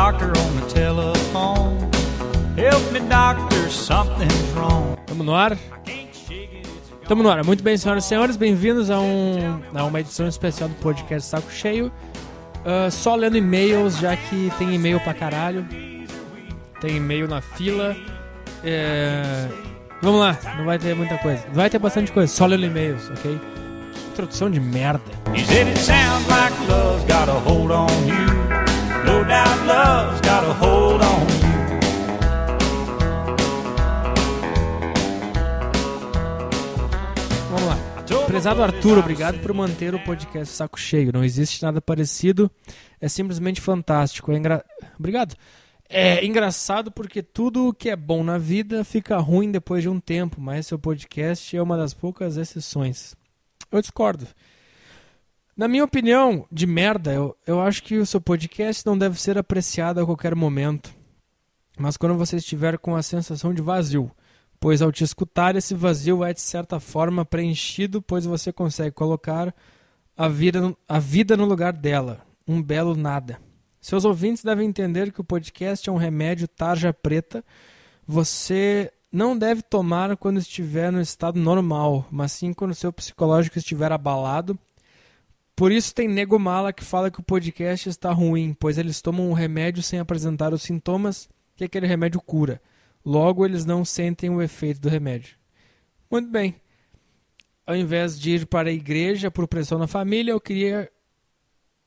doctor 0.00 0.28
on 0.28 0.56
the 0.58 0.66
telephone. 0.66 1.76
Help 2.56 2.90
me, 2.90 3.00
doctor, 3.00 3.68
something's 3.68 4.32
wrong. 4.54 4.96
Tamo 5.06 5.22
no 5.22 5.34
ar? 5.34 5.58
Tamo 7.06 7.22
no 7.22 7.28
ar. 7.28 7.44
Muito 7.44 7.62
bem, 7.62 7.76
senhoras 7.76 8.06
e 8.06 8.08
senhores, 8.08 8.36
bem-vindos 8.38 8.90
a, 8.90 8.98
um, 8.98 9.60
a 9.74 9.84
uma 9.84 10.00
edição 10.00 10.26
especial 10.26 10.70
do 10.70 10.74
podcast 10.76 11.28
Saco 11.28 11.52
Cheio. 11.52 11.92
Uh, 12.64 12.90
só 12.90 13.14
lendo 13.14 13.36
e-mails, 13.36 13.98
já 13.98 14.16
que 14.16 14.50
tem 14.58 14.74
e-mail 14.74 14.98
pra 15.00 15.12
caralho. 15.12 15.66
Tem 16.80 16.96
e-mail 16.96 17.28
na 17.28 17.42
fila. 17.42 17.94
É... 18.64 19.48
Vamos 20.00 20.18
lá, 20.18 20.38
não 20.56 20.64
vai 20.64 20.78
ter 20.78 20.96
muita 20.96 21.18
coisa. 21.18 21.44
Vai 21.52 21.68
ter 21.68 21.78
bastante 21.78 22.10
coisa, 22.10 22.32
só 22.32 22.46
lendo 22.46 22.64
e-mails, 22.64 23.10
ok? 23.10 23.38
Introdução 24.12 24.50
de 24.50 24.60
merda. 24.60 25.02
He 25.34 25.44
said 25.44 25.68
it 25.68 25.78
sounds 25.78 26.26
like 26.26 26.54
love's 26.70 27.04
got 27.04 27.28
a 27.28 27.38
hold 27.38 27.70
on 27.70 27.90
you. 28.06 28.29
Doubt 29.26 29.66
love's 29.66 30.20
got 30.22 30.44
a 30.44 30.52
hold 30.54 31.02
on 31.02 31.20
you. 31.20 31.50
Vamos 37.50 37.66
lá. 37.66 37.76
Prezado 38.26 38.62
Arthur, 38.62 38.98
obrigado 38.98 39.38
por 39.40 39.52
manter 39.52 39.94
o 39.94 40.02
podcast 40.04 40.54
Saco 40.54 40.80
Cheio. 40.80 41.12
Não 41.12 41.22
existe 41.22 41.62
nada 41.62 41.80
parecido. 41.80 42.50
É 43.00 43.08
simplesmente 43.08 43.60
fantástico. 43.60 44.32
É 44.32 44.36
engra... 44.36 44.64
Obrigado. 44.98 45.34
É 45.88 46.24
engraçado 46.24 46.90
porque 46.90 47.22
tudo 47.22 47.74
que 47.74 47.90
é 47.90 47.96
bom 47.96 48.22
na 48.22 48.38
vida 48.38 48.84
fica 48.84 49.18
ruim 49.18 49.50
depois 49.50 49.82
de 49.82 49.88
um 49.88 49.98
tempo, 49.98 50.40
mas 50.40 50.68
seu 50.68 50.78
podcast 50.78 51.56
é 51.56 51.62
uma 51.62 51.76
das 51.76 51.92
poucas 51.92 52.36
exceções. 52.36 53.16
Eu 53.72 53.80
discordo. 53.80 54.26
Na 55.60 55.68
minha 55.68 55.84
opinião, 55.84 56.46
de 56.50 56.66
merda, 56.66 57.12
eu, 57.12 57.36
eu 57.46 57.60
acho 57.60 57.82
que 57.82 57.98
o 57.98 58.06
seu 58.06 58.18
podcast 58.18 58.86
não 58.86 58.96
deve 58.96 59.20
ser 59.20 59.36
apreciado 59.36 60.00
a 60.00 60.06
qualquer 60.06 60.34
momento. 60.34 60.90
Mas 61.78 61.98
quando 61.98 62.16
você 62.16 62.36
estiver 62.36 62.78
com 62.78 62.96
a 62.96 63.02
sensação 63.02 63.52
de 63.52 63.60
vazio, 63.60 64.10
pois 64.58 64.80
ao 64.80 64.90
te 64.90 65.04
escutar, 65.04 65.56
esse 65.56 65.74
vazio 65.74 66.24
é 66.24 66.32
de 66.32 66.40
certa 66.40 66.80
forma 66.80 67.26
preenchido, 67.26 68.00
pois 68.00 68.24
você 68.24 68.50
consegue 68.50 68.92
colocar 68.92 69.54
a 70.16 70.28
vida, 70.28 70.74
a 70.88 70.98
vida 70.98 71.36
no 71.36 71.44
lugar 71.44 71.74
dela. 71.74 72.22
Um 72.48 72.62
belo 72.62 72.96
nada. 72.96 73.38
Seus 73.82 74.06
ouvintes 74.06 74.42
devem 74.42 74.66
entender 74.66 75.12
que 75.12 75.20
o 75.20 75.24
podcast 75.24 75.86
é 75.86 75.92
um 75.92 75.98
remédio 75.98 76.48
tarja 76.48 76.90
preta. 76.90 77.44
Você 78.06 78.90
não 79.12 79.36
deve 79.36 79.60
tomar 79.60 80.16
quando 80.16 80.38
estiver 80.38 80.90
no 80.90 81.02
estado 81.02 81.38
normal, 81.38 82.06
mas 82.10 82.32
sim 82.32 82.54
quando 82.54 82.74
seu 82.74 82.90
psicológico 82.90 83.58
estiver 83.58 83.92
abalado. 83.92 84.58
Por 85.60 85.70
isso 85.70 85.94
tem 85.94 86.08
nego 86.08 86.38
mala 86.38 86.72
que 86.72 86.82
fala 86.82 87.10
que 87.10 87.20
o 87.20 87.22
podcast 87.22 87.86
está 87.86 88.10
ruim, 88.10 88.56
pois 88.58 88.78
eles 88.78 89.02
tomam 89.02 89.28
um 89.28 89.34
remédio 89.34 89.82
sem 89.82 89.98
apresentar 89.98 90.54
os 90.54 90.62
sintomas 90.62 91.28
que 91.54 91.64
aquele 91.64 91.86
remédio 91.86 92.18
cura. 92.18 92.62
Logo, 93.04 93.44
eles 93.44 93.66
não 93.66 93.84
sentem 93.84 94.30
o 94.30 94.40
efeito 94.40 94.80
do 94.80 94.88
remédio. 94.88 95.36
Muito 96.10 96.30
bem. 96.30 96.54
Ao 97.66 97.76
invés 97.76 98.18
de 98.18 98.36
ir 98.36 98.46
para 98.46 98.70
a 98.70 98.72
igreja 98.72 99.30
por 99.30 99.46
pressão 99.46 99.78
na 99.78 99.86
família, 99.86 100.32
eu 100.32 100.40
queria 100.40 100.90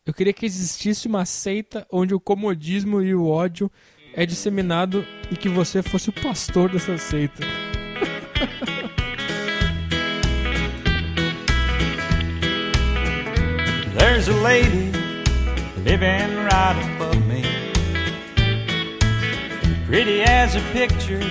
eu 0.05 0.13
queria 0.13 0.33
que 0.33 0.45
existisse 0.45 1.07
uma 1.07 1.25
seita 1.25 1.83
onde 1.91 2.13
o 2.13 2.19
comodismo 2.19 3.01
e 3.01 3.15
o 3.15 3.25
ódio 3.25 3.71
é 4.13 4.23
disseminado 4.23 5.03
e 5.31 5.35
que 5.35 5.49
você 5.49 5.81
fosse 5.81 6.11
o 6.11 6.13
pastor 6.13 6.71
dessa 6.71 6.95
seita. 6.99 7.41
There's 14.25 14.37
a 14.37 14.41
lady 14.41 14.89
living 15.83 16.45
right 16.45 16.95
above 16.95 17.27
me. 17.27 17.43
Pretty 19.85 20.21
as 20.21 20.55
a 20.55 20.61
picture 20.71 21.21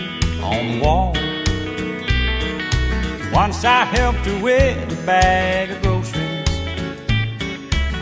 on 0.43 0.69
the 0.69 0.81
wall. 0.83 1.15
Once 3.33 3.65
I 3.65 3.87
helped 3.87 4.27
her 4.27 4.43
with 4.43 4.93
a 4.93 5.07
bag 5.07 5.71
of 5.71 5.81
groceries. 5.81 6.51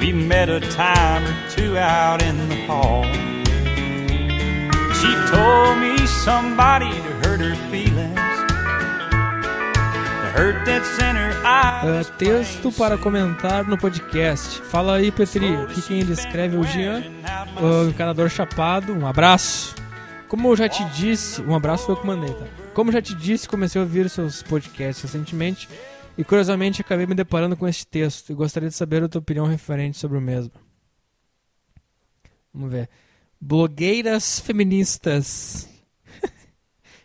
We 0.01 0.13
met 0.13 0.49
a 0.49 0.59
time 0.59 1.25
or 1.25 1.51
two 1.51 1.79
out 1.79 2.21
in 2.21 2.49
the 2.49 2.57
hall. 2.67 3.05
She 4.99 5.15
told 5.31 5.79
me 5.79 6.05
somebody 6.25 6.91
to 6.91 7.13
hurt 7.23 7.39
her 7.39 7.55
feelings. 7.71 8.30
Uh, 10.33 12.17
texto 12.17 12.71
para 12.71 12.97
comentar 12.97 13.67
no 13.67 13.77
podcast. 13.77 14.63
Fala 14.63 14.97
aí, 14.97 15.11
Petri. 15.11 15.57
Aqui 15.57 15.83
quem 15.83 16.01
ele 16.01 16.13
escreve 16.13 16.57
é 16.57 16.59
o 16.59 16.65
Jean, 16.65 17.03
o 17.61 17.89
encanador 17.89 18.29
chapado. 18.29 18.93
Um 18.93 19.07
abraço. 19.07 19.75
Como 20.29 20.49
eu 20.49 20.57
já 20.57 20.69
te 20.69 20.85
disse, 20.91 21.43
um 21.43 21.53
abraço 21.53 21.87
foi 21.87 21.97
eu 21.97 22.01
que 22.01 22.07
mandei, 22.07 22.33
tá? 22.33 22.47
Como 22.73 22.91
eu 22.91 22.93
já 22.93 23.03
te 23.03 23.13
disse, 23.15 23.49
comecei 23.49 23.81
a 23.81 23.85
ouvir 23.85 24.09
seus 24.09 24.41
podcasts 24.41 25.03
recentemente 25.03 25.69
e 26.17 26.23
curiosamente 26.23 26.81
acabei 26.81 27.07
me 27.07 27.15
deparando 27.15 27.57
com 27.57 27.67
este 27.67 27.85
texto 27.85 28.31
e 28.31 28.35
gostaria 28.35 28.69
de 28.69 28.75
saber 28.77 29.03
a 29.03 29.09
tua 29.09 29.21
opinião 29.21 29.47
referente 29.47 29.99
sobre 29.99 30.17
o 30.17 30.21
mesmo. 30.21 30.53
Vamos 32.55 32.71
ver. 32.71 32.89
Blogueiras 33.41 34.39
feministas 34.39 35.69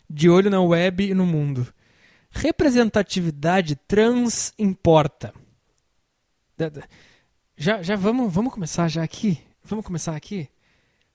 de 0.07 0.29
olho 0.29 0.51
na 0.51 0.61
web 0.61 1.09
e 1.09 1.15
no 1.15 1.25
mundo. 1.25 1.67
Representatividade 2.35 3.77
trans 3.77 4.53
importa. 4.59 5.33
Já, 7.55 7.81
já 7.81 7.95
vamos, 7.95 8.31
vamos 8.31 8.53
começar 8.53 8.89
já 8.89 9.01
aqui? 9.01 9.41
Vamos 9.63 9.85
começar 9.85 10.13
aqui? 10.13 10.49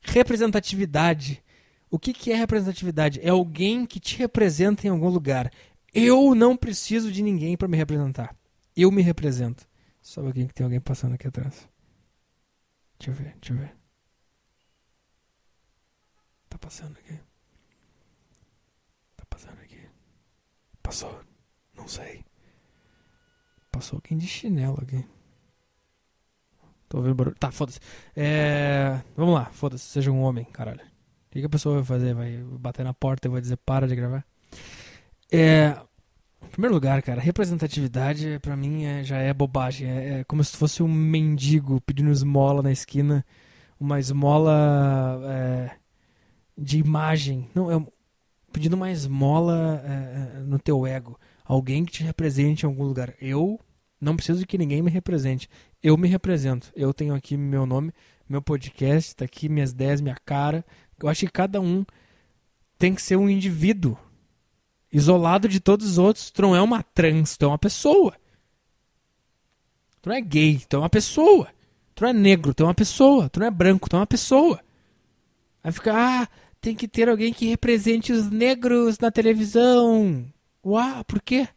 Representatividade. 0.00 1.42
O 1.91 1.98
que, 1.98 2.14
que 2.14 2.32
é 2.32 2.36
representatividade? 2.36 3.20
É 3.22 3.28
alguém 3.28 3.84
que 3.84 4.00
te 4.00 4.16
representa 4.16 4.86
em 4.86 4.91
algum 4.91 5.10
lugar. 5.10 5.53
Eu 5.92 6.34
não 6.34 6.56
preciso 6.56 7.12
de 7.12 7.22
ninguém 7.22 7.54
para 7.54 7.69
me 7.69 7.76
representar. 7.76 8.34
Eu 8.75 8.91
me 8.91 9.02
represento. 9.02 9.69
Só 10.00 10.22
alguém 10.22 10.47
que 10.47 10.54
tem 10.54 10.64
alguém 10.64 10.81
passando 10.81 11.14
aqui 11.14 11.28
atrás. 11.28 11.69
Deixa 12.98 13.10
eu 13.10 13.14
ver, 13.14 13.37
deixa 13.41 13.52
eu 13.52 13.58
ver. 13.58 13.76
Tá 16.48 16.58
passando 16.58 16.97
aqui. 16.97 17.19
Tá 19.16 19.25
passando 19.28 19.60
aqui. 19.60 19.81
Passou. 20.90 21.20
Não 21.76 21.86
sei. 21.86 22.24
Passou 23.70 23.98
alguém 23.98 24.18
de 24.18 24.26
chinelo 24.26 24.80
aqui. 24.82 25.04
Tô 26.88 26.96
ouvindo 26.96 27.14
barulho. 27.14 27.36
Tá, 27.38 27.52
foda-se. 27.52 27.78
É... 28.16 29.00
Vamos 29.16 29.34
lá, 29.34 29.44
foda-se. 29.52 29.84
Seja 29.84 30.10
um 30.10 30.20
homem, 30.20 30.44
caralho. 30.46 30.80
O 30.80 31.30
que, 31.30 31.38
que 31.38 31.46
a 31.46 31.48
pessoa 31.48 31.76
vai 31.76 31.84
fazer? 31.84 32.12
Vai 32.12 32.38
bater 32.38 32.82
na 32.82 32.92
porta 32.92 33.28
e 33.28 33.30
vai 33.30 33.40
dizer 33.40 33.56
para 33.58 33.86
de 33.86 33.94
gravar? 33.94 34.26
É... 35.30 35.76
Em 36.42 36.48
primeiro 36.48 36.74
lugar, 36.74 37.00
cara, 37.02 37.20
representatividade 37.20 38.40
pra 38.40 38.56
mim 38.56 38.82
é- 38.82 39.04
já 39.04 39.18
é 39.18 39.32
bobagem. 39.32 39.88
É, 39.88 40.18
é 40.18 40.24
como 40.24 40.42
se 40.42 40.56
fosse 40.56 40.82
um 40.82 40.88
mendigo 40.92 41.80
pedindo 41.82 42.10
esmola 42.10 42.64
na 42.64 42.72
esquina. 42.72 43.24
Uma 43.78 44.00
esmola 44.00 45.20
é, 45.24 45.70
de 46.58 46.78
imagem. 46.78 47.48
Não, 47.54 47.70
é 47.70 47.86
pedindo 48.53 48.75
uma 48.75 48.91
esmola 48.91 49.83
é, 49.84 50.38
é, 50.38 50.41
no 50.41 50.59
teu 50.59 50.87
ego. 50.87 51.19
Alguém 51.44 51.84
que 51.84 51.93
te 51.93 52.03
represente 52.03 52.65
em 52.65 52.69
algum 52.69 52.84
lugar. 52.84 53.15
Eu 53.21 53.59
não 54.00 54.16
preciso 54.16 54.47
que 54.47 54.59
ninguém 54.59 54.83
me 54.83 54.91
represente. 54.91 55.49
Eu 55.83 55.97
me 55.97 56.09
represento. 56.09 56.71
Eu 56.75 56.93
tenho 56.93 57.15
aqui 57.15 57.37
meu 57.37 57.66
nome, 57.66 57.93
meu 58.28 58.41
podcast, 58.41 59.16
tá 59.16 59.25
aqui 59.25 59.49
minhas 59.49 59.71
ideias, 59.71 60.00
minha 60.00 60.16
cara. 60.25 60.65
Eu 61.03 61.09
acho 61.09 61.21
que 61.27 61.33
cada 61.33 61.61
um 61.61 61.84
tem 62.78 62.94
que 62.94 63.03
ser 63.03 63.16
um 63.16 63.28
indivíduo 63.28 63.99
isolado 64.93 65.49
de 65.49 65.61
todos 65.61 65.87
os 65.87 65.99
outros. 65.99 66.31
Tu 66.31 66.43
não 66.43 66.55
é 66.55 66.62
uma 66.62 66.82
trans, 66.82 67.37
tu 67.37 67.44
é 67.44 67.49
uma 67.49 67.58
pessoa. 67.58 68.14
Tu 70.00 70.08
não 70.08 70.17
é 70.17 70.20
gay, 70.20 70.62
tu 70.69 70.76
é 70.76 70.79
uma 70.79 70.91
pessoa. 70.91 71.49
Tu 71.94 72.03
não 72.03 72.11
é 72.11 72.12
negro, 72.12 72.55
tu 72.55 72.62
é 72.62 72.67
uma 72.67 72.75
pessoa. 72.75 73.29
Tu 73.29 73.41
não 73.41 73.46
é 73.46 73.50
branco, 73.50 73.88
tu 73.88 73.96
é 73.96 73.99
uma 73.99 74.06
pessoa. 74.06 74.61
Aí 75.62 75.73
fica, 75.73 75.93
ah, 75.94 76.29
tem 76.60 76.74
que 76.74 76.86
ter 76.86 77.08
alguém 77.08 77.32
que 77.32 77.46
represente 77.46 78.12
os 78.12 78.30
negros 78.30 78.98
na 78.98 79.10
televisão. 79.10 80.24
Uau, 80.64 81.04
por 81.04 81.20
quê? 81.22 81.48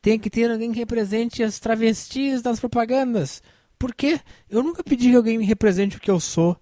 Tem 0.00 0.18
que 0.18 0.30
ter 0.30 0.50
alguém 0.50 0.72
que 0.72 0.78
represente 0.78 1.42
as 1.42 1.58
travestis 1.58 2.42
nas 2.42 2.58
propagandas. 2.60 3.42
Por 3.78 3.94
quê? 3.94 4.20
Eu 4.48 4.62
nunca 4.62 4.82
pedi 4.84 5.10
que 5.10 5.16
alguém 5.16 5.38
me 5.38 5.44
represente 5.44 5.96
o 5.96 6.00
que 6.00 6.10
eu 6.10 6.20
sou. 6.20 6.56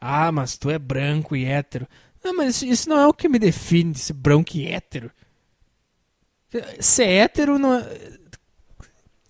Ah, 0.00 0.30
mas 0.30 0.56
tu 0.56 0.70
é 0.70 0.78
branco 0.78 1.34
e 1.34 1.44
hétero. 1.44 1.88
Não, 2.22 2.36
mas 2.36 2.56
isso- 2.56 2.66
isso 2.66 2.88
não 2.88 2.98
é 2.98 3.06
o 3.06 3.12
que 3.14 3.28
me 3.28 3.38
define, 3.38 3.94
ser 3.94 4.12
branco 4.12 4.56
e 4.56 4.66
hétero. 4.66 5.10
Ser 6.80 7.04
hétero 7.08 7.58
não 7.58 7.74
é... 7.74 8.18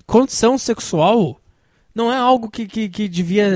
Condição 0.07 0.57
sexual 0.57 1.41
não 1.95 2.13
é 2.13 2.17
algo 2.17 2.51
que, 2.51 2.67
que, 2.67 2.89
que 2.89 3.09
devia 3.09 3.47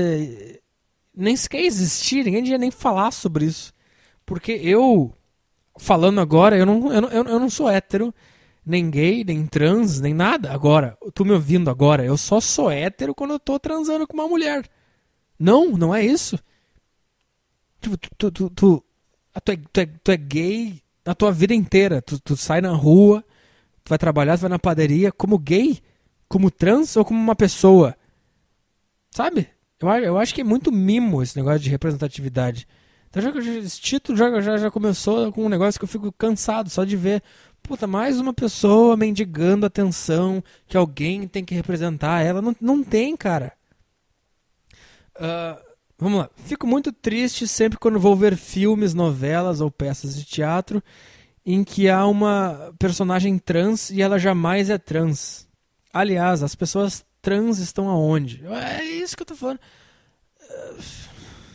nem 1.15 1.35
sequer 1.35 1.61
existir, 1.61 2.25
ninguém 2.25 2.43
devia 2.43 2.57
nem 2.57 2.71
falar 2.71 3.11
sobre 3.11 3.45
isso. 3.45 3.73
Porque 4.25 4.51
eu, 4.53 5.13
falando 5.77 6.19
agora, 6.19 6.57
eu 6.57 6.65
não, 6.65 6.91
eu 6.91 7.01
não, 7.01 7.09
eu 7.09 7.39
não 7.39 7.49
sou 7.49 7.69
hétero, 7.69 8.13
nem 8.65 8.89
gay, 8.89 9.23
nem 9.23 9.45
trans, 9.45 9.99
nem 9.99 10.13
nada. 10.13 10.51
Agora, 10.51 10.97
tu 11.13 11.25
me 11.25 11.33
ouvindo 11.33 11.69
agora, 11.69 12.03
eu 12.05 12.17
só 12.17 12.39
sou 12.39 12.71
hétero 12.71 13.13
quando 13.13 13.31
eu 13.31 13.39
tô 13.39 13.59
transando 13.59 14.07
com 14.07 14.13
uma 14.13 14.27
mulher. 14.27 14.67
Não, 15.37 15.71
não 15.71 15.93
é 15.93 16.03
isso. 16.03 16.39
Tipo, 17.81 17.97
tu, 17.97 18.09
tu, 18.17 18.31
tu, 18.31 18.49
tu, 18.49 18.85
é, 19.35 19.39
tu, 19.39 19.51
é, 19.81 19.85
tu 19.85 20.11
é 20.11 20.17
gay 20.17 20.81
na 21.05 21.13
tua 21.13 21.31
vida 21.31 21.53
inteira. 21.53 22.01
Tu, 22.01 22.19
tu 22.21 22.37
sai 22.37 22.61
na 22.61 22.71
rua, 22.71 23.23
tu 23.83 23.89
vai 23.89 23.97
trabalhar, 23.97 24.37
tu 24.37 24.41
vai 24.41 24.49
na 24.49 24.59
padaria 24.59 25.11
como 25.11 25.37
gay, 25.37 25.81
como 26.29 26.49
trans 26.49 26.95
ou 26.95 27.03
como 27.03 27.19
uma 27.19 27.35
pessoa. 27.35 27.95
Sabe? 29.11 29.49
Eu, 29.83 30.03
eu 30.03 30.17
acho 30.17 30.33
que 30.33 30.41
é 30.41 30.43
muito 30.43 30.71
mimo 30.71 31.21
esse 31.21 31.35
negócio 31.35 31.59
de 31.59 31.69
representatividade. 31.69 32.67
Então, 33.09 33.21
já, 33.21 33.29
esse 33.59 33.79
título 33.79 34.17
já, 34.17 34.41
já, 34.41 34.57
já 34.57 34.71
começou 34.71 35.31
com 35.31 35.45
um 35.45 35.49
negócio 35.49 35.79
que 35.79 35.83
eu 35.83 35.89
fico 35.89 36.11
cansado 36.11 36.69
só 36.69 36.83
de 36.83 36.97
ver. 36.97 37.21
Puta, 37.61 37.85
mais 37.87 38.19
uma 38.19 38.33
pessoa 38.33 38.97
mendigando 38.97 39.65
atenção 39.65 40.43
que 40.67 40.75
alguém 40.75 41.27
tem 41.27 41.45
que 41.45 41.55
representar 41.55 42.21
ela. 42.21 42.41
Não, 42.41 42.55
não 42.59 42.83
tem, 42.83 43.15
cara. 43.15 43.53
Uh, 45.15 45.61
vamos 45.97 46.19
lá. 46.19 46.29
Fico 46.45 46.65
muito 46.65 46.91
triste 46.91 47.47
sempre 47.47 47.77
quando 47.77 47.99
vou 47.99 48.15
ver 48.15 48.35
filmes, 48.35 48.93
novelas 48.93 49.61
ou 49.61 49.69
peças 49.69 50.15
de 50.15 50.25
teatro 50.25 50.83
em 51.45 51.63
que 51.63 51.89
há 51.89 52.05
uma 52.05 52.73
personagem 52.79 53.37
trans 53.37 53.89
e 53.89 54.01
ela 54.01 54.17
jamais 54.17 54.69
é 54.69 54.77
trans. 54.77 55.47
Aliás, 55.93 56.41
as 56.41 56.55
pessoas 56.55 57.05
trans 57.23 57.57
estão 57.57 57.87
aonde? 57.87 58.45
É 58.45 58.83
isso 58.83 59.15
que 59.15 59.23
eu 59.23 59.27
tô 59.27 59.35
falando. 59.35 59.59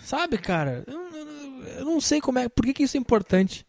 Sabe, 0.03 0.39
cara? 0.39 0.83
Eu, 0.87 0.99
eu, 1.15 1.65
eu, 1.79 1.85
não 1.85 2.01
sei 2.01 2.21
como 2.21 2.39
é. 2.39 2.49
Por 2.49 2.65
que, 2.65 2.73
que 2.73 2.83
isso 2.83 2.97
é 2.97 3.01
importante? 3.01 3.67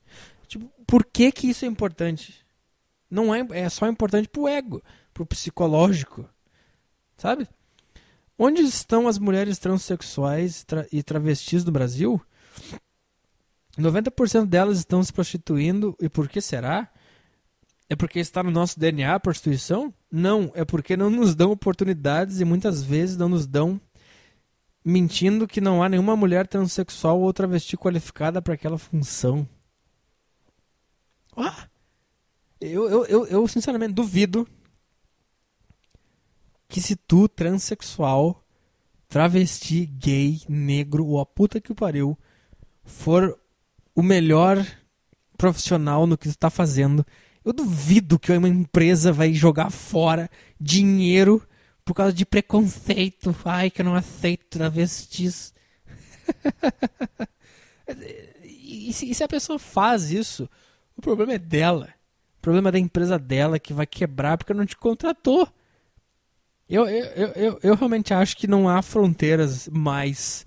Tipo, 0.48 0.66
por 0.88 1.06
que, 1.06 1.31
que 1.31 1.50
isso 1.50 1.66
é 1.66 1.68
importante? 1.68 2.44
Não 3.12 3.36
é, 3.36 3.46
é 3.51 3.68
só 3.68 3.86
importante 3.88 4.30
pro 4.30 4.48
ego, 4.48 4.81
pro 5.13 5.25
psicológico. 5.25 6.28
Sabe? 7.18 7.46
Onde 8.38 8.62
estão 8.62 9.06
as 9.06 9.19
mulheres 9.19 9.60
transexuais 9.60 10.63
tra 10.63 10.88
e 10.94 11.04
travestis 11.04 11.66
do 11.66 11.72
Brasil? 11.74 12.22
90% 13.78 14.46
delas 14.46 14.78
estão 14.78 15.04
se 15.04 15.12
prostituindo. 15.12 15.94
E 16.00 16.07
por 16.07 16.30
que 16.30 16.40
será? 16.40 16.90
É 17.89 17.95
porque 17.95 18.19
está 18.19 18.44
no 18.44 18.51
nosso 18.51 18.80
DNA 18.80 19.15
a 19.15 19.19
prostituição? 19.19 19.91
Não, 20.12 20.51
é 20.53 20.63
porque 20.63 20.95
não 20.95 21.09
nos 21.09 21.33
dão 21.33 21.51
oportunidades 21.51 22.39
e 22.39 22.45
muitas 22.45 22.83
vezes 22.83 23.18
não 23.18 23.27
nos 23.27 23.47
dão 23.47 23.81
mentindo 24.86 25.47
que 25.47 25.59
não 25.59 25.83
há 25.83 25.89
nenhuma 25.89 26.15
mulher 26.15 26.47
transexual 26.47 27.19
ou 27.19 27.33
travesti 27.33 27.75
qualificada 27.75 28.41
para 28.41 28.53
aquela 28.53 28.77
função. 28.77 29.47
Ah, 31.36 31.68
eu, 32.62 32.89
eu, 32.89 33.06
eu, 33.06 33.27
eu 33.27 33.47
sinceramente 33.47 33.94
duvido 33.94 34.47
que 36.68 36.80
se 36.80 36.95
tu, 36.95 37.27
transexual, 37.27 38.44
travesti, 39.07 39.86
gay, 39.86 40.41
negro 40.47 41.06
ou 41.06 41.19
a 41.19 41.25
puta 41.25 41.59
que 41.59 41.71
o 41.71 41.75
pariu, 41.75 42.18
for 42.83 43.39
o 43.95 44.03
melhor 44.03 44.63
profissional 45.38 46.06
no 46.06 46.18
que 46.18 46.30
tu 46.30 46.38
tá 46.38 46.50
fazendo, 46.50 47.06
eu 47.44 47.53
duvido 47.53 48.19
que 48.19 48.31
uma 48.31 48.47
empresa 48.47 49.12
vai 49.12 49.33
jogar 49.33 49.69
fora 49.69 50.30
dinheiro 50.59 51.41
por 51.83 51.94
causa 51.94 52.13
de 52.13 52.25
preconceito. 52.25 53.36
Ai, 53.45 53.69
que 53.69 53.81
eu 53.81 53.86
não 53.86 53.95
aceito 53.95 54.45
travestis. 54.47 55.53
e, 58.44 58.94
se, 58.94 59.13
se 59.13 59.24
a 59.24 59.27
pessoa 59.27 59.57
faz 59.57 60.12
isso, 60.12 60.50
o 60.95 61.01
problema 61.01 61.33
é 61.33 61.39
dela. 61.39 61.89
O 62.38 62.41
problema 62.41 62.69
é 62.69 62.74
da 62.74 62.80
empresa 62.80 63.18
dela 63.18 63.59
que 63.59 63.74
vai 63.74 63.86
quebrar 63.86 64.38
porque 64.38 64.53
não 64.53 64.65
te 64.65 64.77
contratou. 64.77 65.47
Eu, 66.69 66.88
eu, 66.88 67.27
eu, 67.30 67.59
eu, 67.63 67.75
realmente 67.75 68.13
acho 68.13 68.38
que 68.38 68.45
não 68.45 68.69
há 68.69 68.80
fronteiras 68.83 69.68
mais 69.69 70.45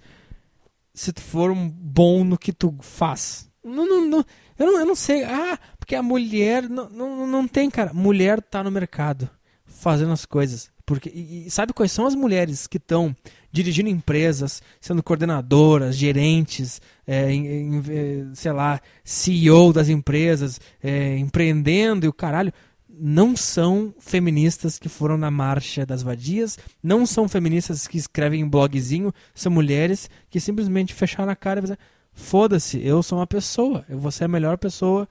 se 0.94 1.12
tu 1.12 1.20
for 1.20 1.50
um 1.50 1.68
bom 1.68 2.22
no 2.22 2.38
que 2.38 2.52
tu 2.52 2.76
faz. 2.80 3.50
Não, 3.64 3.86
não, 3.86 4.08
não, 4.08 4.24
eu, 4.58 4.66
não, 4.66 4.78
eu 4.78 4.86
não 4.86 4.94
sei. 4.94 5.24
Ah, 5.24 5.58
porque 5.82 5.96
a 5.96 6.02
mulher. 6.02 6.68
Não, 6.68 6.88
não, 6.88 7.26
não 7.26 7.48
tem, 7.48 7.68
cara. 7.68 7.92
Mulher 7.92 8.40
tá 8.40 8.62
no 8.62 8.70
mercado 8.70 9.28
fazendo 9.66 10.12
as 10.12 10.24
coisas. 10.24 10.70
Porque, 10.86 11.08
e, 11.08 11.50
sabe 11.50 11.72
quais 11.72 11.90
são 11.90 12.06
as 12.06 12.14
mulheres 12.14 12.68
que 12.68 12.76
estão 12.76 13.14
dirigindo 13.50 13.88
empresas, 13.88 14.62
sendo 14.80 15.02
coordenadoras, 15.02 15.96
gerentes, 15.96 16.80
é, 17.04 17.32
em, 17.32 17.46
em, 17.46 17.82
é, 17.88 18.26
sei 18.32 18.52
lá, 18.52 18.80
CEO 19.02 19.72
das 19.72 19.88
empresas, 19.88 20.60
é, 20.80 21.18
empreendendo 21.18 22.06
e 22.06 22.08
o 22.08 22.12
caralho 22.12 22.52
não 22.88 23.36
são 23.36 23.92
feministas 23.98 24.78
que 24.78 24.88
foram 24.88 25.18
na 25.18 25.32
marcha 25.32 25.84
das 25.84 26.02
vadias, 26.02 26.58
não 26.80 27.04
são 27.04 27.28
feministas 27.28 27.88
que 27.88 27.98
escrevem 27.98 28.40
em 28.40 28.48
blogzinho, 28.48 29.12
são 29.34 29.50
mulheres 29.50 30.08
que 30.30 30.38
simplesmente 30.38 30.94
fecharam 30.94 31.32
a 31.32 31.36
cara 31.36 31.58
e 31.58 31.62
disseram, 31.62 31.82
foda-se, 32.12 32.80
eu 32.84 33.02
sou 33.02 33.18
uma 33.18 33.26
pessoa, 33.26 33.84
vou 33.88 34.12
ser 34.12 34.24
a 34.24 34.28
melhor 34.28 34.58
pessoa 34.58 35.08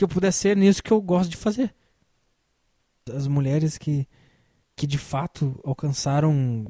que 0.00 0.04
eu 0.04 0.08
puder 0.08 0.32
ser 0.32 0.56
nisso 0.56 0.82
que 0.82 0.90
eu 0.90 1.00
gosto 1.00 1.30
de 1.30 1.36
fazer. 1.36 1.74
As 3.14 3.26
mulheres 3.26 3.76
que, 3.76 4.08
que 4.74 4.86
de 4.86 4.96
fato 4.96 5.60
alcançaram 5.62 6.66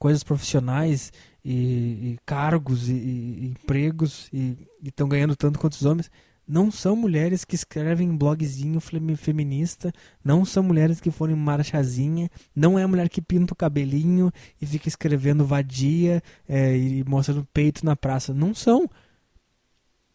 coisas 0.00 0.24
profissionais 0.24 1.12
e, 1.44 1.52
e 1.52 2.18
cargos 2.26 2.88
e, 2.88 2.94
e 2.94 3.46
empregos 3.46 4.28
e 4.32 4.66
estão 4.82 5.08
ganhando 5.08 5.36
tanto 5.36 5.60
quanto 5.60 5.74
os 5.74 5.84
homens, 5.84 6.10
não 6.46 6.72
são 6.72 6.96
mulheres 6.96 7.44
que 7.44 7.54
escrevem 7.54 8.08
em 8.08 8.16
blogzinho 8.16 8.80
feminista, 9.16 9.92
não 10.24 10.44
são 10.44 10.64
mulheres 10.64 11.00
que 11.00 11.12
foram 11.12 11.34
em 11.34 11.36
marchazinha, 11.36 12.28
não 12.54 12.76
é 12.76 12.82
a 12.82 12.88
mulher 12.88 13.08
que 13.08 13.22
pinta 13.22 13.52
o 13.52 13.56
cabelinho 13.56 14.32
e 14.60 14.66
fica 14.66 14.88
escrevendo 14.88 15.46
vadia 15.46 16.20
é, 16.48 16.76
e 16.76 17.04
mostrando 17.04 17.46
peito 17.54 17.86
na 17.86 17.94
praça. 17.94 18.34
Não 18.34 18.52
são. 18.52 18.90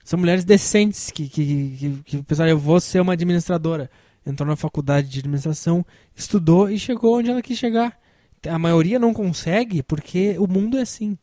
São 0.07 0.17
mulheres 0.17 0.45
decentes 0.45 1.11
que, 1.11 1.27
que, 1.27 1.75
que, 1.77 2.03
que 2.05 2.23
pensaram, 2.23 2.49
eu 2.49 2.57
vou 2.57 2.79
ser 2.79 3.01
uma 3.01 3.11
administradora. 3.11 3.91
Entrou 4.25 4.47
na 4.47 4.55
faculdade 4.55 5.09
de 5.09 5.19
administração, 5.19 5.85
estudou 6.15 6.69
e 6.69 6.79
chegou 6.79 7.17
onde 7.17 7.29
ela 7.29 7.41
quis 7.41 7.57
chegar. 7.57 7.99
A 8.47 8.57
maioria 8.57 8.99
não 8.99 9.13
consegue 9.13 9.83
porque 9.83 10.37
o 10.39 10.47
mundo 10.47 10.77
é 10.77 10.83
assim. 10.83 11.17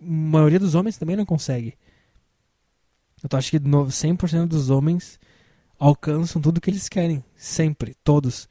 A 0.00 0.04
maioria 0.04 0.60
dos 0.60 0.76
homens 0.76 0.96
também 0.96 1.16
não 1.16 1.26
consegue. 1.26 1.76
Eu 3.28 3.36
acho 3.36 3.50
que 3.50 3.58
100% 3.58 4.46
dos 4.46 4.70
homens 4.70 5.18
alcançam 5.76 6.40
tudo 6.40 6.60
que 6.60 6.70
eles 6.70 6.88
querem. 6.88 7.24
Sempre. 7.34 7.96
Todos. 8.04 8.48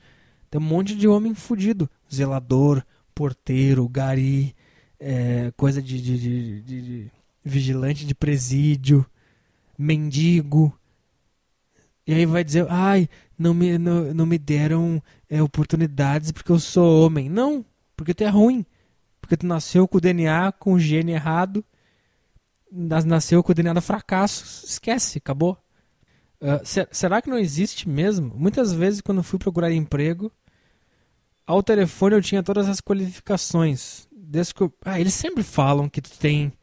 Tem 0.51 0.59
um 0.59 0.65
monte 0.65 0.97
de 0.97 1.07
homem 1.07 1.33
fudido. 1.33 1.89
Zelador, 2.13 2.83
porteiro, 3.15 3.87
gari, 3.87 4.53
é, 4.99 5.49
coisa 5.55 5.81
de, 5.81 6.01
de, 6.01 6.19
de, 6.19 6.61
de, 6.61 7.11
vigilante 7.41 8.05
de 8.05 8.13
presídio, 8.13 9.05
mendigo. 9.77 10.77
E 12.05 12.13
aí 12.13 12.25
vai 12.25 12.43
dizer, 12.43 12.65
ai, 12.69 13.09
não 13.37 13.53
me, 13.53 13.77
não, 13.77 14.13
não 14.13 14.25
me 14.25 14.37
deram 14.37 15.01
é, 15.29 15.41
oportunidades 15.41 16.31
porque 16.31 16.51
eu 16.51 16.59
sou 16.59 17.05
homem. 17.05 17.29
Não, 17.29 17.65
porque 17.95 18.13
tu 18.13 18.23
é 18.23 18.29
ruim. 18.29 18.65
Porque 19.19 19.35
tu 19.35 19.45
nasceu 19.45 19.87
com 19.87 19.97
o 19.97 20.01
DNA, 20.01 20.51
com 20.53 20.73
o 20.73 20.79
gene 20.79 21.11
errado 21.11 21.63
nasceu 22.71 23.43
coordenado 23.43 23.79
a 23.79 23.81
fracasso, 23.81 24.65
esquece, 24.65 25.17
acabou. 25.17 25.57
Uh, 26.39 26.87
será 26.91 27.21
que 27.21 27.29
não 27.29 27.39
existe 27.39 27.89
mesmo? 27.89 28.33
Muitas 28.35 28.71
vezes, 28.73 29.01
quando 29.01 29.23
fui 29.23 29.39
procurar 29.39 29.71
emprego, 29.71 30.31
ao 31.45 31.63
telefone 31.63 32.15
eu 32.15 32.21
tinha 32.21 32.43
todas 32.43 32.69
as 32.69 32.79
qualificações. 32.79 34.07
Desde 34.11 34.53
que 34.53 34.61
eu... 34.61 34.73
ah, 34.85 34.99
eles 34.99 35.13
sempre 35.13 35.43
falam 35.43 35.89
que 35.89 36.01
tu 36.01 36.11
tem. 36.19 36.53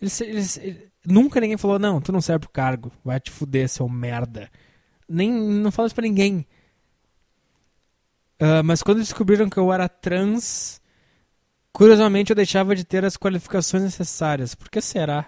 Eles, 0.00 0.20
eles, 0.20 0.56
eles... 0.58 0.84
Nunca 1.06 1.40
ninguém 1.40 1.56
falou, 1.56 1.78
não, 1.78 2.00
tu 2.00 2.12
não 2.12 2.20
serve 2.20 2.40
pro 2.40 2.50
cargo, 2.50 2.92
vai 3.04 3.20
te 3.20 3.30
fuder, 3.30 3.68
seu 3.68 3.88
merda. 3.88 4.50
Nem, 5.08 5.30
não 5.32 5.70
falo 5.70 5.86
isso 5.86 5.94
pra 5.94 6.02
ninguém. 6.02 6.46
Uh, 8.40 8.62
mas 8.64 8.82
quando 8.82 8.98
descobriram 8.98 9.48
que 9.48 9.58
eu 9.58 9.72
era 9.72 9.88
trans, 9.88 10.80
Curiosamente, 11.76 12.30
eu 12.30 12.34
deixava 12.34 12.74
de 12.74 12.84
ter 12.84 13.04
as 13.04 13.18
qualificações 13.18 13.82
necessárias. 13.82 14.54
Por 14.54 14.70
que 14.70 14.80
será? 14.80 15.26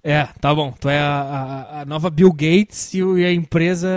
É, 0.00 0.26
tá 0.40 0.54
bom. 0.54 0.70
Tu 0.70 0.88
é 0.88 1.00
a, 1.00 1.22
a, 1.22 1.80
a 1.80 1.84
nova 1.84 2.08
Bill 2.08 2.32
Gates 2.32 2.94
e, 2.94 3.00
e, 3.00 3.24
a 3.24 3.32
empresa. 3.32 3.88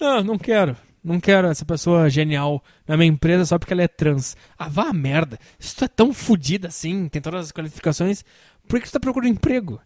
Não, 0.00 0.24
não 0.24 0.36
quero. 0.36 0.76
Não 1.04 1.20
quero 1.20 1.46
essa 1.46 1.64
pessoa 1.64 2.10
genial 2.10 2.60
na 2.84 2.96
minha 2.96 3.08
empresa 3.08 3.46
só 3.46 3.60
porque 3.60 3.72
ela 3.72 3.82
é 3.82 3.86
trans. 3.86 4.36
Ah, 4.58 4.68
vá 4.68 4.88
a 4.88 4.92
merda. 4.92 5.38
Se 5.56 5.76
tu 5.76 5.84
é 5.84 5.88
tão 5.88 6.12
fodida 6.12 6.66
assim, 6.66 7.08
tem 7.08 7.22
todas 7.22 7.44
as 7.44 7.52
qualificações, 7.52 8.24
por 8.68 8.80
que 8.80 8.86
tu 8.86 8.92
tá 8.92 9.00
procurando 9.00 9.30
emprego? 9.30 9.80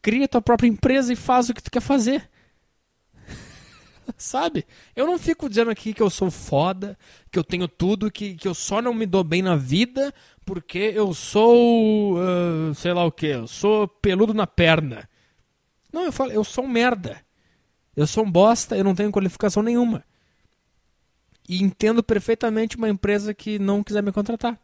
Cria 0.00 0.28
tua 0.28 0.42
própria 0.42 0.68
empresa 0.68 1.12
e 1.12 1.16
faz 1.16 1.48
o 1.48 1.54
que 1.54 1.62
tu 1.62 1.70
quer 1.70 1.80
fazer. 1.80 2.28
Sabe? 4.18 4.66
Eu 4.94 5.06
não 5.06 5.18
fico 5.18 5.48
dizendo 5.48 5.70
aqui 5.70 5.94
que 5.94 6.02
eu 6.02 6.10
sou 6.10 6.30
foda, 6.30 6.98
que 7.30 7.38
eu 7.38 7.44
tenho 7.44 7.68
tudo, 7.68 8.10
que, 8.10 8.34
que 8.34 8.46
eu 8.46 8.54
só 8.54 8.82
não 8.82 8.92
me 8.92 9.06
dou 9.06 9.24
bem 9.24 9.42
na 9.42 9.56
vida 9.56 10.12
porque 10.44 10.92
eu 10.94 11.14
sou. 11.14 12.16
Uh, 12.16 12.74
sei 12.74 12.92
lá 12.92 13.04
o 13.04 13.12
que, 13.12 13.26
eu 13.26 13.46
sou 13.46 13.86
peludo 13.86 14.34
na 14.34 14.46
perna. 14.46 15.08
Não, 15.92 16.04
eu 16.04 16.12
falo, 16.12 16.32
eu 16.32 16.42
sou 16.42 16.64
um 16.64 16.68
merda. 16.68 17.20
Eu 17.94 18.06
sou 18.06 18.24
um 18.24 18.30
bosta, 18.30 18.76
eu 18.76 18.84
não 18.84 18.94
tenho 18.94 19.12
qualificação 19.12 19.62
nenhuma. 19.62 20.04
E 21.48 21.62
entendo 21.62 22.02
perfeitamente 22.02 22.76
uma 22.76 22.88
empresa 22.88 23.34
que 23.34 23.58
não 23.58 23.82
quiser 23.82 24.02
me 24.02 24.12
contratar. 24.12 24.58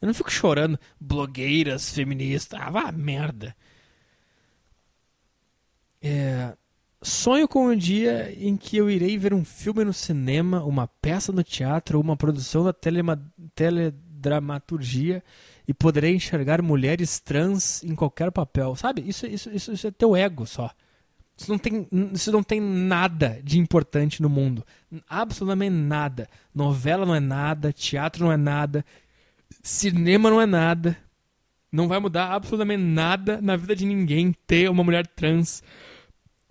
Eu 0.00 0.06
não 0.06 0.14
fico 0.14 0.30
chorando. 0.30 0.78
Blogueiras 1.00 1.90
feministas. 1.90 2.60
Ah, 2.60 2.70
vá 2.70 2.92
merda. 2.92 3.54
É, 6.02 6.56
sonho 7.02 7.48
com 7.48 7.68
um 7.68 7.76
dia 7.76 8.34
em 8.38 8.56
que 8.56 8.76
eu 8.76 8.90
irei 8.90 9.16
ver 9.18 9.32
um 9.32 9.44
filme 9.44 9.84
no 9.84 9.92
cinema, 9.92 10.62
uma 10.64 10.86
peça 10.86 11.32
no 11.32 11.42
teatro, 11.42 12.00
uma 12.00 12.16
produção 12.16 12.64
da 12.64 12.72
telema, 12.72 13.20
teledramaturgia 13.54 15.22
e 15.66 15.74
poderei 15.74 16.14
enxergar 16.14 16.62
mulheres 16.62 17.18
trans 17.18 17.82
em 17.82 17.94
qualquer 17.94 18.30
papel. 18.30 18.76
Sabe? 18.76 19.02
Isso, 19.06 19.26
isso, 19.26 19.50
isso, 19.50 19.72
isso 19.72 19.86
é 19.86 19.90
teu 19.90 20.14
ego 20.14 20.46
só. 20.46 20.70
Isso 21.36 21.50
não, 21.50 21.58
tem, 21.58 21.86
isso 22.14 22.32
não 22.32 22.42
tem 22.42 22.60
nada 22.60 23.40
de 23.44 23.58
importante 23.58 24.22
no 24.22 24.28
mundo. 24.28 24.64
Absolutamente 25.06 25.74
nada. 25.74 26.28
Novela 26.54 27.04
não 27.04 27.14
é 27.14 27.20
nada, 27.20 27.72
teatro 27.74 28.24
não 28.24 28.32
é 28.32 28.38
nada, 28.38 28.84
cinema 29.62 30.30
não 30.30 30.40
é 30.40 30.46
nada. 30.46 30.96
Não 31.70 31.88
vai 31.88 31.98
mudar 31.98 32.32
absolutamente 32.32 32.82
nada 32.82 33.40
na 33.40 33.56
vida 33.56 33.74
de 33.74 33.84
ninguém 33.84 34.34
ter 34.46 34.70
uma 34.70 34.84
mulher 34.84 35.06
trans 35.06 35.62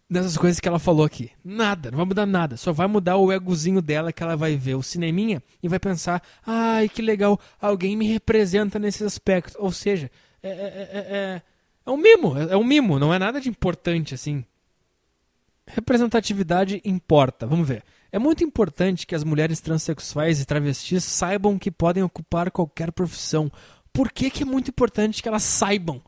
nessas 0.10 0.38
coisas 0.38 0.60
que 0.60 0.68
ela 0.68 0.80
falou 0.80 1.06
aqui. 1.06 1.32
Nada, 1.44 1.92
não 1.92 1.98
vai 1.98 2.06
mudar 2.06 2.26
nada. 2.26 2.58
Só 2.58 2.72
vai 2.72 2.88
mudar 2.88 3.18
o 3.18 3.32
egozinho 3.32 3.82
dela 3.82 4.14
que 4.14 4.22
ela 4.22 4.36
vai 4.36 4.56
ver 4.56 4.76
o 4.76 4.84
cineminha 4.84 5.42
e 5.62 5.68
vai 5.68 5.80
pensar: 5.80 6.22
ai, 6.46 6.90
que 6.90 7.02
legal, 7.02 7.40
alguém 7.60 7.96
me 7.96 8.12
representa 8.12 8.78
nesse 8.78 9.04
aspecto. 9.04 9.58
Ou 9.60 9.72
seja, 9.72 10.12
é, 10.44 10.50
é, 10.50 10.52
é, 10.52 11.18
é, 11.18 11.42
é 11.86 11.90
um 11.90 11.98
mimo, 11.98 12.38
é 12.38 12.58
um 12.58 12.64
mimo, 12.64 13.00
não 13.00 13.14
é 13.14 13.20
nada 13.20 13.40
de 13.42 13.50
importante 13.50 14.14
assim. 14.14 14.46
Representatividade 15.68 16.82
importa, 16.86 17.48
vamos 17.48 17.68
ver. 17.68 17.84
É 18.12 18.20
muito 18.20 18.44
importante 18.44 19.06
que 19.06 19.16
as 19.16 19.24
mulheres 19.24 19.60
transexuais 19.60 20.40
e 20.40 20.46
travestis 20.46 21.04
saibam 21.04 21.60
que 21.60 21.72
podem 21.72 22.04
ocupar 22.04 22.52
qualquer 22.52 22.92
profissão. 22.92 23.52
Por 23.92 24.12
que, 24.12 24.30
que 24.30 24.44
é 24.44 24.46
muito 24.46 24.70
importante 24.70 25.22
que 25.22 25.28
elas 25.28 25.44
saibam? 25.44 26.02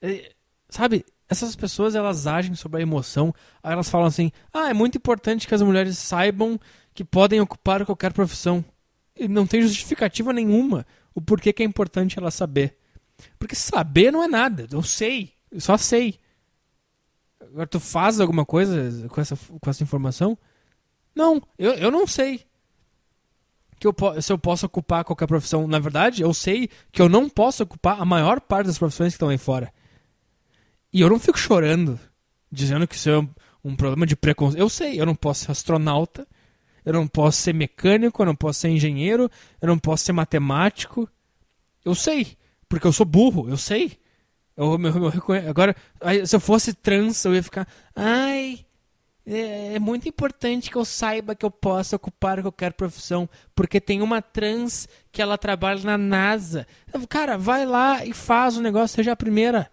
É, 0.00 0.32
sabe, 0.68 1.04
essas 1.28 1.56
pessoas 1.56 1.94
elas 1.94 2.26
agem 2.26 2.54
sobre 2.54 2.78
a 2.78 2.82
emoção, 2.82 3.34
aí 3.62 3.72
elas 3.72 3.88
falam 3.90 4.06
assim: 4.06 4.30
"Ah, 4.52 4.70
é 4.70 4.74
muito 4.74 4.98
importante 4.98 5.46
que 5.46 5.54
as 5.54 5.62
mulheres 5.62 5.98
saibam 5.98 6.58
que 6.94 7.04
podem 7.04 7.40
ocupar 7.40 7.84
qualquer 7.84 8.12
profissão". 8.12 8.64
E 9.18 9.26
não 9.26 9.46
tem 9.46 9.62
justificativa 9.62 10.32
nenhuma 10.32 10.86
o 11.14 11.20
porquê 11.20 11.52
que 11.52 11.62
é 11.62 11.66
importante 11.66 12.18
elas 12.18 12.34
saber. 12.34 12.78
Porque 13.38 13.54
saber 13.54 14.12
não 14.12 14.22
é 14.22 14.28
nada, 14.28 14.66
eu 14.70 14.82
sei, 14.82 15.32
eu 15.50 15.60
só 15.60 15.76
sei. 15.78 16.18
Agora, 17.50 17.66
tu 17.66 17.80
faz 17.80 18.20
alguma 18.20 18.44
coisa 18.44 19.08
com 19.08 19.20
essa, 19.20 19.36
com 19.36 19.70
essa 19.70 19.82
informação? 19.82 20.36
Não, 21.14 21.42
eu, 21.58 21.72
eu 21.72 21.90
não 21.90 22.06
sei. 22.06 22.44
Que 23.78 23.86
eu, 23.86 23.94
se 24.20 24.32
eu 24.32 24.38
posso 24.38 24.66
ocupar 24.66 25.04
qualquer 25.04 25.26
profissão. 25.26 25.66
Na 25.66 25.78
verdade, 25.78 26.22
eu 26.22 26.32
sei 26.34 26.68
que 26.92 27.00
eu 27.00 27.08
não 27.08 27.28
posso 27.28 27.62
ocupar 27.62 28.00
a 28.00 28.04
maior 28.04 28.40
parte 28.40 28.66
das 28.66 28.78
profissões 28.78 29.12
que 29.12 29.16
estão 29.16 29.28
aí 29.28 29.38
fora. 29.38 29.72
E 30.92 31.00
eu 31.00 31.10
não 31.10 31.18
fico 31.18 31.38
chorando, 31.38 31.98
dizendo 32.50 32.86
que 32.86 32.94
isso 32.94 33.10
é 33.10 33.18
um, 33.18 33.28
um 33.64 33.76
problema 33.76 34.06
de 34.06 34.16
preconceito. 34.16 34.60
Eu 34.60 34.68
sei, 34.68 35.00
eu 35.00 35.04
não 35.04 35.14
posso 35.14 35.44
ser 35.44 35.50
astronauta, 35.50 36.26
eu 36.84 36.92
não 36.92 37.06
posso 37.06 37.42
ser 37.42 37.52
mecânico, 37.52 38.22
eu 38.22 38.26
não 38.26 38.36
posso 38.36 38.60
ser 38.60 38.68
engenheiro, 38.68 39.30
eu 39.60 39.68
não 39.68 39.78
posso 39.78 40.04
ser 40.04 40.12
matemático. 40.12 41.08
Eu 41.84 41.94
sei, 41.94 42.36
porque 42.68 42.86
eu 42.86 42.92
sou 42.92 43.04
burro, 43.04 43.48
eu 43.48 43.56
sei. 43.56 43.98
Eu, 44.56 44.78
agora, 45.48 45.76
se 46.24 46.34
eu 46.34 46.40
fosse 46.40 46.72
trans, 46.72 47.24
eu 47.24 47.34
ia 47.34 47.42
ficar. 47.42 47.68
Ai, 47.94 48.64
é, 49.26 49.74
é, 49.74 49.78
muito 49.80 50.08
importante 50.08 50.70
que 50.70 50.76
eu 50.76 50.84
saiba 50.84 51.34
que 51.34 51.44
eu 51.44 51.50
possa 51.50 51.96
ocupar 51.96 52.40
qualquer 52.40 52.72
profissão, 52.74 53.28
porque 53.54 53.80
tem 53.80 54.00
uma 54.00 54.22
trans 54.22 54.88
que 55.10 55.20
ela 55.20 55.36
trabalha 55.36 55.82
na 55.82 55.98
NASA. 55.98 56.66
Cara, 57.08 57.36
vai 57.36 57.66
lá 57.66 58.04
e 58.04 58.12
faz 58.12 58.56
o 58.56 58.62
negócio, 58.62 58.96
seja 58.96 59.12
a 59.12 59.16
primeira. 59.16 59.68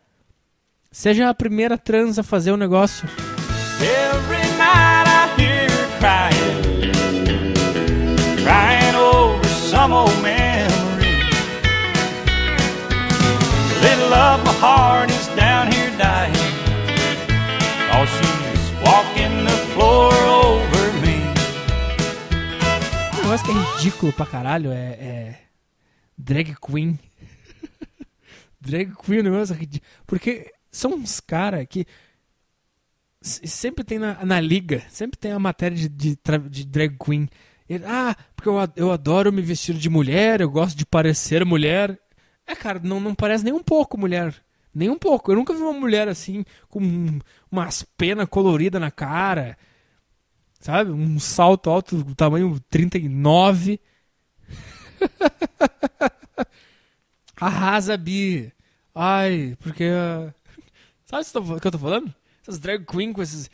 Seja 0.91 1.29
a 1.29 1.33
primeira 1.33 1.77
trans 1.77 2.17
a 2.17 2.23
fazer 2.23 2.51
o 2.51 2.57
negócio. 2.57 3.07
Every 3.79 4.32
of 14.33 14.43
my 14.43 14.53
heart 14.53 15.11
is 15.11 15.27
down 15.35 15.71
here 15.71 15.91
dying. 15.97 16.33
Cause 17.89 18.09
she's 18.17 18.65
walking 18.83 19.45
the 19.45 19.57
floor 19.73 20.13
over 20.41 20.85
me. 21.01 21.17
Negócio 23.21 23.45
que 23.45 23.51
é 23.51 23.77
ridículo 23.77 24.13
pra 24.13 24.25
caralho 24.25 24.71
é, 24.71 24.97
é 25.09 25.39
drag 26.17 26.55
queen. 26.59 26.97
drag 28.59 28.95
queen 28.95 29.19
é 29.19 29.21
um 29.21 29.31
negócio 29.31 29.55
ridículo. 29.55 29.91
Porque 30.07 30.51
são 30.71 30.95
uns 30.95 31.19
caras 31.19 31.67
que 31.69 31.85
sempre 33.21 33.83
tem 33.83 33.99
na, 33.99 34.25
na 34.25 34.39
liga, 34.39 34.81
sempre 34.89 35.17
tem 35.19 35.31
a 35.31 35.39
matéria 35.39 35.77
de, 35.77 35.87
de, 35.89 36.17
de 36.49 36.65
drag 36.65 36.97
queen. 36.97 37.29
Ele, 37.69 37.85
ah, 37.85 38.15
porque 38.35 38.49
eu, 38.49 38.55
eu 38.75 38.91
adoro 38.91 39.31
me 39.31 39.43
vestir 39.43 39.75
de 39.75 39.89
mulher, 39.89 40.41
eu 40.41 40.49
gosto 40.49 40.75
de 40.75 40.85
parecer 40.85 41.45
mulher. 41.45 41.99
É, 42.45 42.55
cara, 42.55 42.79
não, 42.83 42.99
não 42.99 43.15
parece 43.15 43.43
nem 43.43 43.53
um 43.53 43.63
pouco 43.63 43.97
mulher. 43.97 44.35
Nem 44.73 44.89
um 44.89 44.97
pouco. 44.97 45.31
Eu 45.31 45.35
nunca 45.35 45.53
vi 45.53 45.61
uma 45.61 45.73
mulher 45.73 46.07
assim, 46.07 46.43
com 46.67 46.79
umas 47.51 47.83
penas 47.97 48.27
coloridas 48.27 48.81
na 48.81 48.91
cara. 48.91 49.57
Sabe? 50.59 50.91
Um 50.91 51.19
salto 51.19 51.69
alto 51.69 52.03
do 52.03 52.15
tamanho 52.15 52.59
39. 52.69 53.79
Arrasa, 57.35 57.97
Bi. 57.97 58.51
Ai, 58.95 59.55
porque. 59.59 59.85
Sabe 61.05 61.25
o 61.35 61.59
que 61.59 61.67
eu 61.67 61.71
tô 61.71 61.79
falando? 61.79 62.13
Essas 62.41 62.59
drag 62.59 62.85
queen 62.85 63.13
com 63.13 63.21
esses. 63.21 63.49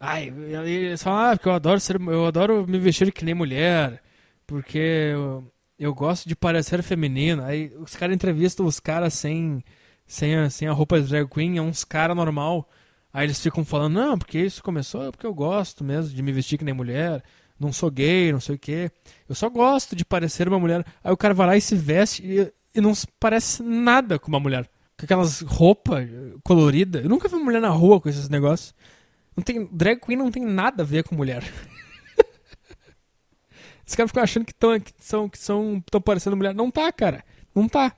Ai, 0.00 0.28
eles 0.28 1.02
falam, 1.02 1.32
ah, 1.32 1.36
porque 1.36 1.48
eu 1.48 1.54
adoro 1.54 1.80
ser. 1.80 2.00
Eu 2.00 2.26
adoro 2.26 2.66
me 2.66 2.78
vestir 2.78 3.12
que 3.12 3.24
nem 3.24 3.34
mulher. 3.34 4.02
Porque. 4.46 4.78
Eu 5.12 5.50
eu 5.78 5.94
gosto 5.94 6.28
de 6.28 6.34
parecer 6.34 6.82
feminino. 6.82 7.44
Aí 7.44 7.72
os 7.78 7.94
caras 7.94 8.14
entrevistam 8.14 8.66
os 8.66 8.80
caras 8.80 9.14
sem, 9.14 9.62
sem, 10.06 10.50
sem 10.50 10.68
a 10.68 10.72
roupa 10.72 11.00
de 11.00 11.08
drag 11.08 11.28
queen, 11.28 11.58
é 11.58 11.62
uns 11.62 11.84
caras 11.84 12.16
normal. 12.16 12.68
Aí 13.12 13.26
eles 13.26 13.40
ficam 13.40 13.64
falando, 13.64 13.94
não, 13.94 14.18
porque 14.18 14.38
isso 14.38 14.62
começou 14.62 15.10
porque 15.10 15.26
eu 15.26 15.34
gosto 15.34 15.84
mesmo 15.84 16.14
de 16.14 16.22
me 16.22 16.32
vestir 16.32 16.58
que 16.58 16.64
nem 16.64 16.74
mulher. 16.74 17.22
Não 17.58 17.72
sou 17.72 17.90
gay, 17.90 18.32
não 18.32 18.40
sei 18.40 18.54
o 18.54 18.58
quê. 18.58 18.90
Eu 19.28 19.34
só 19.34 19.48
gosto 19.48 19.96
de 19.96 20.04
parecer 20.04 20.46
uma 20.46 20.58
mulher. 20.60 20.84
Aí 21.02 21.12
o 21.12 21.16
cara 21.16 21.34
vai 21.34 21.46
lá 21.46 21.56
e 21.56 21.60
se 21.60 21.74
veste 21.74 22.22
e, 22.24 22.52
e 22.74 22.80
não 22.80 22.92
parece 23.18 23.62
nada 23.62 24.18
com 24.18 24.28
uma 24.28 24.38
mulher. 24.38 24.68
Com 24.96 25.04
aquelas 25.04 25.40
roupas 25.40 26.08
coloridas. 26.44 27.02
Eu 27.02 27.08
nunca 27.08 27.28
vi 27.28 27.34
uma 27.34 27.44
mulher 27.44 27.60
na 27.60 27.70
rua 27.70 28.00
com 28.00 28.08
esses 28.08 28.28
negócios. 28.28 28.74
Não 29.36 29.42
tem, 29.42 29.68
drag 29.72 30.00
queen 30.00 30.18
não 30.18 30.30
tem 30.30 30.44
nada 30.44 30.82
a 30.82 30.86
ver 30.86 31.04
com 31.04 31.14
mulher. 31.14 31.42
Os 33.88 33.94
caras 33.94 34.10
ficam 34.10 34.22
achando 34.22 34.44
que, 34.44 34.54
tão, 34.54 34.78
que 34.78 34.92
são 34.98 35.28
que 35.30 35.38
são 35.38 35.82
tão 35.90 35.98
parecendo 35.98 36.36
mulher. 36.36 36.54
Não 36.54 36.70
tá, 36.70 36.92
cara. 36.92 37.24
Não 37.54 37.66
tá. 37.66 37.96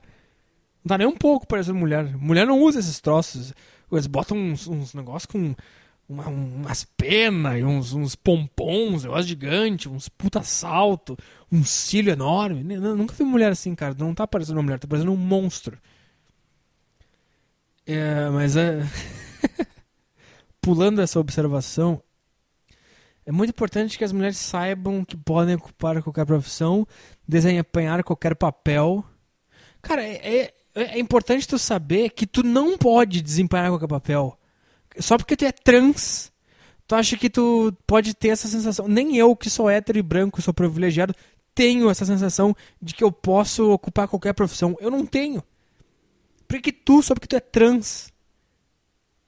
Não 0.81 0.87
tá 0.87 0.97
nem 0.97 1.05
um 1.05 1.17
pouco 1.17 1.45
parecendo 1.45 1.77
mulher. 1.77 2.17
Mulher 2.17 2.47
não 2.47 2.61
usa 2.61 2.79
esses 2.79 3.01
troços. 3.01 3.53
Eles 3.91 4.07
botam 4.07 4.37
uns, 4.37 4.67
uns 4.67 4.93
negócios 4.93 5.25
com 5.25 5.53
uma, 6.07 6.29
umas 6.29 6.85
penas 6.85 7.59
e 7.59 7.63
uns, 7.65 7.91
uns 7.91 8.15
pompons, 8.15 9.03
negócio 9.03 9.27
gigante, 9.27 9.89
uns 9.89 10.07
puta 10.07 10.41
salto, 10.43 11.17
um 11.51 11.61
cílio 11.61 12.13
enorme. 12.13 12.63
Nunca 12.63 13.13
vi 13.13 13.25
mulher 13.25 13.51
assim, 13.51 13.75
cara. 13.75 13.93
Não 13.99 14.15
tá 14.15 14.25
parecendo 14.25 14.59
uma 14.59 14.63
mulher, 14.63 14.79
tá 14.79 14.87
parecendo 14.87 15.11
um 15.11 15.17
monstro. 15.17 15.77
É, 17.85 18.29
mas 18.29 18.55
é. 18.55 18.79
Pulando 20.61 21.01
essa 21.01 21.19
observação, 21.19 22.01
é 23.31 23.33
muito 23.33 23.51
importante 23.51 23.97
que 23.97 24.03
as 24.03 24.11
mulheres 24.11 24.35
saibam 24.35 25.05
que 25.05 25.15
podem 25.15 25.55
ocupar 25.55 26.03
qualquer 26.03 26.25
profissão, 26.25 26.85
desempenhar 27.25 28.03
qualquer 28.03 28.35
papel. 28.35 29.05
Cara, 29.81 30.03
é, 30.03 30.17
é, 30.43 30.53
é, 30.75 30.99
importante 30.99 31.47
tu 31.47 31.57
saber 31.57 32.09
que 32.09 32.27
tu 32.27 32.43
não 32.43 32.77
pode 32.77 33.21
desempenhar 33.21 33.69
qualquer 33.69 33.87
papel. 33.87 34.37
Só 34.99 35.17
porque 35.17 35.37
tu 35.37 35.45
é 35.45 35.51
trans, 35.53 36.29
tu 36.85 36.93
acha 36.93 37.15
que 37.15 37.29
tu 37.29 37.73
pode 37.87 38.13
ter 38.13 38.27
essa 38.27 38.49
sensação. 38.49 38.85
Nem 38.85 39.15
eu, 39.15 39.33
que 39.33 39.49
sou 39.49 39.69
hétero 39.69 39.97
e 39.97 40.01
branco, 40.01 40.41
sou 40.41 40.53
privilegiado, 40.53 41.15
tenho 41.55 41.89
essa 41.89 42.05
sensação 42.05 42.53
de 42.81 42.93
que 42.93 43.03
eu 43.03 43.13
posso 43.13 43.71
ocupar 43.71 44.09
qualquer 44.09 44.33
profissão. 44.33 44.75
Eu 44.81 44.91
não 44.91 45.05
tenho. 45.05 45.41
Porque 46.49 46.73
tu, 46.73 47.01
só 47.01 47.13
porque 47.13 47.27
tu 47.27 47.37
é 47.37 47.39
trans, 47.39 48.11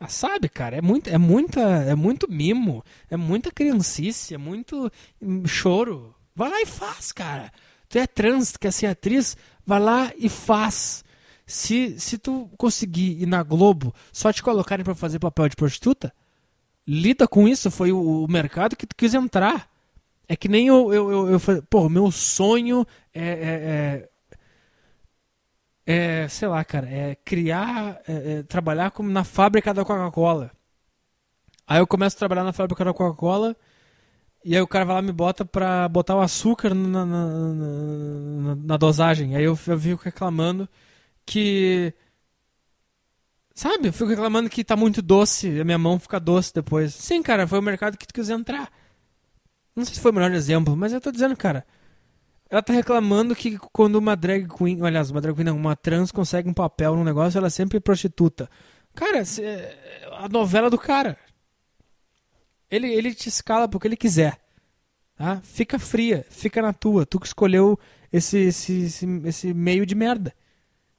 ah, 0.03 0.09
sabe, 0.09 0.49
cara, 0.49 0.75
é 0.75 0.81
muito, 0.81 1.09
é 1.09 1.17
muita, 1.17 1.61
é 1.61 1.95
muito 1.95 2.29
mimo, 2.29 2.83
é 3.09 3.15
muita 3.15 3.49
criancice, 3.49 4.33
é 4.33 4.37
muito 4.37 4.91
choro. 5.47 6.13
Vai 6.35 6.49
lá 6.49 6.61
e 6.61 6.65
faz, 6.65 7.13
cara. 7.13 7.49
Tu 7.87 7.97
é 7.97 8.05
trans, 8.05 8.51
tu 8.51 8.59
quer 8.59 8.73
ser 8.73 8.87
atriz, 8.87 9.37
vai 9.65 9.79
lá 9.79 10.11
e 10.17 10.27
faz. 10.27 11.05
Se, 11.45 11.97
se 11.97 12.17
tu 12.17 12.49
conseguir 12.57 13.21
ir 13.21 13.25
na 13.25 13.43
Globo 13.43 13.95
só 14.11 14.33
te 14.33 14.43
colocarem 14.43 14.83
para 14.83 14.93
fazer 14.93 15.19
papel 15.19 15.47
de 15.47 15.55
prostituta, 15.55 16.13
lida 16.85 17.25
com 17.25 17.47
isso, 17.47 17.71
foi 17.71 17.93
o, 17.93 18.25
o, 18.25 18.27
mercado 18.29 18.75
que 18.75 18.85
tu 18.85 18.97
quis 18.97 19.13
entrar. 19.13 19.69
É 20.27 20.35
que 20.35 20.49
nem 20.49 20.67
eu, 20.67 20.93
eu, 20.93 21.11
eu, 21.11 21.29
eu 21.29 21.63
pô, 21.69 21.87
meu 21.87 22.11
sonho 22.11 22.85
é, 23.13 23.23
é, 23.23 23.29
é, 23.29 24.09
é, 25.85 26.27
sei 26.29 26.47
lá, 26.47 26.63
cara, 26.63 26.87
é 26.89 27.15
criar, 27.15 28.01
é, 28.07 28.39
é, 28.39 28.43
trabalhar 28.43 28.91
como 28.91 29.09
na 29.09 29.23
fábrica 29.23 29.73
da 29.73 29.83
Coca-Cola. 29.85 30.51
Aí 31.67 31.79
eu 31.79 31.87
começo 31.87 32.15
a 32.15 32.19
trabalhar 32.19 32.43
na 32.43 32.53
fábrica 32.53 32.85
da 32.85 32.93
Coca-Cola 32.93 33.55
e 34.45 34.55
aí 34.55 34.61
o 34.61 34.67
cara 34.67 34.83
vai 34.85 34.95
lá 34.95 35.01
e 35.01 35.05
me 35.05 35.11
bota 35.13 35.45
pra 35.45 35.87
botar 35.87 36.15
o 36.15 36.21
açúcar 36.21 36.73
na, 36.73 37.05
na, 37.05 37.27
na, 37.27 38.55
na 38.55 38.77
dosagem. 38.77 39.35
Aí 39.35 39.43
eu, 39.43 39.57
eu 39.67 39.79
fico 39.79 40.03
reclamando 40.03 40.67
que. 41.25 41.93
Sabe? 43.55 43.87
Eu 43.89 43.93
fico 43.93 44.09
reclamando 44.09 44.49
que 44.49 44.63
tá 44.63 44.75
muito 44.75 45.01
doce, 45.01 45.59
a 45.61 45.63
minha 45.63 45.77
mão 45.77 45.99
fica 45.99 46.19
doce 46.19 46.53
depois. 46.53 46.93
Sim, 46.93 47.21
cara, 47.21 47.47
foi 47.47 47.59
o 47.59 47.61
mercado 47.61 47.97
que 47.97 48.07
tu 48.07 48.13
quis 48.13 48.29
entrar. 48.29 48.69
Não 49.75 49.85
sei 49.85 49.95
se 49.95 50.01
foi 50.01 50.11
o 50.11 50.13
melhor 50.13 50.31
exemplo, 50.31 50.75
mas 50.75 50.93
eu 50.93 51.01
tô 51.01 51.11
dizendo, 51.11 51.35
cara. 51.37 51.65
Ela 52.53 52.61
tá 52.61 52.71
reclamando 52.71 53.35
que 53.35 53.57
quando 53.57 53.95
uma 53.95 54.15
drag 54.15 54.47
queen, 54.47 54.85
aliás, 54.85 55.09
uma 55.09 55.19
drag 55.19 55.33
queen 55.33 55.45
não, 55.45 55.57
uma 55.57 55.75
trans 55.75 56.11
consegue 56.11 56.47
um 56.47 56.53
papel 56.53 56.95
num 56.95 57.03
negócio, 57.03 57.35
ela 57.35 57.47
é 57.47 57.49
sempre 57.49 57.79
prostituta. 57.79 58.47
Cara, 58.93 59.23
a 60.19 60.29
novela 60.29 60.69
do 60.69 60.77
cara. 60.77 61.17
Ele, 62.69 62.93
ele 62.93 63.15
te 63.15 63.27
escala 63.27 63.67
porque 63.67 63.87
ele 63.87 63.97
quiser. 63.97 64.39
Tá? 65.15 65.41
Fica 65.41 65.79
fria, 65.79 66.27
fica 66.29 66.61
na 66.61 66.71
tua. 66.71 67.07
Tu 67.07 67.19
que 67.19 67.25
escolheu 67.25 67.75
esse, 68.11 68.37
esse, 68.37 68.83
esse, 68.83 69.07
esse 69.25 69.51
meio 69.51 69.83
de 69.83 69.95
merda. 69.95 70.31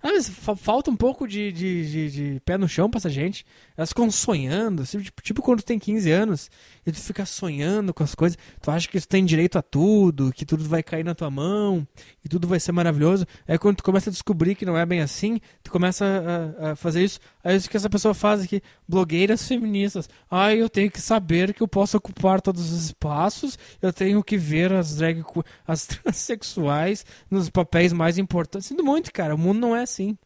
Ah, 0.03 0.09
mas 0.09 0.29
falta 0.29 0.91
um 0.91 0.97
pouco 0.97 1.25
de, 1.25 1.53
de, 1.53 1.89
de, 1.89 2.11
de, 2.11 2.41
pé 2.41 2.59
no 2.59 2.69
chão 2.69 2.91
pra 2.91 2.99
essa 2.99 3.09
gente. 3.09 3.47
Elas 3.77 3.89
ficam 3.89 4.11
sonhando, 4.11 4.83
assim, 4.83 5.01
tipo, 5.01 5.23
tipo, 5.23 5.43
quando 5.43 5.61
tu 5.61 5.67
tem 5.67 5.79
15 5.79 6.11
anos 6.11 6.51
e 6.87 6.93
tu 6.93 7.01
fica 7.01 7.27
sonhando 7.27 7.93
com 7.93 8.05
as 8.05 8.15
coisas. 8.15 8.39
Tu 8.63 8.71
acha 8.71 8.89
que 8.89 9.01
tu 9.01 9.09
tem 9.09 9.25
direito 9.25 9.59
a 9.59 9.63
tudo, 9.63 10.33
que 10.33 10.47
tudo 10.47 10.65
vai 10.65 10.83
cair 10.83 11.05
na 11.05 11.15
tua 11.15 11.31
mão, 11.31 11.87
e 12.25 12.29
tudo 12.29 12.47
vai 12.47 12.61
ser 12.61 12.71
maravilhoso. 12.73 13.27
Aí 13.49 13.59
quando 13.59 13.77
tu 13.77 13.85
começa 13.85 14.11
a 14.11 14.13
descobrir 14.13 14.55
que 14.55 14.65
não 14.65 14.79
é 14.79 14.87
bem 14.87 15.01
assim, 15.01 15.41
tu 15.63 15.73
começa 15.73 16.05
a, 16.59 16.71
a 16.71 16.77
fazer 16.77 17.03
isso. 17.03 17.19
Aí 17.43 17.57
isso 17.57 17.69
que 17.69 17.77
essa 17.77 17.91
pessoa 17.91 18.15
faz 18.15 18.43
aqui, 18.43 18.63
blogueiras 18.89 19.47
feministas. 19.47 20.09
Ah, 20.31 20.55
eu 20.55 20.69
tenho 20.69 20.91
que 20.91 21.01
saber 21.01 21.53
que 21.53 21.63
eu 21.63 21.69
posso 21.69 21.97
ocupar 21.97 22.41
todos 22.41 22.71
os 22.71 22.87
espaços, 22.87 23.59
eu 23.83 23.93
tenho 23.93 24.23
que 24.23 24.37
ver 24.37 24.73
as 24.73 24.97
drag 24.97 25.25
as 25.67 25.87
transexuais 25.87 27.05
nos 27.31 27.51
papéis 27.51 27.93
mais 27.93 28.19
importantes. 28.19 28.69
Sinto 28.69 28.85
muito, 28.85 29.13
cara. 29.13 29.35
O 29.35 29.39
mundo 29.39 29.59
não 29.59 29.75
é 29.75 29.83
assim. 29.83 30.17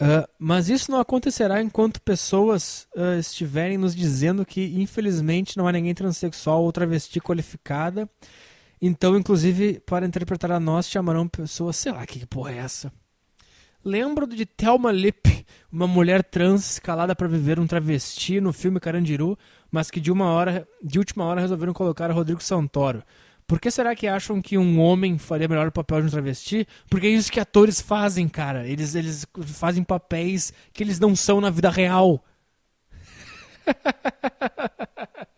Uh, 0.00 0.28
mas 0.38 0.68
isso 0.68 0.92
não 0.92 1.00
acontecerá 1.00 1.60
enquanto 1.60 2.00
pessoas 2.00 2.86
uh, 2.94 3.18
estiverem 3.18 3.76
nos 3.76 3.96
dizendo 3.96 4.46
que, 4.46 4.80
infelizmente, 4.80 5.56
não 5.56 5.66
há 5.66 5.72
ninguém 5.72 5.92
transexual 5.92 6.62
ou 6.62 6.70
travesti 6.70 7.20
qualificada. 7.20 8.08
Então, 8.80 9.16
inclusive, 9.18 9.80
para 9.80 10.06
interpretar 10.06 10.52
a 10.52 10.60
nós, 10.60 10.88
chamarão 10.88 11.26
pessoas, 11.26 11.76
sei 11.76 11.90
lá 11.90 12.06
que 12.06 12.24
porra 12.26 12.52
é 12.52 12.58
essa. 12.58 12.92
Lembro 13.84 14.26
de 14.26 14.46
Thelma 14.46 14.92
Lip, 14.92 15.44
uma 15.70 15.86
mulher 15.86 16.22
trans 16.22 16.72
escalada 16.72 17.16
para 17.16 17.26
viver 17.26 17.58
um 17.58 17.66
travesti 17.66 18.40
no 18.40 18.52
filme 18.52 18.78
Carandiru, 18.78 19.36
mas 19.70 19.90
que 19.90 20.00
de 20.00 20.12
uma 20.12 20.26
hora, 20.26 20.66
de 20.82 20.98
última 20.98 21.24
hora 21.24 21.40
resolveram 21.40 21.72
colocar 21.72 22.10
Rodrigo 22.10 22.42
Santoro. 22.42 23.02
Por 23.48 23.58
que 23.58 23.70
será 23.70 23.96
que 23.96 24.06
acham 24.06 24.42
que 24.42 24.58
um 24.58 24.78
homem 24.78 25.16
faria 25.16 25.48
melhor 25.48 25.68
o 25.68 25.72
papel 25.72 26.02
de 26.02 26.08
um 26.08 26.10
travesti? 26.10 26.68
Porque 26.90 27.06
é 27.06 27.10
isso 27.10 27.32
que 27.32 27.40
atores 27.40 27.80
fazem, 27.80 28.28
cara. 28.28 28.68
Eles, 28.68 28.94
eles 28.94 29.26
fazem 29.46 29.82
papéis 29.82 30.52
que 30.70 30.82
eles 30.82 31.00
não 31.00 31.16
são 31.16 31.40
na 31.40 31.48
vida 31.48 31.70
real. 31.70 32.22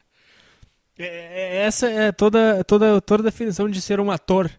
É, 1.03 1.07
é, 1.07 1.57
essa 1.65 1.89
é 1.89 2.13
toda, 2.13 2.63
toda, 2.63 3.01
toda 3.01 3.23
a 3.23 3.31
definição 3.31 3.71
de 3.71 3.81
ser 3.81 3.99
um 4.01 4.11
ator. 4.11 4.51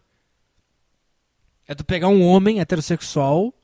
É 1.68 1.72
tu 1.72 1.84
pegar 1.84 2.08
um 2.08 2.20
homem 2.20 2.58
heterossexual 2.58 3.54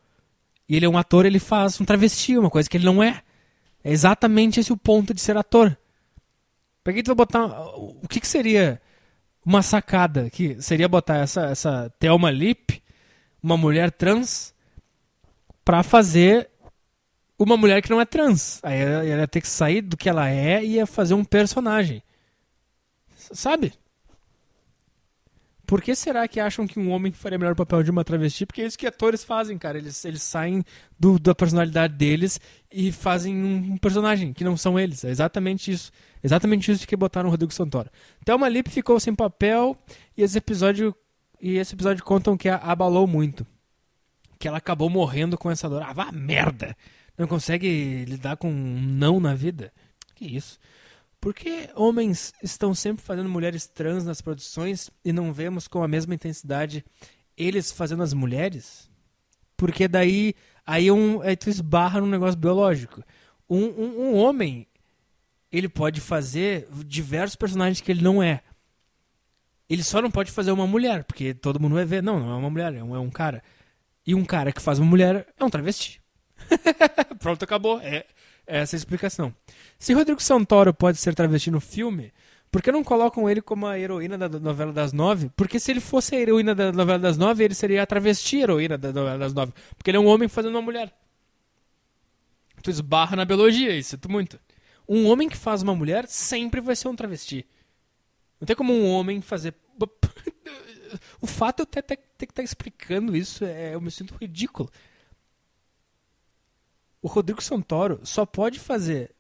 e 0.68 0.76
ele 0.76 0.86
é 0.86 0.88
um 0.88 0.96
ator, 0.96 1.26
ele 1.26 1.40
faz 1.40 1.80
um 1.80 1.84
travesti, 1.84 2.38
uma 2.38 2.48
coisa 2.48 2.70
que 2.70 2.76
ele 2.76 2.84
não 2.84 3.02
é. 3.02 3.24
É 3.82 3.90
exatamente 3.90 4.60
esse 4.60 4.72
o 4.72 4.76
ponto 4.76 5.12
de 5.12 5.20
ser 5.20 5.36
ator. 5.36 5.76
Que 6.84 7.02
tu 7.02 7.08
vai 7.08 7.16
botar. 7.16 7.46
O 7.46 8.06
que, 8.08 8.20
que 8.20 8.28
seria 8.28 8.80
uma 9.48 9.62
sacada 9.62 10.28
que 10.28 10.60
seria 10.60 10.86
botar 10.86 11.16
essa, 11.16 11.46
essa 11.46 11.90
Thelma 11.98 12.30
Lip, 12.30 12.82
uma 13.42 13.56
mulher 13.56 13.90
trans, 13.90 14.54
pra 15.64 15.82
fazer 15.82 16.50
uma 17.38 17.56
mulher 17.56 17.80
que 17.80 17.88
não 17.88 17.98
é 17.98 18.04
trans. 18.04 18.60
Aí 18.62 18.78
ela, 18.78 19.06
ela 19.06 19.20
ia 19.22 19.26
ter 19.26 19.40
que 19.40 19.48
sair 19.48 19.80
do 19.80 19.96
que 19.96 20.06
ela 20.06 20.28
é 20.28 20.62
e 20.62 20.74
ia 20.74 20.86
fazer 20.86 21.14
um 21.14 21.24
personagem. 21.24 22.02
Sabe? 23.16 23.72
Por 25.68 25.82
que 25.82 25.94
será 25.94 26.26
que 26.26 26.40
acham 26.40 26.66
que 26.66 26.80
um 26.80 26.90
homem 26.90 27.12
faria 27.12 27.36
melhor 27.36 27.52
o 27.52 27.56
papel 27.56 27.82
de 27.82 27.90
uma 27.90 28.02
travesti? 28.02 28.46
Porque 28.46 28.62
é 28.62 28.66
isso 28.66 28.78
que 28.78 28.86
atores 28.86 29.22
fazem, 29.22 29.58
cara. 29.58 29.76
Eles, 29.76 30.02
eles 30.02 30.22
saem 30.22 30.64
do, 30.98 31.18
da 31.18 31.34
personalidade 31.34 31.92
deles 31.92 32.40
e 32.72 32.90
fazem 32.90 33.36
um 33.36 33.76
personagem 33.76 34.32
que 34.32 34.42
não 34.42 34.56
são 34.56 34.80
eles. 34.80 35.04
É 35.04 35.10
exatamente 35.10 35.70
isso. 35.70 35.92
Exatamente 36.24 36.72
isso 36.72 36.88
que 36.88 36.96
botaram 36.96 37.28
o 37.28 37.30
Rodrigo 37.30 37.52
Santoro. 37.52 37.90
Thelma 38.24 38.48
Lip 38.48 38.70
ficou 38.70 38.98
sem 38.98 39.14
papel 39.14 39.76
e 40.16 40.22
esse 40.22 40.38
episódio, 40.38 40.94
e 41.38 41.58
esse 41.58 41.74
episódio 41.74 42.02
contam 42.02 42.34
que 42.34 42.48
a 42.48 42.56
abalou 42.56 43.06
muito. 43.06 43.46
Que 44.38 44.48
ela 44.48 44.56
acabou 44.56 44.88
morrendo 44.88 45.36
com 45.36 45.50
essa 45.50 45.68
dor. 45.68 45.82
Ah, 45.82 45.92
vá 45.92 46.10
merda! 46.10 46.74
Não 47.18 47.26
consegue 47.26 48.06
lidar 48.06 48.38
com 48.38 48.50
um 48.50 48.80
não 48.80 49.20
na 49.20 49.34
vida? 49.34 49.70
Que 50.14 50.24
isso? 50.24 50.58
Por 51.28 51.34
que 51.34 51.68
homens 51.74 52.32
estão 52.42 52.74
sempre 52.74 53.04
fazendo 53.04 53.28
mulheres 53.28 53.66
trans 53.66 54.02
nas 54.02 54.22
produções 54.22 54.88
e 55.04 55.12
não 55.12 55.30
vemos 55.30 55.68
com 55.68 55.82
a 55.82 55.86
mesma 55.86 56.14
intensidade 56.14 56.82
eles 57.36 57.70
fazendo 57.70 58.02
as 58.02 58.14
mulheres? 58.14 58.90
Porque 59.54 59.86
daí 59.86 60.34
aí, 60.64 60.90
um, 60.90 61.20
aí 61.20 61.36
tu 61.36 61.50
esbarra 61.50 62.00
num 62.00 62.06
negócio 62.06 62.40
biológico. 62.40 63.04
Um, 63.46 63.66
um, 63.66 64.00
um 64.04 64.14
homem, 64.14 64.66
ele 65.52 65.68
pode 65.68 66.00
fazer 66.00 66.66
diversos 66.86 67.36
personagens 67.36 67.82
que 67.82 67.92
ele 67.92 68.00
não 68.00 68.22
é. 68.22 68.40
Ele 69.68 69.84
só 69.84 70.00
não 70.00 70.10
pode 70.10 70.32
fazer 70.32 70.50
uma 70.50 70.66
mulher, 70.66 71.04
porque 71.04 71.34
todo 71.34 71.60
mundo 71.60 71.74
vai 71.74 71.84
ver. 71.84 72.02
Não, 72.02 72.18
não 72.18 72.32
é 72.32 72.36
uma 72.36 72.48
mulher, 72.48 72.72
é 72.72 72.82
um, 72.82 72.96
é 72.96 72.98
um 72.98 73.10
cara. 73.10 73.42
E 74.06 74.14
um 74.14 74.24
cara 74.24 74.50
que 74.50 74.62
faz 74.62 74.78
uma 74.78 74.88
mulher 74.88 75.26
é 75.38 75.44
um 75.44 75.50
travesti. 75.50 76.00
Pronto, 77.20 77.42
acabou. 77.44 77.78
É, 77.80 78.06
essa 78.48 78.74
é 78.74 78.78
explicação. 78.78 79.34
Se 79.78 79.92
Rodrigo 79.92 80.22
Santoro 80.22 80.72
pode 80.72 80.96
ser 80.96 81.14
travesti 81.14 81.50
no 81.50 81.60
filme, 81.60 82.12
por 82.50 82.62
que 82.62 82.72
não 82.72 82.82
colocam 82.82 83.28
ele 83.28 83.42
como 83.42 83.66
a 83.66 83.78
heroína 83.78 84.16
da 84.16 84.28
novela 84.40 84.72
das 84.72 84.92
nove? 84.92 85.30
Porque 85.36 85.60
se 85.60 85.70
ele 85.70 85.80
fosse 85.80 86.16
a 86.16 86.18
heroína 86.18 86.54
da 86.54 86.72
novela 86.72 86.98
das 86.98 87.18
nove, 87.18 87.44
ele 87.44 87.54
seria 87.54 87.82
a 87.82 87.86
travesti 87.86 88.38
heroína 88.38 88.78
da 88.78 88.90
novela 88.90 89.18
das 89.18 89.34
nove. 89.34 89.52
Porque 89.76 89.90
ele 89.90 89.98
é 89.98 90.00
um 90.00 90.06
homem 90.06 90.28
fazendo 90.28 90.54
uma 90.54 90.62
mulher. 90.62 90.92
Tu 92.62 92.70
esbarra 92.70 93.14
na 93.14 93.24
biologia, 93.26 93.76
isso 93.76 93.96
é 93.96 94.08
muito. 94.08 94.40
Um 94.88 95.06
homem 95.06 95.28
que 95.28 95.36
faz 95.36 95.62
uma 95.62 95.74
mulher 95.74 96.08
sempre 96.08 96.60
vai 96.62 96.74
ser 96.74 96.88
um 96.88 96.96
travesti. 96.96 97.46
Não 98.40 98.46
tem 98.46 98.56
como 98.56 98.72
um 98.72 98.90
homem 98.90 99.20
fazer. 99.20 99.54
O 101.20 101.26
fato 101.26 101.56
de 101.56 101.62
eu 101.62 101.66
ter, 101.66 101.82
ter, 101.82 101.96
ter 101.98 102.24
que 102.24 102.32
estar 102.32 102.40
tá 102.40 102.42
explicando 102.42 103.14
isso, 103.14 103.44
é, 103.44 103.74
eu 103.74 103.80
me 103.80 103.90
sinto 103.90 104.16
ridículo 104.18 104.70
o 107.00 107.08
Rodrigo 107.08 107.42
Santoro 107.42 108.00
só 108.02 108.26
pode 108.26 108.58
fazer. 108.58 109.14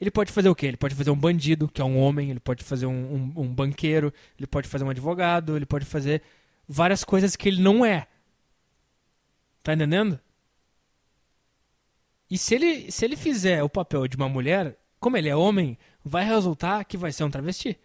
Ele 0.00 0.10
pode 0.10 0.32
fazer 0.32 0.48
o 0.48 0.54
quê? 0.54 0.66
Ele 0.66 0.76
pode 0.76 0.94
fazer 0.94 1.10
um 1.10 1.16
bandido, 1.16 1.68
que 1.68 1.80
é 1.80 1.84
um 1.84 1.98
homem, 1.98 2.30
ele 2.30 2.40
pode 2.40 2.64
fazer 2.64 2.86
um, 2.86 3.14
um, 3.14 3.32
um 3.42 3.54
banqueiro, 3.54 4.12
ele 4.36 4.46
pode 4.46 4.68
fazer 4.68 4.84
um 4.84 4.90
advogado, 4.90 5.56
ele 5.56 5.66
pode 5.66 5.84
fazer 5.84 6.22
várias 6.66 7.04
coisas 7.04 7.36
que 7.36 7.48
ele 7.48 7.62
não 7.62 7.84
é. 7.84 8.08
Tá 9.62 9.74
entendendo? 9.74 10.18
E 12.28 12.36
se 12.36 12.54
ele, 12.54 12.90
se 12.90 13.04
ele 13.04 13.16
fizer 13.16 13.62
o 13.62 13.68
papel 13.68 14.08
de 14.08 14.16
uma 14.16 14.28
mulher, 14.28 14.76
como 14.98 15.16
ele 15.16 15.28
é 15.28 15.36
homem, 15.36 15.78
vai 16.04 16.24
resultar 16.24 16.84
que 16.84 16.96
vai 16.96 17.12
ser 17.12 17.24
um 17.24 17.30
travesti. 17.30 17.78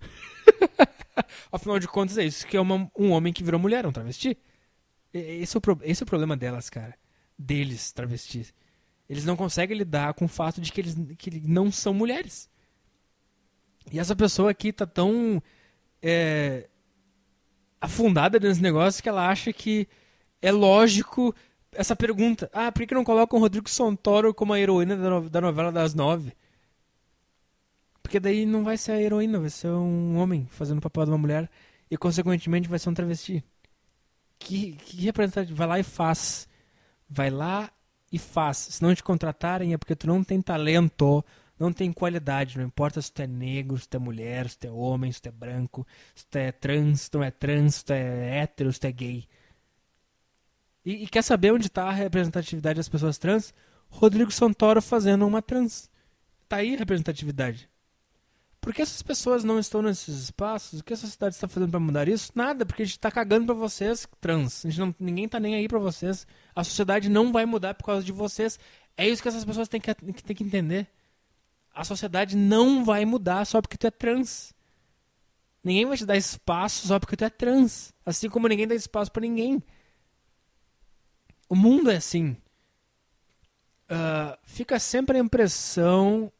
Afinal 1.50 1.78
de 1.78 1.88
contas, 1.88 2.18
é 2.18 2.24
isso 2.24 2.46
que 2.46 2.56
é 2.56 2.60
uma, 2.60 2.90
um 2.98 3.12
homem 3.12 3.32
que 3.32 3.42
virou 3.42 3.58
mulher, 3.58 3.86
um 3.86 3.92
travesti. 3.92 4.36
Esse 5.12 5.56
é, 5.56 5.58
o, 5.58 5.62
esse 5.82 6.02
é 6.02 6.04
o 6.04 6.06
problema 6.06 6.36
delas, 6.36 6.68
cara 6.68 6.99
deles, 7.40 7.92
travestis. 7.92 8.52
Eles 9.08 9.24
não 9.24 9.36
conseguem 9.36 9.76
lidar 9.76 10.14
com 10.14 10.26
o 10.26 10.28
fato 10.28 10.60
de 10.60 10.70
que 10.70 10.80
eles 10.80 10.96
que 11.18 11.40
não 11.40 11.72
são 11.72 11.92
mulheres. 11.92 12.48
E 13.90 13.98
essa 13.98 14.14
pessoa 14.14 14.50
aqui 14.50 14.72
tá 14.72 14.86
tão 14.86 15.42
é, 16.02 16.68
afundada 17.80 18.38
nesse 18.38 18.62
negócio 18.62 19.02
que 19.02 19.08
ela 19.08 19.28
acha 19.28 19.52
que 19.52 19.88
é 20.40 20.52
lógico 20.52 21.34
essa 21.72 21.96
pergunta. 21.96 22.48
Ah, 22.52 22.70
por 22.70 22.86
que 22.86 22.94
não 22.94 23.04
colocam 23.04 23.38
o 23.38 23.42
Rodrigo 23.42 23.68
Santoro 23.68 24.34
como 24.34 24.52
a 24.52 24.60
heroína 24.60 24.96
da, 24.96 25.10
no, 25.10 25.30
da 25.30 25.40
novela 25.40 25.72
das 25.72 25.94
nove? 25.94 26.32
Porque 28.02 28.20
daí 28.20 28.44
não 28.44 28.64
vai 28.64 28.76
ser 28.76 28.92
a 28.92 29.00
heroína, 29.00 29.40
vai 29.40 29.50
ser 29.50 29.68
um 29.68 30.18
homem 30.18 30.46
fazendo 30.50 30.78
o 30.78 30.82
papel 30.82 31.04
de 31.04 31.10
uma 31.10 31.18
mulher 31.18 31.50
e, 31.90 31.96
consequentemente, 31.96 32.68
vai 32.68 32.78
ser 32.78 32.90
um 32.90 32.94
travesti. 32.94 33.42
Que, 34.38 34.72
que 34.72 35.02
representante 35.02 35.52
vai 35.52 35.66
lá 35.66 35.78
e 35.78 35.82
faz 35.82 36.48
vai 37.10 37.28
lá 37.28 37.70
e 38.12 38.18
faz. 38.18 38.56
Se 38.56 38.82
não 38.82 38.94
te 38.94 39.02
contratarem 39.02 39.74
é 39.74 39.78
porque 39.78 39.96
tu 39.96 40.06
não 40.06 40.22
tem 40.22 40.40
talento, 40.40 41.24
não 41.58 41.72
tem 41.72 41.92
qualidade. 41.92 42.56
Não 42.56 42.64
importa 42.64 43.02
se 43.02 43.12
tu 43.12 43.22
é 43.22 43.26
negro, 43.26 43.76
se 43.76 43.88
tu 43.88 43.96
é 43.96 44.00
mulher, 44.00 44.48
se 44.48 44.58
tu 44.58 44.68
é 44.68 44.70
homem, 44.70 45.10
se 45.10 45.20
tu 45.20 45.28
é 45.28 45.32
branco, 45.32 45.86
se 46.14 46.24
tu 46.26 46.38
é 46.38 46.52
trans, 46.52 47.02
se 47.02 47.10
tu 47.10 47.18
não 47.18 47.24
é 47.24 47.30
trans, 47.30 47.74
se 47.74 47.84
tu 47.84 47.92
é 47.92 48.38
hétero, 48.38 48.72
se 48.72 48.80
tu 48.80 48.86
é 48.86 48.92
gay. 48.92 49.28
E, 50.84 51.04
e 51.04 51.08
quer 51.08 51.22
saber 51.22 51.52
onde 51.52 51.66
está 51.66 51.84
a 51.84 51.92
representatividade 51.92 52.76
das 52.76 52.88
pessoas 52.88 53.18
trans? 53.18 53.52
Rodrigo 53.88 54.30
Santoro 54.30 54.80
fazendo 54.80 55.26
uma 55.26 55.42
trans. 55.42 55.90
Tá 56.48 56.56
aí 56.56 56.74
a 56.74 56.78
representatividade. 56.78 57.68
Por 58.60 58.74
que 58.74 58.82
essas 58.82 59.00
pessoas 59.02 59.42
não 59.42 59.58
estão 59.58 59.80
nesses 59.80 60.24
espaços? 60.24 60.80
O 60.80 60.84
que 60.84 60.92
a 60.92 60.96
sociedade 60.96 61.34
está 61.34 61.48
fazendo 61.48 61.70
para 61.70 61.80
mudar 61.80 62.08
isso? 62.08 62.30
Nada, 62.34 62.66
porque 62.66 62.82
a 62.82 62.84
gente 62.84 62.96
está 62.96 63.10
cagando 63.10 63.46
para 63.46 63.54
vocês, 63.54 64.06
trans. 64.20 64.66
A 64.66 64.68
gente 64.68 64.80
não, 64.80 64.94
ninguém 65.00 65.26
tá 65.26 65.40
nem 65.40 65.54
aí 65.54 65.66
para 65.66 65.78
vocês. 65.78 66.26
A 66.54 66.62
sociedade 66.62 67.08
não 67.08 67.32
vai 67.32 67.46
mudar 67.46 67.74
por 67.74 67.86
causa 67.86 68.04
de 68.04 68.12
vocês. 68.12 68.58
É 68.96 69.08
isso 69.08 69.22
que 69.22 69.28
essas 69.28 69.46
pessoas 69.46 69.66
têm 69.66 69.80
que, 69.80 69.94
têm 69.94 70.36
que 70.36 70.44
entender. 70.44 70.86
A 71.74 71.84
sociedade 71.84 72.36
não 72.36 72.84
vai 72.84 73.06
mudar 73.06 73.46
só 73.46 73.62
porque 73.62 73.78
tu 73.78 73.86
é 73.86 73.90
trans. 73.90 74.52
Ninguém 75.64 75.86
vai 75.86 75.96
te 75.96 76.04
dar 76.04 76.16
espaço 76.16 76.86
só 76.86 76.98
porque 76.98 77.16
tu 77.16 77.24
é 77.24 77.30
trans. 77.30 77.94
Assim 78.04 78.28
como 78.28 78.46
ninguém 78.46 78.68
dá 78.68 78.74
espaço 78.74 79.10
para 79.10 79.22
ninguém. 79.22 79.62
O 81.48 81.56
mundo 81.56 81.90
é 81.90 81.96
assim. 81.96 82.36
Uh, 83.90 84.36
fica 84.44 84.78
sempre 84.78 85.16
a 85.16 85.20
impressão 85.20 86.30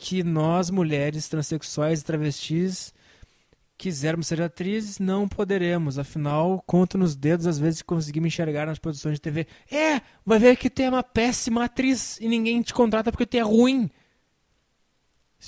que 0.00 0.24
nós, 0.24 0.70
mulheres 0.70 1.28
transexuais 1.28 2.00
e 2.00 2.04
travestis, 2.04 2.94
quisermos 3.76 4.28
ser 4.28 4.40
atrizes, 4.40 4.98
não 4.98 5.28
poderemos. 5.28 5.98
Afinal, 5.98 6.62
conto 6.66 6.96
nos 6.96 7.14
dedos 7.14 7.46
às 7.46 7.58
vezes 7.58 7.82
que 7.82 7.86
conseguimos 7.86 8.28
enxergar 8.28 8.66
nas 8.66 8.78
produções 8.78 9.16
de 9.16 9.20
TV. 9.20 9.46
É, 9.70 10.00
vai 10.24 10.38
ver 10.38 10.56
que 10.56 10.70
tu 10.70 10.80
é 10.80 10.88
uma 10.88 11.02
péssima 11.02 11.64
atriz 11.64 12.18
e 12.18 12.28
ninguém 12.28 12.62
te 12.62 12.72
contrata 12.72 13.12
porque 13.12 13.26
tu 13.26 13.36
é 13.36 13.42
ruim. 13.42 13.90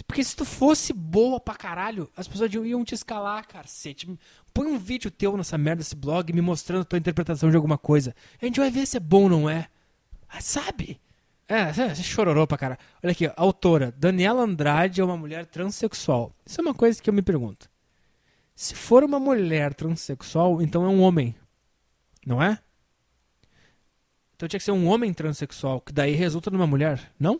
Porque 0.07 0.23
se 0.23 0.37
tu 0.37 0.45
fosse 0.45 0.93
boa 0.93 1.41
pra 1.41 1.55
caralho, 1.55 2.11
as 2.15 2.29
pessoas 2.29 2.53
iam 2.53 2.85
te 2.85 2.95
escalar, 2.95 3.47
cacete. 3.49 4.07
Põe 4.53 4.67
um 4.67 4.79
vídeo 4.79 5.11
teu 5.11 5.35
nessa 5.35 5.57
merda, 5.57 5.79
desse 5.81 5.97
blog, 5.97 6.31
me 6.31 6.43
mostrando 6.43 6.85
tua 6.85 6.99
interpretação 6.99 7.51
de 7.51 7.57
alguma 7.57 7.79
coisa. 7.79 8.15
A 8.41 8.45
gente 8.45 8.61
vai 8.61 8.71
ver 8.71 8.87
se 8.87 8.99
é 8.99 9.01
bom 9.01 9.25
ou 9.25 9.31
não 9.31 9.51
é. 9.51 9.69
Ah, 10.29 10.43
sabe? 10.43 11.01
É, 11.53 11.95
chororou 11.97 12.47
pra 12.47 12.57
cara. 12.57 12.79
Olha 13.05 13.13
aqui, 13.13 13.31
autora. 13.37 13.93
Daniela 13.99 14.43
Andrade 14.43 15.03
é 15.03 15.05
uma 15.05 15.19
mulher 15.19 15.45
transexual. 15.45 16.35
Isso 16.47 16.59
é 16.59 16.63
uma 16.63 16.73
coisa 16.73 17.03
que 17.03 17.11
eu 17.11 17.13
me 17.13 17.21
pergunto. 17.21 17.69
Se 18.55 18.75
for 18.75 19.05
uma 19.05 19.21
mulher 19.21 19.75
transexual, 19.75 20.63
então 20.63 20.83
é 20.83 20.89
um 20.89 21.03
homem. 21.03 21.35
Não 22.27 22.43
é? 22.43 22.59
Então 24.35 24.49
tinha 24.49 24.59
que 24.59 24.65
ser 24.65 24.73
um 24.73 24.87
homem 24.87 25.13
transexual, 25.13 25.83
que 25.83 25.93
daí 25.93 26.15
resulta 26.15 26.51
numa 26.51 26.67
mulher, 26.67 27.13
não? 27.21 27.39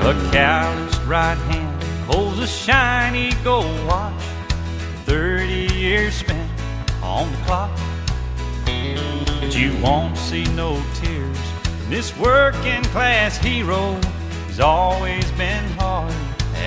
A 0.00 0.14
calloused 0.30 1.02
right 1.08 1.36
hand 1.50 1.65
a 2.46 2.48
shiny 2.48 3.32
gold 3.42 3.86
watch. 3.88 4.22
30 5.04 5.74
years 5.74 6.14
spent 6.14 6.48
on 7.02 7.28
the 7.32 7.38
clock. 7.38 7.76
But 9.40 9.56
you 9.56 9.76
won't 9.82 10.16
see 10.16 10.44
no 10.54 10.80
tears. 10.94 11.38
This 11.88 12.16
working 12.16 12.84
class 12.94 13.36
hero 13.36 13.94
has 14.46 14.60
always 14.60 15.28
been 15.32 15.64
hard 15.80 16.14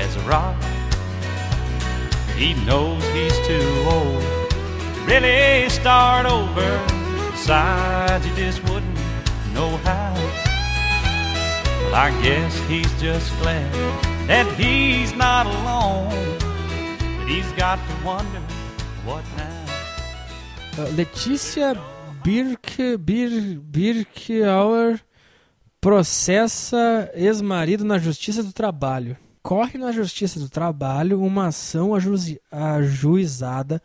as 0.02 0.18
a 0.18 0.22
rock. 0.28 0.62
He 2.36 2.56
knows 2.65 3.02
he's 3.13 3.38
too 3.48 3.72
old 3.88 4.22
to 4.22 5.02
really 5.08 5.70
start 5.70 6.26
over. 6.26 6.72
Besides, 7.32 8.26
he 8.26 8.36
just 8.36 8.62
wouldn't 8.63 9.00
know 9.54 9.78
how. 9.88 10.13
Well, 11.84 11.96
I 11.96 12.10
guess 12.22 12.60
he's 12.68 12.92
just 13.02 13.32
glad 13.39 14.19
that 14.30 14.46
he's 14.62 15.12
not 15.13 15.48
alone. 15.48 16.13
But 17.18 17.28
he's 17.28 17.52
got 17.54 17.80
to 17.80 18.06
wonder 18.06 18.42
what. 19.04 19.24
Uh, 20.78 20.88
Letícia 20.96 21.76
Birk, 22.24 22.78
Bir, 23.00 23.60
Birkauer 23.60 25.02
processa 25.82 27.10
ex-marido 27.13 27.84
na 27.84 27.98
Justiça 27.98 28.44
do 28.44 28.54
Trabalho. 28.54 29.18
Corre 29.42 29.80
na 29.80 29.92
Justiça 29.92 30.39
do 30.39 30.48
Trabalho 30.48 31.22
uma 31.22 31.48
ação 31.48 31.96
aju 31.96 32.13
ajuizada 32.52 33.82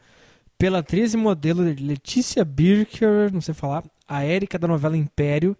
pela 0.58 0.80
atriz 0.80 1.14
e 1.14 1.16
modelo 1.16 1.62
Letícia 1.62 2.44
Birker, 2.44 3.32
não 3.32 3.40
sei 3.40 3.54
falar, 3.54 3.82
a 4.06 4.22
Érica 4.22 4.58
da 4.58 4.68
novela 4.68 4.96
Império, 4.96 5.56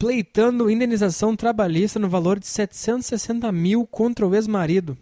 pleitando 0.00 0.70
indenização 0.70 1.36
trabalhista 1.36 1.98
no 1.98 2.08
valor 2.08 2.40
de 2.40 2.46
760 2.46 3.52
mil 3.52 3.86
contra 3.86 4.26
o 4.26 4.34
ex-marido, 4.34 4.96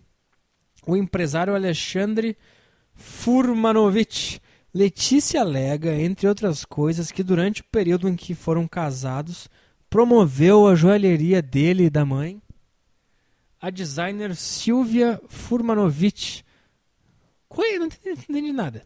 o 0.84 0.96
empresário 0.96 1.54
Alexandre 1.54 2.36
Furmanovich. 2.96 4.42
Letícia 4.74 5.40
alega, 5.40 5.94
entre 5.94 6.26
outras 6.26 6.64
coisas, 6.64 7.12
que 7.12 7.22
durante 7.22 7.60
o 7.60 7.64
período 7.66 8.08
em 8.08 8.16
que 8.16 8.34
foram 8.34 8.66
casados, 8.66 9.48
promoveu 9.88 10.66
a 10.66 10.74
joalheria 10.74 11.40
dele 11.40 11.84
e 11.84 11.90
da 11.90 12.04
mãe, 12.04 12.42
a 13.60 13.70
designer 13.70 14.34
Silvia 14.34 15.20
Furmanovich. 15.28 16.44
Coisa, 17.48 17.78
não 17.78 17.86
entendi 17.86 18.52
nada. 18.52 18.84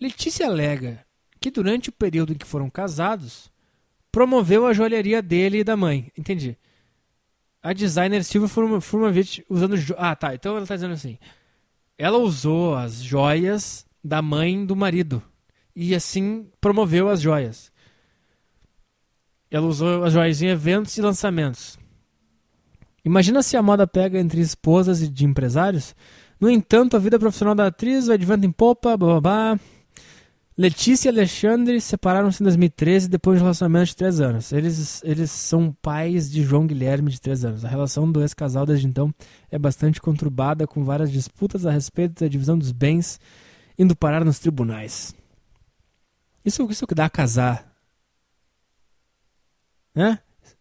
Letícia 0.00 0.46
alega 0.46 1.06
que 1.40 1.48
durante 1.48 1.90
o 1.90 1.92
período 1.92 2.32
em 2.32 2.36
que 2.36 2.46
foram 2.46 2.68
casados, 2.68 3.52
promoveu 4.12 4.66
a 4.66 4.72
joalheria 4.72 5.22
dele 5.22 5.58
e 5.58 5.64
da 5.64 5.76
mãe. 5.76 6.10
Entendi. 6.16 6.56
A 7.62 7.72
designer 7.72 8.24
Silvia 8.24 8.48
Furmanovich 8.80 9.44
usando. 9.48 9.76
Jo... 9.76 9.94
Ah, 9.98 10.16
tá. 10.16 10.34
Então 10.34 10.56
ela 10.56 10.66
tá 10.66 10.74
dizendo 10.74 10.94
assim. 10.94 11.18
Ela 11.98 12.18
usou 12.18 12.74
as 12.74 13.02
joias 13.02 13.86
da 14.02 14.22
mãe 14.22 14.64
do 14.64 14.74
marido. 14.74 15.22
E 15.76 15.94
assim 15.94 16.48
promoveu 16.60 17.08
as 17.08 17.20
joias. 17.20 17.70
Ela 19.50 19.66
usou 19.66 20.04
as 20.04 20.12
joias 20.12 20.40
em 20.40 20.46
eventos 20.46 20.96
e 20.96 21.02
lançamentos. 21.02 21.78
Imagina 23.04 23.42
se 23.42 23.56
a 23.56 23.62
moda 23.62 23.86
pega 23.86 24.18
entre 24.18 24.40
esposas 24.40 25.02
e 25.02 25.08
de 25.08 25.24
empresários. 25.24 25.94
No 26.38 26.50
entanto, 26.50 26.96
a 26.96 27.00
vida 27.00 27.18
profissional 27.18 27.54
da 27.54 27.66
atriz 27.66 28.06
vai 28.06 28.16
de 28.16 28.24
vento 28.24 28.46
em 28.46 28.52
popa, 28.52 28.96
blá 28.96 29.20
blá 29.20 29.20
blá. 29.20 29.60
Letícia 30.60 31.08
e 31.08 31.10
Alexandre 31.10 31.80
separaram-se 31.80 32.42
em 32.42 32.44
2013 32.44 33.08
depois 33.08 33.38
de 33.38 33.42
um 33.42 33.46
relacionamento 33.46 33.86
de 33.86 33.96
3 33.96 34.20
anos. 34.20 34.52
Eles, 34.52 35.02
eles 35.04 35.30
são 35.30 35.72
pais 35.80 36.30
de 36.30 36.42
João 36.42 36.66
Guilherme, 36.66 37.10
de 37.10 37.18
3 37.18 37.46
anos. 37.46 37.64
A 37.64 37.68
relação 37.68 38.12
do 38.12 38.20
ex-casal 38.20 38.66
desde 38.66 38.86
então 38.86 39.10
é 39.50 39.58
bastante 39.58 40.02
conturbada, 40.02 40.66
com 40.66 40.84
várias 40.84 41.10
disputas 41.10 41.64
a 41.64 41.70
respeito 41.70 42.20
da 42.20 42.28
divisão 42.28 42.58
dos 42.58 42.72
bens 42.72 43.18
indo 43.78 43.96
parar 43.96 44.22
nos 44.22 44.38
tribunais. 44.38 45.14
Isso, 46.44 46.70
isso 46.70 46.86
que 46.86 46.94
dá 46.94 47.06
a 47.06 47.10
casar. 47.10 47.66
Né? 49.94 50.18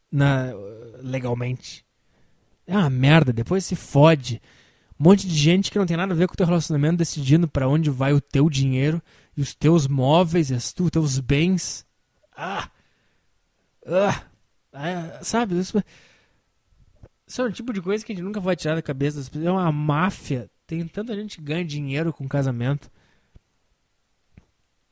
Na, 0.10 0.46
legalmente. 1.04 1.84
É 2.66 2.78
uma 2.78 2.90
merda, 2.90 3.34
depois 3.34 3.66
se 3.66 3.76
fode. 3.76 4.42
Um 4.98 5.04
monte 5.04 5.28
de 5.28 5.36
gente 5.36 5.70
que 5.70 5.78
não 5.78 5.86
tem 5.86 5.98
nada 5.98 6.14
a 6.14 6.16
ver 6.16 6.28
com 6.28 6.36
o 6.36 6.38
teu 6.38 6.46
relacionamento 6.46 6.96
decidindo 6.96 7.50
para 7.50 7.68
onde 7.68 7.90
vai 7.90 8.14
o 8.14 8.22
teu 8.22 8.50
dinheiro 8.50 9.04
e 9.36 9.42
os 9.42 9.56
teus 9.56 9.88
móveis, 9.88 10.50
e 10.50 10.54
os 10.54 10.74
teus 10.74 11.20
bens. 11.20 11.86
Ah! 12.36 12.70
Ah! 13.86 14.24
ah 14.74 15.20
sabe? 15.24 15.60
Isso, 15.60 15.82
isso 17.28 17.42
é 17.42 17.46
um 17.46 17.52
tipo 17.52 17.72
de 17.72 17.82
coisa 17.82 18.04
que 18.06 18.12
a 18.12 18.16
gente 18.16 18.24
nunca 18.24 18.40
vai 18.40 18.56
tirar 18.56 18.76
da 18.76 18.82
cabeça. 18.82 19.30
É 19.38 19.52
uma 19.52 19.72
máfia. 19.72 20.50
Tem 20.66 20.86
tanta 20.88 21.16
gente 21.16 21.38
que 21.38 21.44
ganha 21.44 21.66
dinheiro 21.66 22.14
com 22.14 22.28
casamento. 22.28 22.92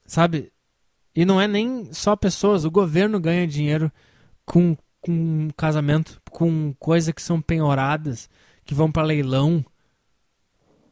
Sabe? 0.06 0.52
E 1.16 1.26
não 1.26 1.42
é 1.42 1.48
nem 1.48 1.92
só 1.94 2.16
pessoas. 2.16 2.64
O 2.64 2.72
governo 2.72 3.20
ganha 3.20 3.48
dinheiro 3.48 3.92
com, 4.46 4.78
com 5.02 5.50
casamento, 5.58 6.22
com 6.32 6.74
coisas 6.80 7.14
que 7.14 7.22
são 7.22 7.42
penhoradas, 7.42 8.30
que 8.64 8.74
vão 8.74 8.92
para 8.92 9.04
leilão. 9.04 9.66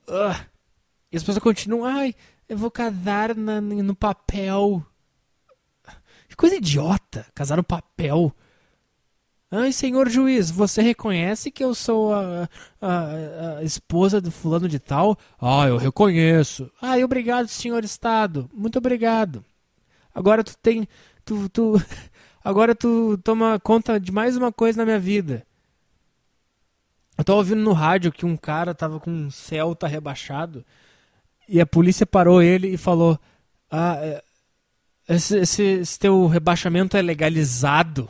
Uh, 0.08 0.46
e 1.12 1.18
as 1.18 1.24
pessoas 1.24 1.44
continuam, 1.44 1.86
ai, 1.86 2.14
eu 2.48 2.58
vou 2.58 2.70
casar 2.70 3.36
na, 3.36 3.60
no 3.60 3.96
papel. 3.96 4.86
Que 6.28 6.36
coisa 6.36 6.56
idiota, 6.56 7.26
casar 7.34 7.58
no 7.58 7.64
papel. 7.64 8.34
Ai, 9.50 9.72
senhor 9.72 10.10
juiz, 10.10 10.50
você 10.50 10.82
reconhece 10.82 11.52
que 11.52 11.64
eu 11.64 11.74
sou 11.74 12.14
a, 12.14 12.50
a, 12.82 13.58
a, 13.60 13.64
esposa 13.64 14.20
do 14.20 14.32
fulano 14.32 14.68
de 14.68 14.80
tal? 14.80 15.18
Ah, 15.40 15.68
eu 15.68 15.78
reconheço. 15.78 16.70
Ai, 16.82 17.04
obrigado, 17.04 17.48
senhor 17.48 17.84
Estado. 17.84 18.50
Muito 18.54 18.78
obrigado. 18.78 19.46
Agora 20.14 20.44
tu 20.44 20.58
tem. 20.58 20.88
Tu, 21.24 21.48
tu, 21.50 21.82
agora 22.44 22.76
tu 22.76 23.18
toma 23.24 23.60
conta 23.60 24.00
de 24.00 24.12
mais 24.12 24.36
uma 24.36 24.52
coisa 24.52 24.80
na 24.80 24.86
minha 24.86 25.00
vida. 25.00 25.46
Eu 27.18 27.24
tava 27.24 27.38
ouvindo 27.38 27.62
no 27.62 27.72
rádio 27.72 28.12
que 28.12 28.26
um 28.26 28.36
cara 28.36 28.76
tava 28.76 29.00
com 29.00 29.10
um 29.10 29.32
Celta 29.32 29.88
rebaixado 29.88 30.66
e 31.48 31.62
a 31.62 31.66
polícia 31.66 32.06
parou 32.06 32.42
ele 32.42 32.70
e 32.70 32.78
falou: 32.78 33.20
Ah, 33.70 33.98
é, 34.00 34.24
esse, 35.10 35.38
esse, 35.38 35.64
esse 35.64 36.00
teu 36.00 36.26
rebaixamento 36.28 36.98
é 36.98 37.02
legalizado. 37.02 38.10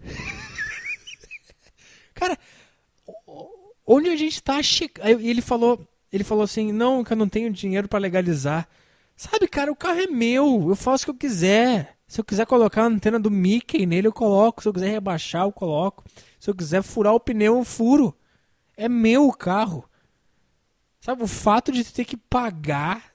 Cara, 2.14 2.38
onde 3.86 4.08
a 4.08 4.16
gente 4.16 4.42
tá 4.42 4.62
chegando. 4.62 5.20
E 5.20 5.28
ele 5.28 5.42
falou, 5.42 5.86
ele 6.12 6.24
falou 6.24 6.44
assim: 6.44 6.72
"Não, 6.72 7.04
que 7.04 7.12
eu 7.12 7.16
não 7.16 7.28
tenho 7.28 7.52
dinheiro 7.52 7.88
para 7.88 7.98
legalizar". 7.98 8.68
Sabe, 9.16 9.48
cara, 9.48 9.72
o 9.72 9.76
carro 9.76 10.00
é 10.00 10.06
meu, 10.06 10.66
eu 10.68 10.76
faço 10.76 11.04
o 11.04 11.06
que 11.06 11.10
eu 11.10 11.30
quiser. 11.30 11.96
Se 12.06 12.20
eu 12.20 12.24
quiser 12.24 12.46
colocar 12.46 12.82
a 12.82 12.86
antena 12.86 13.18
do 13.18 13.30
Mickey 13.30 13.86
nele, 13.86 14.06
eu 14.06 14.12
coloco. 14.12 14.62
Se 14.62 14.68
eu 14.68 14.72
quiser 14.72 14.90
rebaixar, 14.90 15.44
eu 15.44 15.52
coloco. 15.52 16.04
Se 16.38 16.50
eu 16.50 16.54
quiser 16.54 16.82
furar 16.82 17.14
o 17.14 17.20
pneu, 17.20 17.56
eu 17.56 17.64
furo. 17.64 18.14
É 18.76 18.88
meu 18.88 19.26
o 19.26 19.32
carro. 19.32 19.88
Sabe, 21.06 21.22
o 21.22 21.28
fato 21.28 21.70
de 21.70 21.84
ter 21.84 22.04
que 22.04 22.16
pagar. 22.16 23.12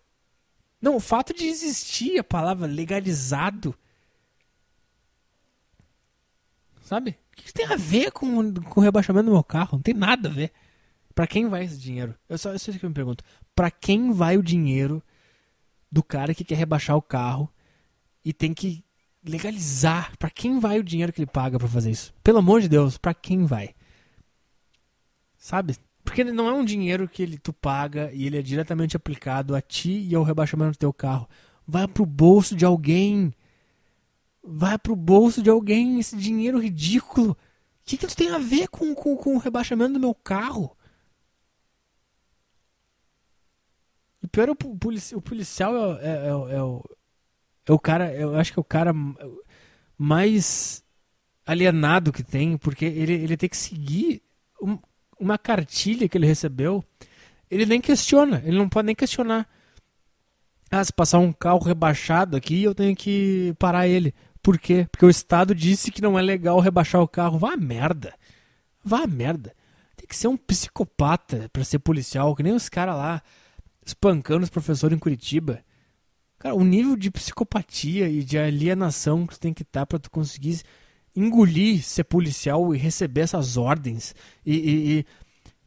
Não, 0.81 0.95
o 0.95 0.99
fato 1.01 1.33
de 1.33 1.43
existir 1.43 2.17
a 2.17 2.23
palavra 2.23 2.65
legalizado. 2.65 3.75
Sabe? 6.83 7.19
O 7.33 7.35
que 7.35 7.51
tem 7.51 7.65
a 7.65 7.75
ver 7.75 8.13
com, 8.13 8.53
com 8.53 8.79
o 8.79 8.83
rebaixamento 8.83 9.25
do 9.25 9.33
meu 9.33 9.43
carro? 9.43 9.71
Não 9.73 9.81
tem 9.81 9.93
nada 9.93 10.29
a 10.29 10.31
ver. 10.31 10.53
Para 11.13 11.27
quem 11.27 11.49
vai 11.49 11.65
esse 11.65 11.77
dinheiro? 11.77 12.15
Eu 12.29 12.37
só, 12.37 12.55
isso 12.55 12.71
que 12.71 12.85
eu 12.85 12.89
me 12.89 12.95
pergunto. 12.95 13.25
Para 13.53 13.69
quem 13.69 14.13
vai 14.13 14.37
o 14.37 14.43
dinheiro 14.43 15.03
do 15.91 16.01
cara 16.01 16.33
que 16.33 16.45
quer 16.45 16.55
rebaixar 16.55 16.95
o 16.95 17.01
carro 17.01 17.51
e 18.23 18.31
tem 18.31 18.53
que 18.53 18.85
legalizar? 19.21 20.15
Para 20.17 20.29
quem 20.29 20.61
vai 20.61 20.79
o 20.79 20.83
dinheiro 20.83 21.11
que 21.11 21.19
ele 21.19 21.29
paga 21.29 21.59
para 21.59 21.67
fazer 21.67 21.91
isso? 21.91 22.13
Pelo 22.23 22.37
amor 22.37 22.61
de 22.61 22.69
Deus, 22.69 22.97
para 22.97 23.13
quem 23.13 23.45
vai? 23.45 23.75
Sabe? 25.37 25.75
Porque 26.03 26.23
não 26.23 26.47
é 26.47 26.53
um 26.53 26.65
dinheiro 26.65 27.07
que 27.07 27.21
ele 27.21 27.37
tu 27.37 27.53
paga 27.53 28.11
e 28.13 28.25
ele 28.25 28.37
é 28.37 28.41
diretamente 28.41 28.95
aplicado 28.95 29.55
a 29.55 29.61
ti 29.61 30.07
e 30.07 30.15
ao 30.15 30.23
rebaixamento 30.23 30.71
do 30.71 30.77
teu 30.77 30.93
carro. 30.93 31.27
Vai 31.65 31.87
pro 31.87 32.05
bolso 32.05 32.55
de 32.55 32.65
alguém. 32.65 33.33
Vai 34.43 34.77
pro 34.77 34.95
bolso 34.95 35.41
de 35.41 35.49
alguém 35.49 35.99
esse 35.99 36.17
dinheiro 36.17 36.59
ridículo. 36.59 37.31
O 37.31 37.37
que, 37.85 37.97
que 37.97 38.05
isso 38.05 38.15
tem 38.15 38.31
a 38.31 38.39
ver 38.39 38.67
com, 38.67 38.93
com, 38.95 39.15
com 39.15 39.35
o 39.35 39.39
rebaixamento 39.39 39.93
do 39.93 39.99
meu 39.99 40.15
carro? 40.15 40.75
O 44.23 44.27
pior 44.27 44.49
é 44.49 44.51
o, 44.51 44.55
polici 44.55 45.15
o 45.15 45.21
policial 45.21 45.97
é, 45.99 46.05
é, 46.05 46.09
é, 46.09 46.27
é, 46.27 46.63
o, 46.63 46.83
é 47.65 47.71
o 47.71 47.79
cara, 47.79 48.13
eu 48.13 48.35
acho 48.35 48.53
que 48.53 48.59
é 48.59 48.61
o 48.61 48.65
cara 48.65 48.93
mais 49.97 50.83
alienado 51.45 52.11
que 52.11 52.23
tem, 52.23 52.57
porque 52.57 52.85
ele, 52.85 53.13
ele 53.13 53.37
tem 53.37 53.49
que 53.49 53.57
seguir 53.57 54.21
uma 55.21 55.37
cartilha 55.37 56.09
que 56.09 56.17
ele 56.17 56.25
recebeu. 56.25 56.83
Ele 57.49 57.65
nem 57.65 57.79
questiona, 57.79 58.41
ele 58.45 58.57
não 58.57 58.67
pode 58.67 58.87
nem 58.87 58.95
questionar. 58.95 59.47
Ah, 60.69 60.83
se 60.83 60.91
passar 60.91 61.19
um 61.19 61.31
carro 61.31 61.59
rebaixado 61.59 62.35
aqui, 62.35 62.63
eu 62.63 62.73
tenho 62.73 62.95
que 62.95 63.53
parar 63.59 63.87
ele. 63.87 64.13
Por 64.41 64.57
quê? 64.57 64.87
Porque 64.91 65.05
o 65.05 65.09
Estado 65.09 65.53
disse 65.53 65.91
que 65.91 66.01
não 66.01 66.17
é 66.17 66.21
legal 66.21 66.59
rebaixar 66.59 67.01
o 67.01 67.07
carro. 67.07 67.37
Vá 67.37 67.55
merda. 67.55 68.13
Vá 68.83 69.05
merda. 69.05 69.53
Tem 69.95 70.07
que 70.07 70.15
ser 70.15 70.27
um 70.27 70.37
psicopata 70.37 71.49
para 71.51 71.63
ser 71.63 71.79
policial, 71.79 72.35
que 72.35 72.41
nem 72.41 72.53
os 72.53 72.69
caras 72.69 72.95
lá 72.95 73.21
espancando 73.85 74.43
os 74.43 74.49
professores 74.49 74.95
em 74.95 74.99
Curitiba. 74.99 75.63
Cara, 76.39 76.55
o 76.55 76.63
nível 76.63 76.95
de 76.95 77.11
psicopatia 77.11 78.09
e 78.09 78.23
de 78.23 78.37
alienação 78.37 79.27
que 79.27 79.35
tu 79.35 79.39
tem 79.39 79.53
que 79.53 79.61
estar 79.61 79.81
tá 79.81 79.85
para 79.85 79.99
tu 79.99 80.09
conseguir 80.09 80.61
engolir 81.15 81.83
ser 81.83 82.03
policial 82.03 82.73
e 82.73 82.77
receber 82.77 83.21
essas 83.21 83.57
ordens 83.57 84.15
e, 84.45 84.55
e, 84.55 84.99
e, 84.99 85.05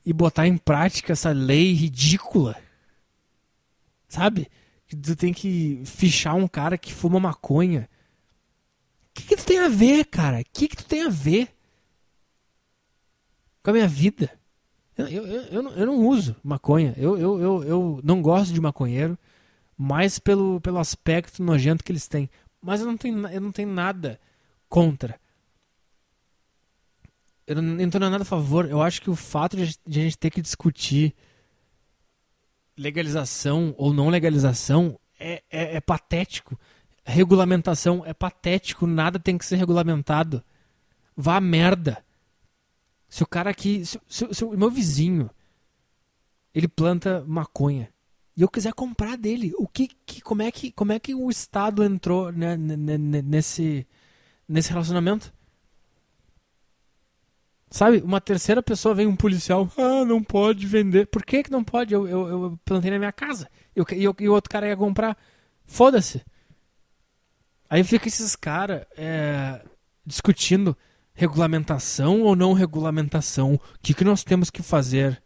e 0.07 0.12
botar 0.12 0.46
em 0.46 0.57
prática 0.57 1.12
essa 1.12 1.30
lei 1.30 1.72
ridícula. 1.72 2.57
Sabe? 4.09 4.48
Que 4.87 4.96
tu 4.96 5.16
tem 5.16 5.33
que 5.33 5.83
fichar 5.85 6.35
um 6.35 6.48
cara 6.48 6.78
que 6.78 6.92
fuma 6.92 7.18
maconha. 7.18 7.88
O 9.11 9.14
que, 9.14 9.22
que 9.28 9.37
tu 9.37 9.44
tem 9.44 9.59
a 9.59 9.68
ver, 9.68 10.04
cara? 10.07 10.40
O 10.40 10.44
que, 10.52 10.68
que 10.68 10.76
tu 10.76 10.85
tem 10.85 11.02
a 11.02 11.09
ver 11.09 11.48
com 13.62 13.70
a 13.70 13.72
minha 13.72 13.88
vida? 13.88 14.30
Eu, 14.96 15.07
eu, 15.09 15.26
eu, 15.26 15.62
não, 15.62 15.72
eu 15.72 15.87
não 15.87 16.07
uso 16.07 16.37
maconha. 16.42 16.94
Eu, 16.96 17.18
eu, 17.18 17.40
eu, 17.40 17.64
eu 17.64 18.00
não 18.04 18.22
gosto 18.22 18.52
de 18.52 18.61
maconheiro, 18.61 19.18
mais 19.76 20.18
pelo, 20.18 20.61
pelo 20.61 20.78
aspecto 20.78 21.42
nojento 21.42 21.83
que 21.83 21.90
eles 21.90 22.07
têm. 22.07 22.30
Mas 22.62 22.80
eu 22.80 22.87
não 22.87 22.96
tenho, 22.96 23.26
eu 23.28 23.40
não 23.40 23.52
tenho 23.52 23.68
nada 23.68 24.20
contra. 24.68 25.18
Eu 27.46 27.57
não, 27.57 27.72
eu 27.74 27.83
não 27.83 27.90
tenho 27.90 28.11
nada 28.11 28.22
a 28.22 28.26
favor. 28.26 28.68
Eu 28.68 28.80
acho 28.83 29.02
que 29.02 29.11
o 29.11 29.16
fato 29.16 29.57
de, 29.57 29.76
de 29.87 30.00
a 30.00 30.02
gente 30.02 30.18
ter 30.18 30.30
que 30.30 30.40
discutir 30.40 31.14
legalização 32.76 33.74
ou 33.76 33.92
não 33.92 34.09
legalização 34.09 34.98
é, 35.18 35.42
é, 35.50 35.76
é 35.76 35.80
patético. 35.80 36.59
Regulamentação 37.04 38.02
é 38.04 38.14
patético. 38.14 38.87
Nada 38.87 39.18
tem 39.18 39.37
que 39.37 39.44
ser 39.44 39.57
regulamentado. 39.57 40.42
Vá 41.16 41.40
merda. 41.40 42.04
Se 43.09 43.22
o 43.22 43.26
cara 43.26 43.50
aqui. 43.50 43.85
Se, 43.85 44.00
se, 44.09 44.35
se 44.35 44.44
o 44.44 44.57
meu 44.57 44.70
vizinho. 44.70 45.30
Ele 46.54 46.68
planta 46.68 47.24
maconha. 47.26 47.92
E 48.37 48.42
eu 48.42 48.48
quiser 48.48 48.72
comprar 48.72 49.16
dele. 49.16 49.52
O 49.57 49.68
que, 49.68 49.88
que 50.07 50.20
como 50.20 50.42
é 50.42 50.50
que 50.50 50.72
como 50.72 50.92
é 50.92 50.98
que 50.98 51.14
o 51.14 51.30
Estado 51.30 51.85
entrou 51.85 52.33
né, 52.33 52.57
nesse 52.57 53.87
nesse 54.48 54.70
relacionamento? 54.70 55.33
Sabe, 57.75 58.01
uma 58.05 58.21
terceira 58.21 58.63
pessoa 58.63 58.95
vem 58.95 59.09
um 59.09 59.17
policial, 59.17 59.69
ah, 59.77 60.05
não 60.05 60.23
pode 60.23 60.65
vender. 60.65 61.09
Por 61.09 61.25
que, 61.25 61.43
que 61.43 61.51
não 61.51 61.65
pode? 61.65 61.93
Eu, 61.93 62.07
eu, 62.07 62.29
eu 62.29 62.59
plantei 62.65 62.89
na 62.89 63.01
minha 63.01 63.11
casa. 63.11 63.51
E, 63.75 63.81
eu, 63.81 64.15
e 64.21 64.29
o 64.29 64.33
outro 64.33 64.49
cara 64.49 64.69
ia 64.69 64.77
comprar. 64.77 65.19
Foda-se. 65.67 66.23
Aí 67.69 67.83
fica 67.83 68.07
esses 68.07 68.37
caras 68.37 68.87
é, 68.97 69.61
discutindo 70.07 70.77
regulamentação 71.15 72.23
ou 72.23 72.37
não 72.37 72.53
regulamentação? 72.53 73.55
O 73.55 73.61
que, 73.83 73.93
que 73.93 74.05
nós 74.05 74.23
temos 74.23 74.51
que 74.51 74.63
fazer? 74.63 75.21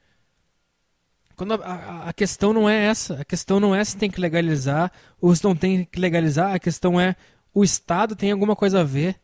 Quando 1.37 1.53
a, 1.53 1.57
a, 1.57 2.09
a, 2.09 2.13
questão 2.15 2.55
não 2.55 2.67
é 2.67 2.87
essa. 2.87 3.21
A 3.21 3.25
questão 3.27 3.61
não 3.61 3.75
é 3.75 3.85
se 3.85 3.95
tem 3.95 4.11
que 4.11 4.23
legalizar 4.23 4.91
ou 5.21 5.37
se 5.37 5.45
não 5.45 5.55
tem 5.55 5.85
que 5.85 6.01
legalizar. 6.01 6.55
A 6.55 6.59
questão 6.59 6.99
é 6.99 7.15
o 7.53 7.63
Estado 7.63 8.17
tem 8.17 8.33
alguma 8.33 8.57
coisa 8.57 8.81
a 8.81 8.85
ver 8.85 9.21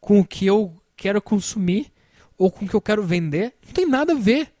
com 0.00 0.18
o 0.18 0.24
que 0.24 0.46
eu 0.46 0.76
quero 0.96 1.22
consumir 1.22 1.94
ou 2.38 2.50
com 2.50 2.64
o 2.64 2.68
que 2.68 2.74
eu 2.74 2.80
quero 2.80 3.02
vender? 3.02 3.54
Não 3.66 3.72
tem 3.72 3.86
nada 3.86 4.12
a 4.12 4.16
ver. 4.16 4.52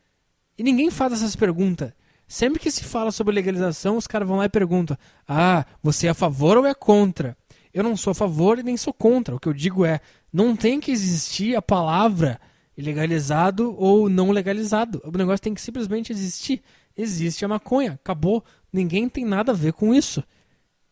E 0.58 0.62
ninguém 0.62 0.90
faz 0.90 1.12
essas 1.12 1.36
perguntas. 1.36 1.92
Sempre 2.28 2.58
que 2.58 2.70
se 2.70 2.82
fala 2.82 3.12
sobre 3.12 3.34
legalização, 3.34 3.96
os 3.96 4.06
caras 4.06 4.26
vão 4.26 4.38
lá 4.38 4.46
e 4.46 4.48
perguntam: 4.48 4.96
Ah, 5.28 5.64
você 5.82 6.06
é 6.06 6.10
a 6.10 6.14
favor 6.14 6.56
ou 6.56 6.66
é 6.66 6.74
contra? 6.74 7.36
Eu 7.72 7.84
não 7.84 7.96
sou 7.96 8.10
a 8.10 8.14
favor 8.14 8.58
e 8.58 8.62
nem 8.62 8.76
sou 8.76 8.92
contra. 8.92 9.36
O 9.36 9.40
que 9.40 9.48
eu 9.48 9.52
digo 9.52 9.84
é: 9.84 10.00
não 10.32 10.56
tem 10.56 10.80
que 10.80 10.90
existir 10.90 11.54
a 11.54 11.62
palavra 11.62 12.40
legalizado 12.76 13.74
ou 13.78 14.08
não 14.08 14.30
legalizado. 14.30 15.00
O 15.04 15.16
negócio 15.16 15.42
tem 15.42 15.54
que 15.54 15.60
simplesmente 15.60 16.12
existir. 16.12 16.62
Existe 16.96 17.44
a 17.44 17.48
maconha, 17.48 17.92
acabou. 17.92 18.44
Ninguém 18.72 19.08
tem 19.08 19.24
nada 19.24 19.52
a 19.52 19.54
ver 19.54 19.72
com 19.72 19.94
isso. 19.94 20.24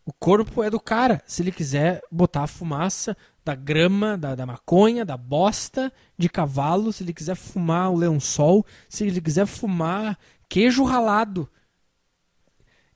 O 0.07 0.13
corpo 0.13 0.63
é 0.63 0.71
do 0.71 0.79
cara. 0.79 1.23
Se 1.27 1.43
ele 1.43 1.51
quiser 1.51 2.01
botar 2.13 2.43
a 2.43 2.47
fumaça 2.47 3.17
da 3.45 3.55
grama, 3.55 4.17
da, 4.17 4.35
da 4.35 4.47
maconha, 4.47 5.05
da 5.05 5.17
bosta 5.17 5.93
de 6.17 6.29
cavalo, 6.29 6.93
se 6.93 7.03
ele 7.05 7.13
quiser 7.13 7.35
fumar 7.35 7.91
o 7.91 7.97
leão-sol, 7.97 8.65
se 8.89 9.05
ele 9.07 9.21
quiser 9.21 9.47
fumar 9.47 10.19
queijo 10.49 10.85
ralado. 10.85 11.49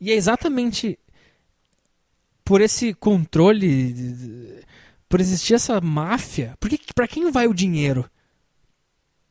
E 0.00 0.10
é 0.10 0.14
exatamente 0.14 0.98
por 2.44 2.60
esse 2.60 2.94
controle 2.94 4.64
por 5.08 5.20
existir 5.20 5.54
essa 5.54 5.80
máfia, 5.80 6.54
porque 6.60 6.78
para 6.94 7.08
quem 7.08 7.30
vai 7.30 7.46
o 7.46 7.54
dinheiro 7.54 8.08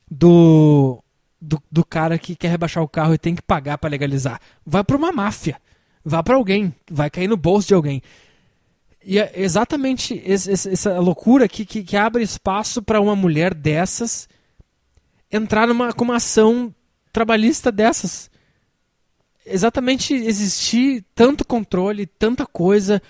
do, 0.10 1.04
do, 1.40 1.62
do 1.72 1.86
cara 1.86 2.18
que 2.18 2.36
quer 2.36 2.50
rebaixar 2.50 2.84
o 2.84 2.88
carro 2.88 3.14
e 3.14 3.18
tem 3.18 3.36
que 3.36 3.42
pagar 3.42 3.78
para 3.78 3.90
legalizar? 3.90 4.42
Vai 4.66 4.84
para 4.84 4.98
uma 4.98 5.12
máfia, 5.12 5.62
vai 6.04 6.24
para 6.24 6.36
alguém, 6.36 6.74
vai 6.90 7.10
cair 7.10 7.28
no 7.28 7.38
bolso 7.38 7.68
de 7.68 7.74
alguém. 7.76 8.02
E 9.10 9.20
é 9.20 9.32
exatamente 9.36 10.22
essa 10.26 11.00
loucura 11.00 11.48
que, 11.48 11.66
que, 11.66 11.96
abre 11.96 12.22
espaço 12.22 12.82
para 12.82 13.00
uma 13.00 13.16
mulher 13.16 13.54
dessas 13.54 14.28
entrar 15.32 15.66
numa 15.66 15.94
com 15.94 16.04
uma 16.04 16.18
ação 16.18 16.76
trabalhista 17.14 17.72
dessas. 17.72 18.30
Exatamente 19.46 20.14
existir 20.14 21.06
tanto 21.16 21.48
controle, 21.48 22.06
tanta 22.06 22.46
coisa. 22.46 23.02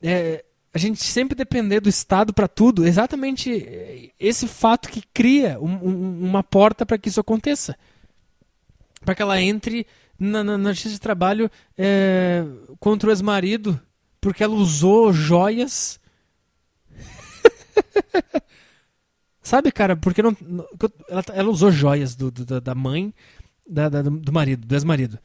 É, 0.00 0.42
a 0.72 0.78
gente 0.78 1.04
sempre 1.04 1.36
depender 1.36 1.80
do 1.80 1.88
Estado 1.90 2.32
para 2.32 2.48
tudo, 2.48 2.86
exatamente 2.86 4.10
esse 4.18 4.48
fato 4.48 4.88
que 4.88 5.02
cria 5.12 5.60
um, 5.60 5.86
um, 5.86 6.24
uma 6.30 6.42
porta 6.42 6.86
para 6.86 6.96
que 6.96 7.10
isso 7.10 7.20
aconteça. 7.20 7.76
Para 9.04 9.14
que 9.14 9.20
ela 9.20 9.38
entre 9.38 9.86
na, 10.18 10.42
na, 10.42 10.56
na 10.56 10.72
justiça 10.72 10.94
de 10.94 11.00
trabalho 11.00 11.50
é, 11.76 12.42
contra 12.80 13.10
o 13.10 13.12
ex-marido, 13.12 13.78
porque 14.22 14.42
ela 14.42 14.54
usou 14.54 15.12
joias. 15.12 16.00
Sabe, 19.42 19.70
cara, 19.70 19.94
porque 19.94 20.22
não, 20.22 20.34
ela, 21.10 21.24
ela 21.34 21.50
usou 21.50 21.70
joias 21.70 22.14
do, 22.14 22.30
do 22.30 22.58
da 22.58 22.74
mãe 22.74 23.12
da, 23.68 23.90
da, 23.90 24.00
do 24.00 24.32
marido, 24.32 24.66
do 24.66 24.74
ex-marido. 24.74 25.18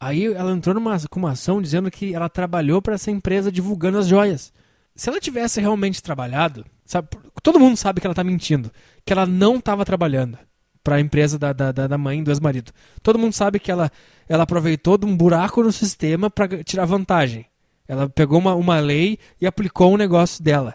Aí 0.00 0.24
ela 0.24 0.52
entrou 0.52 0.74
numa, 0.74 0.96
com 1.10 1.18
uma 1.20 1.32
ação 1.32 1.60
dizendo 1.60 1.90
que 1.90 2.14
ela 2.14 2.30
trabalhou 2.30 2.80
para 2.80 2.94
essa 2.94 3.10
empresa 3.10 3.52
divulgando 3.52 3.98
as 3.98 4.06
joias 4.06 4.54
se 4.98 5.08
ela 5.08 5.20
tivesse 5.20 5.60
realmente 5.60 6.02
trabalhado, 6.02 6.66
sabe, 6.84 7.08
todo 7.40 7.60
mundo 7.60 7.76
sabe 7.76 8.00
que 8.00 8.06
ela 8.06 8.16
tá 8.16 8.24
mentindo, 8.24 8.68
que 9.06 9.12
ela 9.12 9.24
não 9.24 9.56
estava 9.56 9.84
trabalhando 9.84 10.36
para 10.82 10.96
a 10.96 11.00
empresa 11.00 11.38
da, 11.38 11.52
da, 11.52 11.70
da 11.70 11.96
mãe 11.96 12.20
do 12.20 12.32
ex-marido. 12.32 12.72
Todo 13.00 13.18
mundo 13.18 13.32
sabe 13.32 13.60
que 13.60 13.70
ela, 13.70 13.92
ela 14.28 14.42
aproveitou 14.42 14.98
de 14.98 15.06
um 15.06 15.16
buraco 15.16 15.62
no 15.62 15.70
sistema 15.70 16.28
para 16.28 16.64
tirar 16.64 16.84
vantagem. 16.84 17.46
Ela 17.88 18.08
pegou 18.08 18.38
uma, 18.38 18.54
uma 18.54 18.78
lei 18.78 19.18
e 19.40 19.46
aplicou 19.46 19.92
um 19.92 19.96
negócio 19.96 20.44
dela. 20.44 20.74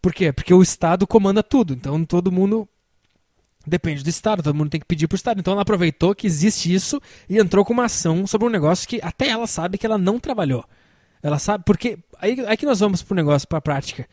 Por 0.00 0.12
quê? 0.12 0.30
Porque 0.30 0.52
o 0.52 0.62
Estado 0.62 1.06
comanda 1.06 1.42
tudo. 1.42 1.72
Então 1.72 2.04
todo 2.04 2.30
mundo 2.30 2.68
depende 3.66 4.04
do 4.04 4.10
Estado, 4.10 4.42
todo 4.42 4.54
mundo 4.54 4.68
tem 4.68 4.80
que 4.80 4.86
pedir 4.86 5.08
pro 5.08 5.16
Estado. 5.16 5.40
Então 5.40 5.54
ela 5.54 5.62
aproveitou 5.62 6.14
que 6.14 6.26
existe 6.26 6.72
isso 6.72 7.00
e 7.28 7.38
entrou 7.38 7.64
com 7.64 7.72
uma 7.72 7.86
ação 7.86 8.26
sobre 8.26 8.46
um 8.46 8.50
negócio 8.50 8.86
que 8.86 9.00
até 9.02 9.28
ela 9.28 9.46
sabe 9.46 9.78
que 9.78 9.86
ela 9.86 9.96
não 9.96 10.20
trabalhou. 10.20 10.62
Ela 11.22 11.38
sabe, 11.38 11.64
porque 11.64 11.98
aí, 12.18 12.38
aí 12.46 12.56
que 12.56 12.66
nós 12.66 12.80
vamos 12.80 13.02
pro 13.02 13.16
negócio, 13.16 13.48
pra 13.48 13.62
prática. 13.62 14.06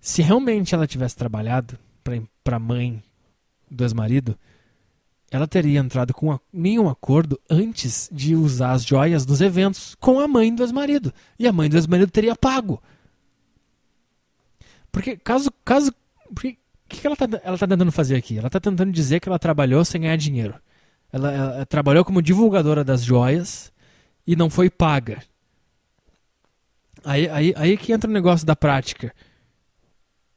Se 0.00 0.22
realmente 0.22 0.74
ela 0.74 0.86
tivesse 0.86 1.14
trabalhado 1.14 1.78
para 2.42 2.56
a 2.56 2.58
mãe 2.58 3.02
do 3.70 3.84
ex-marido, 3.84 4.38
ela 5.34 5.48
teria 5.48 5.80
entrado 5.80 6.14
com 6.14 6.38
nenhum 6.52 6.88
acordo 6.88 7.40
antes 7.50 8.08
de 8.12 8.36
usar 8.36 8.70
as 8.70 8.84
joias 8.84 9.26
dos 9.26 9.40
eventos 9.40 9.96
com 9.96 10.20
a 10.20 10.28
mãe 10.28 10.54
do 10.54 10.62
ex-marido. 10.62 11.12
E 11.36 11.48
a 11.48 11.52
mãe 11.52 11.68
do 11.68 11.76
ex-marido 11.76 12.08
teria 12.08 12.36
pago. 12.36 12.80
Porque 14.92 15.16
caso. 15.16 15.50
caso 15.64 15.92
o 16.30 16.34
que, 16.36 16.56
que 16.88 17.04
ela, 17.04 17.14
está 17.14 17.26
ela 17.42 17.58
tá 17.58 17.66
tentando 17.66 17.90
fazer 17.90 18.14
aqui? 18.14 18.38
Ela 18.38 18.46
está 18.46 18.60
tentando 18.60 18.92
dizer 18.92 19.18
que 19.18 19.28
ela 19.28 19.36
trabalhou 19.36 19.84
sem 19.84 20.02
ganhar 20.02 20.14
dinheiro. 20.14 20.54
Ela, 21.12 21.32
ela 21.32 21.66
trabalhou 21.66 22.04
como 22.04 22.22
divulgadora 22.22 22.84
das 22.84 23.02
joias 23.02 23.72
e 24.24 24.36
não 24.36 24.48
foi 24.48 24.70
paga. 24.70 25.20
Aí, 27.04 27.28
aí, 27.28 27.52
aí 27.56 27.76
que 27.76 27.92
entra 27.92 28.08
o 28.08 28.12
negócio 28.12 28.46
da 28.46 28.54
prática. 28.54 29.12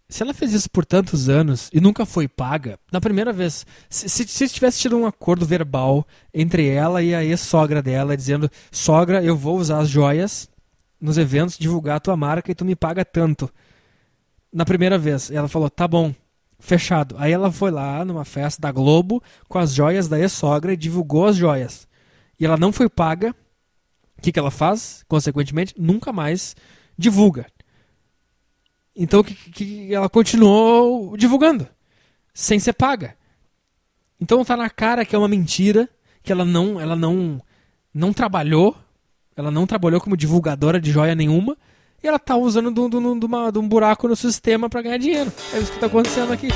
Se 0.09 0.23
ela 0.23 0.33
fez 0.33 0.53
isso 0.53 0.69
por 0.69 0.85
tantos 0.85 1.27
anos 1.27 1.69
e 1.73 1.81
nunca 1.81 2.05
foi 2.05 2.29
paga, 2.29 2.79
na 2.91 3.01
primeira 3.01 3.33
vez, 3.33 3.65
se, 3.89 4.07
se, 4.07 4.25
se 4.25 4.47
tivesse 4.47 4.79
tido 4.79 4.97
um 4.97 5.05
acordo 5.05 5.45
verbal 5.45 6.07
entre 6.33 6.67
ela 6.69 7.03
e 7.03 7.13
a 7.13 7.23
ex-sogra 7.25 7.81
dela, 7.81 8.15
dizendo: 8.15 8.49
Sogra, 8.71 9.21
eu 9.21 9.35
vou 9.35 9.57
usar 9.57 9.79
as 9.79 9.89
joias 9.89 10.49
nos 10.99 11.17
eventos, 11.17 11.57
divulgar 11.57 11.97
a 11.97 11.99
tua 11.99 12.15
marca 12.15 12.49
e 12.49 12.55
tu 12.55 12.63
me 12.63 12.75
paga 12.75 13.03
tanto. 13.03 13.51
Na 14.51 14.63
primeira 14.63 14.97
vez, 14.97 15.29
ela 15.29 15.49
falou: 15.49 15.69
Tá 15.69 15.85
bom, 15.85 16.15
fechado. 16.57 17.15
Aí 17.19 17.33
ela 17.33 17.51
foi 17.51 17.69
lá 17.69 18.05
numa 18.05 18.23
festa 18.23 18.61
da 18.61 18.71
Globo 18.71 19.21
com 19.49 19.59
as 19.59 19.73
joias 19.73 20.07
da 20.07 20.17
ex-sogra 20.17 20.71
e 20.71 20.77
divulgou 20.77 21.25
as 21.25 21.35
joias. 21.35 21.85
E 22.39 22.45
ela 22.45 22.55
não 22.55 22.71
foi 22.71 22.87
paga. 22.87 23.35
O 24.17 24.21
que, 24.21 24.31
que 24.31 24.39
ela 24.39 24.51
faz? 24.51 25.03
Consequentemente, 25.07 25.75
nunca 25.77 26.13
mais 26.13 26.55
divulga. 26.97 27.45
Então 28.97 29.23
que, 29.23 29.35
que 29.35 29.93
ela 29.93 30.09
continuou 30.09 31.15
divulgando, 31.15 31.67
sem 32.33 32.59
ser 32.59 32.73
paga. 32.73 33.15
Então 34.19 34.43
tá 34.43 34.57
na 34.57 34.69
cara 34.69 35.05
que 35.05 35.15
é 35.15 35.19
uma 35.19 35.27
mentira, 35.27 35.87
que 36.23 36.31
ela 36.31 36.43
não, 36.43 36.81
ela 36.81 36.95
não, 36.95 37.39
não 37.93 38.11
trabalhou, 38.11 38.75
ela 39.35 39.51
não 39.51 39.67
trabalhou 39.67 40.01
como 40.01 40.17
divulgadora 40.17 40.81
de 40.81 40.91
joia 40.91 41.13
nenhuma, 41.13 41.55
e 42.03 42.07
ela 42.07 42.17
tá 42.17 42.35
usando 42.35 42.71
de, 42.71 43.59
um 43.59 43.67
buraco 43.67 44.07
no 44.07 44.15
sistema 44.15 44.69
para 44.69 44.81
ganhar 44.81 44.97
dinheiro. 44.97 45.31
É 45.53 45.59
isso 45.59 45.71
que 45.71 45.79
tá 45.79 45.85
acontecendo 45.85 46.33
aqui. 46.33 46.47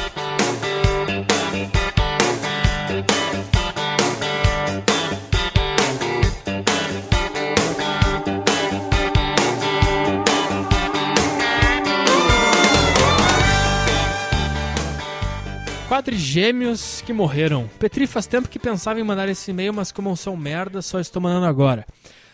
Quadrigêmeos 15.91 17.01
que 17.01 17.11
morreram. 17.11 17.67
Petri 17.77 18.07
faz 18.07 18.25
tempo 18.25 18.47
que 18.47 18.57
pensava 18.57 19.01
em 19.01 19.03
mandar 19.03 19.27
esse 19.27 19.51
e-mail, 19.51 19.73
mas 19.73 19.91
como 19.91 20.07
eu 20.07 20.15
sou 20.15 20.37
merda, 20.37 20.81
só 20.81 21.01
estou 21.01 21.21
mandando 21.21 21.45
agora. 21.45 21.85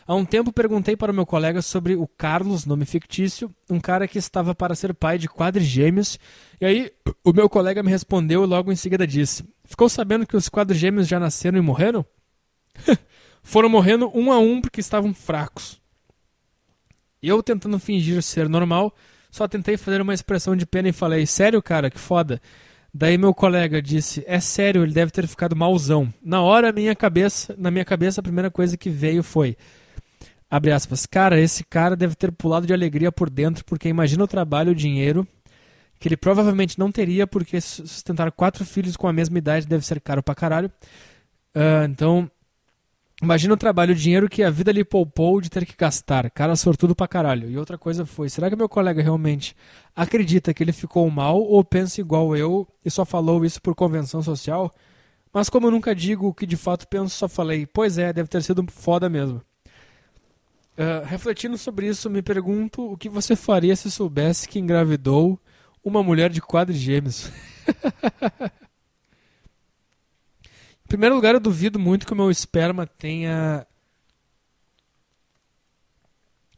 Há 0.05 0.13
um 0.13 0.23
tempo 0.23 0.53
perguntei 0.53 0.95
para 0.95 1.11
o 1.11 1.15
meu 1.15 1.25
colega 1.25 1.59
sobre 1.63 1.95
o 1.95 2.07
Carlos, 2.07 2.67
nome 2.67 2.85
fictício, 2.85 3.49
um 3.67 3.79
cara 3.79 4.07
que 4.07 4.19
estava 4.19 4.53
para 4.53 4.75
ser 4.75 4.93
pai 4.93 5.17
de 5.17 5.27
quadrigêmeos, 5.27 6.19
e 6.61 6.67
aí 6.67 6.91
o 7.23 7.33
meu 7.33 7.49
colega 7.49 7.81
me 7.81 7.89
respondeu 7.89 8.43
e 8.43 8.45
logo 8.45 8.71
em 8.71 8.75
seguida 8.75 9.07
disse: 9.07 9.43
Ficou 9.65 9.89
sabendo 9.89 10.27
que 10.27 10.37
os 10.37 10.47
quadrigêmeos 10.47 11.07
já 11.07 11.19
nasceram 11.19 11.57
e 11.57 11.61
morreram? 11.61 12.05
Foram 13.41 13.69
morrendo 13.69 14.11
um 14.13 14.31
a 14.31 14.37
um 14.37 14.61
porque 14.61 14.81
estavam 14.81 15.15
fracos. 15.15 15.81
Eu, 17.23 17.41
tentando 17.41 17.79
fingir 17.79 18.21
ser 18.21 18.47
normal, 18.47 18.93
só 19.31 19.47
tentei 19.47 19.77
fazer 19.77 19.99
uma 19.99 20.13
expressão 20.13 20.55
de 20.55 20.67
pena 20.67 20.89
e 20.89 20.93
falei: 20.93 21.25
Sério, 21.25 21.59
cara, 21.59 21.89
que 21.89 21.99
foda. 21.99 22.39
Daí 22.97 23.17
meu 23.17 23.33
colega 23.33 23.79
disse: 23.81 24.23
"É 24.25 24.39
sério, 24.39 24.83
ele 24.83 24.93
deve 24.93 25.11
ter 25.11 25.27
ficado 25.27 25.55
malzão". 25.55 26.11
Na 26.21 26.41
hora, 26.41 26.71
minha 26.71 26.95
cabeça, 26.95 27.55
na 27.57 27.69
minha 27.69 27.85
cabeça, 27.85 28.21
a 28.21 28.23
primeira 28.23 28.49
coisa 28.49 28.75
que 28.75 28.89
veio 28.89 29.21
foi 29.21 29.55
abre 30.49 30.71
aspas, 30.71 31.05
cara, 31.05 31.39
esse 31.39 31.63
cara 31.63 31.95
deve 31.95 32.15
ter 32.15 32.31
pulado 32.31 32.65
de 32.65 32.73
alegria 32.73 33.11
por 33.11 33.29
dentro, 33.29 33.65
porque 33.65 33.89
imagina 33.89 34.23
o 34.23 34.27
trabalho, 34.27 34.71
o 34.71 34.75
dinheiro 34.75 35.27
que 35.99 36.07
ele 36.07 36.17
provavelmente 36.17 36.77
não 36.77 36.91
teria, 36.91 37.25
porque 37.25 37.59
sustentar 37.59 38.31
quatro 38.31 38.63
filhos 38.63 38.95
com 38.95 39.07
a 39.07 39.13
mesma 39.13 39.37
idade 39.37 39.67
deve 39.67 39.85
ser 39.85 39.99
caro 39.99 40.21
pra 40.21 40.35
caralho. 40.35 40.71
Uh, 41.55 41.85
então, 41.89 42.29
Imagina 43.21 43.55
o 43.55 43.57
trabalho, 43.57 43.93
o 43.93 43.95
dinheiro 43.95 44.29
que 44.29 44.43
a 44.43 44.51
vida 44.51 44.71
lhe 44.71 44.83
poupou 44.83 45.41
de 45.41 45.49
ter 45.49 45.65
que 45.65 45.75
gastar. 45.75 46.29
Cara 46.29 46.55
sortudo 46.55 46.95
pra 46.95 47.07
caralho. 47.07 47.49
E 47.49 47.57
outra 47.57 47.77
coisa 47.77 48.05
foi: 48.05 48.29
será 48.29 48.49
que 48.49 48.55
meu 48.55 48.69
colega 48.69 49.01
realmente 49.01 49.55
acredita 49.95 50.53
que 50.53 50.63
ele 50.63 50.71
ficou 50.71 51.09
mal 51.09 51.41
ou 51.41 51.63
pensa 51.63 51.99
igual 51.99 52.35
eu 52.35 52.67
e 52.85 52.91
só 52.91 53.03
falou 53.03 53.43
isso 53.43 53.59
por 53.61 53.73
convenção 53.73 54.21
social? 54.21 54.73
Mas 55.33 55.49
como 55.49 55.67
eu 55.67 55.71
nunca 55.71 55.95
digo 55.95 56.27
o 56.27 56.33
que 56.33 56.45
de 56.45 56.55
fato 56.55 56.87
penso, 56.87 57.15
só 57.15 57.27
falei: 57.27 57.65
pois 57.65 57.97
é, 57.97 58.13
deve 58.13 58.29
ter 58.29 58.43
sido 58.43 58.63
foda 58.71 59.09
mesmo. 59.09 59.41
Uh, 60.77 61.03
refletindo 61.05 61.57
sobre 61.57 61.87
isso, 61.87 62.07
me 62.11 62.21
pergunto 62.21 62.91
o 62.91 62.95
que 62.95 63.09
você 63.09 63.35
faria 63.35 63.75
se 63.75 63.89
soubesse 63.89 64.47
que 64.47 64.59
engravidou 64.59 65.39
uma 65.83 66.03
mulher 66.03 66.29
de 66.29 66.39
quadrigêmeos. 66.39 67.31
Em 70.87 70.95
primeiro 70.95 71.15
lugar, 71.15 71.33
eu 71.33 71.41
duvido 71.41 71.77
muito 71.77 72.07
que 72.07 72.13
o 72.13 72.15
meu 72.15 72.31
esperma 72.31 72.87
tenha 72.87 73.67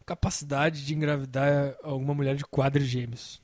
capacidade 0.06 0.86
de 0.86 0.94
engravidar 0.94 1.76
alguma 1.82 2.14
mulher 2.14 2.36
de 2.36 2.46
quadrigêmeos. 2.46 3.42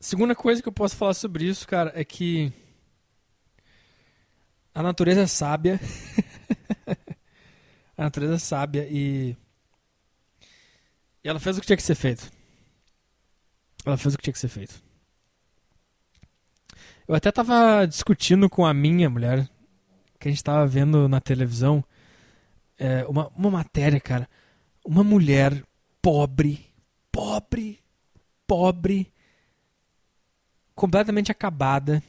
Segunda 0.00 0.34
coisa 0.34 0.60
que 0.60 0.66
eu 0.66 0.72
posso 0.72 0.96
falar 0.96 1.14
sobre 1.14 1.44
isso, 1.44 1.68
cara, 1.68 1.92
é 1.94 2.04
que 2.04 2.52
a 4.74 4.82
natureza 4.82 5.20
é 5.20 5.26
sábia. 5.28 5.78
a 7.96 8.02
natureza 8.02 8.34
é 8.34 8.38
sábia 8.40 8.88
e... 8.90 9.36
e 11.22 11.28
ela 11.28 11.38
fez 11.38 11.56
o 11.56 11.60
que 11.60 11.66
tinha 11.68 11.76
que 11.76 11.82
ser 11.84 11.94
feito. 11.94 12.28
Ela 13.86 13.96
fez 13.96 14.14
o 14.14 14.18
que 14.18 14.24
tinha 14.24 14.34
que 14.34 14.40
ser 14.40 14.48
feito. 14.48 14.87
Eu 17.08 17.14
até 17.14 17.32
tava 17.32 17.86
discutindo 17.86 18.50
com 18.50 18.66
a 18.66 18.74
minha 18.74 19.08
mulher, 19.08 19.48
que 20.20 20.28
a 20.28 20.30
gente 20.30 20.44
tava 20.44 20.66
vendo 20.66 21.08
na 21.08 21.22
televisão, 21.22 21.82
é, 22.78 23.06
uma, 23.06 23.28
uma 23.34 23.50
matéria, 23.50 23.98
cara. 23.98 24.28
Uma 24.84 25.02
mulher 25.02 25.64
pobre, 26.02 26.66
pobre, 27.10 27.80
pobre, 28.46 29.10
completamente 30.74 31.32
acabada. 31.32 32.02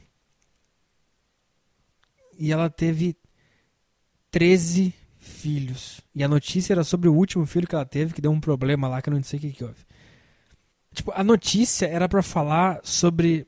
E 2.38 2.52
ela 2.52 2.68
teve 2.68 3.16
13 4.30 4.92
filhos. 5.18 6.02
E 6.14 6.22
a 6.22 6.28
notícia 6.28 6.74
era 6.74 6.84
sobre 6.84 7.08
o 7.08 7.14
último 7.14 7.46
filho 7.46 7.66
que 7.66 7.74
ela 7.74 7.86
teve, 7.86 8.12
que 8.12 8.20
deu 8.20 8.30
um 8.30 8.40
problema 8.40 8.86
lá 8.86 9.00
que 9.00 9.08
eu 9.08 9.14
não 9.14 9.22
sei 9.22 9.38
o 9.38 9.42
que, 9.42 9.52
que 9.52 9.64
houve. 9.64 9.82
Tipo, 10.92 11.10
a 11.14 11.24
notícia 11.24 11.86
era 11.86 12.06
para 12.06 12.22
falar 12.22 12.80
sobre 12.84 13.46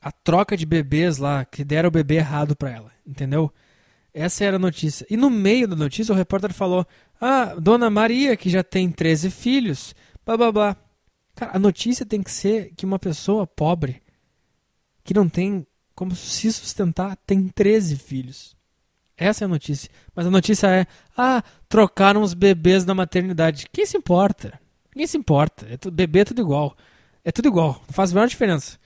a 0.00 0.12
troca 0.12 0.56
de 0.56 0.64
bebês 0.64 1.18
lá, 1.18 1.44
que 1.44 1.64
deram 1.64 1.88
o 1.88 1.92
bebê 1.92 2.16
errado 2.16 2.54
para 2.56 2.70
ela, 2.70 2.92
entendeu? 3.06 3.52
Essa 4.14 4.44
era 4.44 4.56
a 4.56 4.60
notícia. 4.60 5.06
E 5.10 5.16
no 5.16 5.28
meio 5.30 5.68
da 5.68 5.76
notícia 5.76 6.12
o 6.12 6.16
repórter 6.16 6.52
falou: 6.52 6.86
Ah, 7.20 7.54
Dona 7.58 7.90
Maria, 7.90 8.36
que 8.36 8.48
já 8.48 8.62
tem 8.62 8.90
13 8.90 9.30
filhos, 9.30 9.94
blá 10.24 10.36
blá 10.36 10.52
blá. 10.52 10.76
Cara, 11.34 11.56
a 11.56 11.58
notícia 11.58 12.06
tem 12.06 12.22
que 12.22 12.30
ser 12.30 12.72
que 12.76 12.84
uma 12.84 12.98
pessoa 12.98 13.46
pobre, 13.46 14.02
que 15.04 15.14
não 15.14 15.28
tem 15.28 15.66
como 15.94 16.14
se 16.14 16.52
sustentar, 16.52 17.16
tem 17.26 17.48
13 17.48 17.96
filhos. 17.96 18.56
Essa 19.16 19.44
é 19.44 19.46
a 19.46 19.48
notícia. 19.48 19.90
Mas 20.14 20.26
a 20.26 20.30
notícia 20.30 20.68
é: 20.68 20.86
Ah, 21.16 21.42
trocaram 21.68 22.22
os 22.22 22.34
bebês 22.34 22.84
da 22.84 22.94
maternidade. 22.94 23.66
Quem 23.72 23.84
se 23.84 23.96
importa? 23.96 24.58
Ninguém 24.94 25.06
se 25.06 25.16
importa. 25.16 25.66
É 25.68 25.76
tudo, 25.76 25.94
bebê 25.94 26.20
é 26.20 26.24
tudo 26.24 26.40
igual. 26.40 26.76
É 27.24 27.30
tudo 27.30 27.48
igual. 27.48 27.82
Não 27.86 27.94
faz 27.94 28.10
a 28.10 28.14
menor 28.14 28.28
diferença 28.28 28.78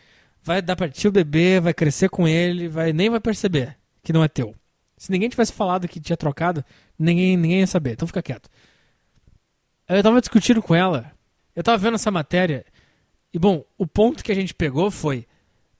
vai 0.42 0.60
dar 0.60 0.76
pra 0.76 0.88
ti 0.88 1.08
o 1.08 1.12
bebê, 1.12 1.60
vai 1.60 1.74
crescer 1.74 2.08
com 2.08 2.26
ele, 2.26 2.68
vai 2.68 2.92
nem 2.92 3.10
vai 3.10 3.20
perceber 3.20 3.76
que 4.02 4.12
não 4.12 4.24
é 4.24 4.28
teu. 4.28 4.54
Se 4.96 5.10
ninguém 5.10 5.28
tivesse 5.28 5.52
falado 5.52 5.88
que 5.88 6.00
tinha 6.00 6.16
trocado, 6.16 6.64
ninguém, 6.98 7.36
ninguém 7.36 7.60
ia 7.60 7.66
saber, 7.66 7.92
então 7.92 8.06
fica 8.06 8.22
quieto. 8.22 8.48
Eu 9.88 10.02
tava 10.02 10.20
discutindo 10.20 10.62
com 10.62 10.74
ela, 10.74 11.12
eu 11.54 11.62
tava 11.62 11.78
vendo 11.78 11.94
essa 11.94 12.10
matéria, 12.10 12.64
e 13.32 13.38
bom, 13.38 13.64
o 13.78 13.86
ponto 13.86 14.22
que 14.22 14.30
a 14.30 14.34
gente 14.34 14.54
pegou 14.54 14.90
foi: 14.90 15.26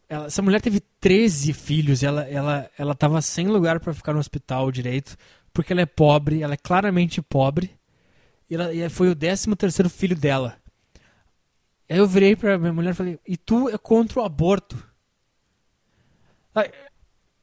Ela, 0.09 0.27
essa 0.27 0.41
mulher 0.41 0.61
teve 0.61 0.81
13 1.01 1.53
filhos. 1.53 2.03
Ela, 2.03 2.23
ela, 2.23 2.71
ela 2.79 2.95
tava 2.95 3.21
sem 3.21 3.47
lugar 3.47 3.79
para 3.79 3.93
ficar 3.93 4.13
no 4.15 4.19
hospital 4.19 4.73
direito. 4.73 5.17
Porque 5.53 5.73
ela 5.73 5.83
é 5.83 5.87
pobre. 5.87 6.43
Ela 6.43 6.55
é 6.55 6.57
claramente 6.57 7.21
pobre. 7.21 7.71
E, 8.49 8.55
ela, 8.55 8.73
e 8.73 8.89
foi 8.89 9.11
o 9.11 9.15
13 9.15 9.55
terceiro 9.55 9.91
filho 9.91 10.17
dela. 10.17 10.57
Aí 11.93 11.99
eu 11.99 12.07
virei 12.07 12.34
pra 12.34 12.57
minha 12.57 12.72
mulher 12.72 12.93
e 12.93 12.95
falei: 12.95 13.20
E 13.28 13.36
tu 13.36 13.68
é 13.68 13.76
contra 13.76 14.18
o 14.18 14.24
aborto? 14.24 14.82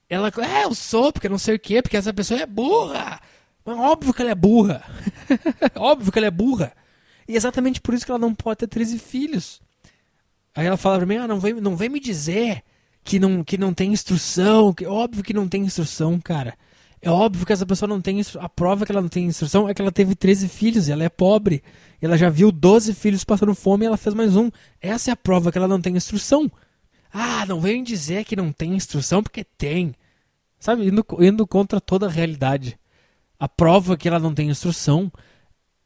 Ela, 0.10 0.30
é, 0.30 0.64
eu 0.64 0.74
sou, 0.74 1.14
porque 1.14 1.30
não 1.30 1.38
sei 1.38 1.54
o 1.54 1.60
quê, 1.60 1.84
porque 1.84 1.96
essa 1.96 2.12
pessoa 2.12 2.40
é 2.40 2.48
burra. 2.48 3.22
Mas 3.64 3.78
óbvio 3.78 4.12
que 4.12 4.24
ela 4.24 4.32
é 4.32 4.36
burra. 4.36 4.84
óbvio 5.78 6.12
que 6.12 6.18
ela 6.18 6.26
é 6.26 6.32
burra. 6.32 6.74
E 7.28 7.36
exatamente 7.36 7.80
por 7.80 7.94
isso 7.94 8.04
que 8.04 8.12
ela 8.12 8.18
não 8.18 8.34
pode 8.34 8.58
ter 8.58 8.68
13 8.68 8.98
filhos. 8.98 9.62
Aí 10.56 10.66
ela 10.66 10.78
fala 10.78 10.98
pra 10.98 11.06
mim, 11.06 11.18
ah, 11.18 11.28
não 11.28 11.40
vem, 11.40 11.54
não 11.54 11.76
vem 11.76 11.88
me 11.88 12.00
dizer 12.00 12.64
que 13.04 13.20
não, 13.20 13.44
que 13.44 13.56
não 13.56 13.72
tem 13.72 13.94
instrução. 13.94 14.74
Que, 14.74 14.84
óbvio 14.84 15.24
que 15.24 15.32
não 15.32 15.48
tem 15.48 15.62
instrução, 15.62 16.20
cara. 16.20 16.58
É 17.00 17.12
óbvio 17.12 17.46
que 17.46 17.54
essa 17.54 17.68
pessoa 17.68 17.88
não 17.88 18.02
tem 18.02 18.20
A 18.40 18.50
prova 18.50 18.84
que 18.84 18.92
ela 18.92 19.02
não 19.02 19.10
tem 19.10 19.26
instrução 19.26 19.70
é 19.70 19.76
que 19.76 19.82
ela 19.84 19.92
teve 19.92 20.16
13 20.16 20.48
filhos 20.48 20.88
e 20.88 20.92
ela 20.92 21.04
é 21.04 21.10
pobre. 21.10 21.62
Ela 22.02 22.18
já 22.18 22.30
viu 22.30 22.52
12 22.52 22.94
filhos 22.94 23.24
passando 23.24 23.54
fome 23.54 23.86
e 23.86 23.88
ela 23.88 23.98
fez 23.98 24.16
mais 24.16 24.36
um. 24.36 24.50
Essa 24.82 25.12
é 25.12 25.14
a 25.14 25.18
prova 25.18 25.52
que 25.52 25.58
ela 25.58 25.68
não 25.68 25.82
tem 25.82 25.96
instrução. 25.96 26.50
Ah, 27.12 27.46
não 27.46 27.60
vem 27.60 27.84
dizer 27.84 28.24
que 28.24 28.36
não 28.36 28.52
tem 28.52 28.74
instrução, 28.74 29.22
porque 29.22 29.44
tem. 29.44 29.94
Sabe, 30.60 30.88
indo, 30.88 31.06
indo 31.20 31.48
contra 31.48 31.82
toda 31.82 32.06
a 32.06 32.10
realidade. 32.10 32.80
A 33.40 33.48
prova 33.48 33.98
que 33.98 34.08
ela 34.08 34.20
não 34.20 34.34
tem 34.34 34.50
instrução 34.50 35.12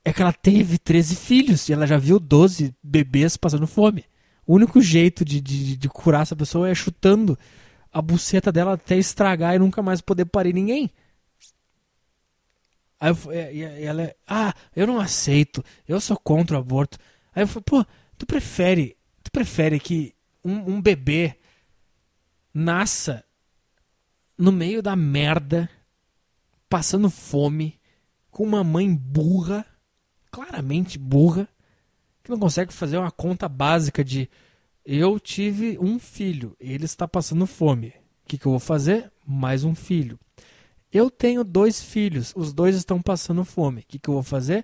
é 0.04 0.12
que 0.12 0.22
ela 0.22 0.34
teve 0.34 0.78
13 0.78 1.16
filhos 1.16 1.70
e 1.70 1.74
ela 1.74 1.88
já 1.88 1.98
viu 1.98 2.20
12 2.20 2.76
bebês 2.84 3.38
passando 3.38 3.68
fome. 3.68 4.06
O 4.46 4.56
único 4.56 4.82
jeito 4.82 5.24
de, 5.24 5.40
de, 5.40 5.78
de 5.78 5.90
curar 5.90 6.24
essa 6.24 6.36
pessoa 6.36 6.70
é 6.70 6.76
chutando 6.76 7.38
a 7.92 8.02
buceta 8.02 8.52
dela 8.52 8.74
até 8.74 8.98
estragar 8.98 9.56
e 9.56 9.60
nunca 9.60 9.82
mais 9.82 10.02
poder 10.02 10.26
parir 10.26 10.54
ninguém. 10.54 10.90
Aí 13.04 13.10
eu, 13.10 13.34
e, 13.52 13.84
ela 13.84 14.16
ah, 14.26 14.54
eu 14.74 14.88
não 14.88 14.98
aceito, 14.98 15.62
eu 15.86 16.00
sou 16.00 16.16
contra 16.16 16.56
o 16.56 16.60
aborto. 16.62 16.98
Aí 17.36 17.44
eu 17.44 17.48
falei, 17.50 17.64
pô, 17.66 17.86
tu 18.18 18.26
prefere, 18.26 18.96
tu 19.22 19.30
prefere 19.30 19.78
que 19.78 20.16
um, 20.42 20.76
um 20.76 20.82
bebê 20.82 21.38
nasça 22.54 23.26
no 24.38 24.54
meio 24.54 24.82
da 24.82 24.96
merda, 24.96 25.70
passando 26.70 27.10
fome, 27.10 27.78
com 28.32 28.46
uma 28.46 28.64
mãe 28.64 28.96
burra, 28.96 29.66
claramente 30.32 30.98
burra, 30.98 31.50
que 32.24 32.32
não 32.32 32.40
consegue 32.40 32.72
fazer 32.72 32.98
uma 32.98 33.12
conta 33.12 33.50
básica 33.50 34.02
de 34.02 34.30
eu 34.86 35.20
tive 35.20 35.78
um 35.78 36.00
filho, 36.00 36.56
ele 36.58 36.86
está 36.86 37.06
passando 37.06 37.46
fome. 37.46 37.90
O 37.90 38.30
que, 38.30 38.38
que 38.38 38.46
eu 38.46 38.52
vou 38.52 38.62
fazer? 38.62 39.12
Mais 39.28 39.66
um 39.66 39.76
filho. 39.76 40.18
Eu 40.94 41.10
tenho 41.10 41.44
dois 41.44 41.82
filhos, 41.82 42.32
os 42.36 42.54
dois 42.54 42.76
estão 42.76 43.02
passando 43.02 43.44
fome. 43.44 43.82
O 43.82 43.84
que, 43.88 43.98
que 43.98 44.08
eu 44.08 44.14
vou 44.14 44.22
fazer? 44.22 44.64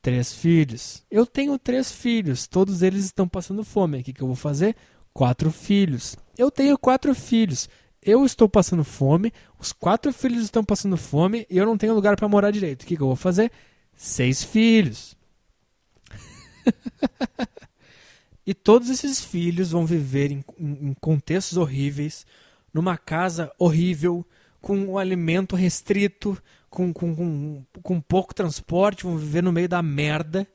Três 0.00 0.32
filhos. 0.32 1.02
Eu 1.10 1.26
tenho 1.26 1.58
três 1.58 1.90
filhos, 1.90 2.46
todos 2.46 2.80
eles 2.80 3.04
estão 3.04 3.28
passando 3.28 3.64
fome. 3.64 3.98
O 3.98 4.04
que, 4.04 4.12
que 4.12 4.22
eu 4.22 4.28
vou 4.28 4.36
fazer? 4.36 4.76
Quatro 5.12 5.50
filhos. 5.50 6.16
Eu 6.38 6.48
tenho 6.48 6.78
quatro 6.78 7.12
filhos. 7.12 7.68
Eu 8.00 8.24
estou 8.24 8.48
passando 8.48 8.84
fome, 8.84 9.32
os 9.58 9.72
quatro 9.72 10.12
filhos 10.12 10.44
estão 10.44 10.62
passando 10.62 10.96
fome 10.96 11.44
e 11.50 11.56
eu 11.56 11.66
não 11.66 11.76
tenho 11.76 11.94
lugar 11.94 12.16
para 12.16 12.28
morar 12.28 12.52
direito. 12.52 12.82
O 12.82 12.86
que, 12.86 12.96
que 12.96 13.02
eu 13.02 13.08
vou 13.08 13.16
fazer? 13.16 13.50
Seis 13.96 14.44
filhos. 14.44 15.16
e 18.46 18.54
todos 18.54 18.90
esses 18.90 19.24
filhos 19.24 19.70
vão 19.70 19.86
viver 19.86 20.30
em, 20.30 20.44
em, 20.58 20.90
em 20.90 20.94
contextos 21.00 21.56
horríveis, 21.56 22.26
numa 22.72 22.98
casa 22.98 23.50
horrível, 23.58 24.24
com 24.64 24.78
um 24.78 24.96
alimento 24.96 25.54
restrito, 25.54 26.42
com, 26.70 26.90
com, 26.90 27.14
com, 27.14 27.64
com 27.82 28.00
pouco 28.00 28.34
transporte, 28.34 29.04
vão 29.04 29.18
viver 29.18 29.42
no 29.42 29.52
meio 29.52 29.68
da 29.68 29.82
merda. 29.82 30.48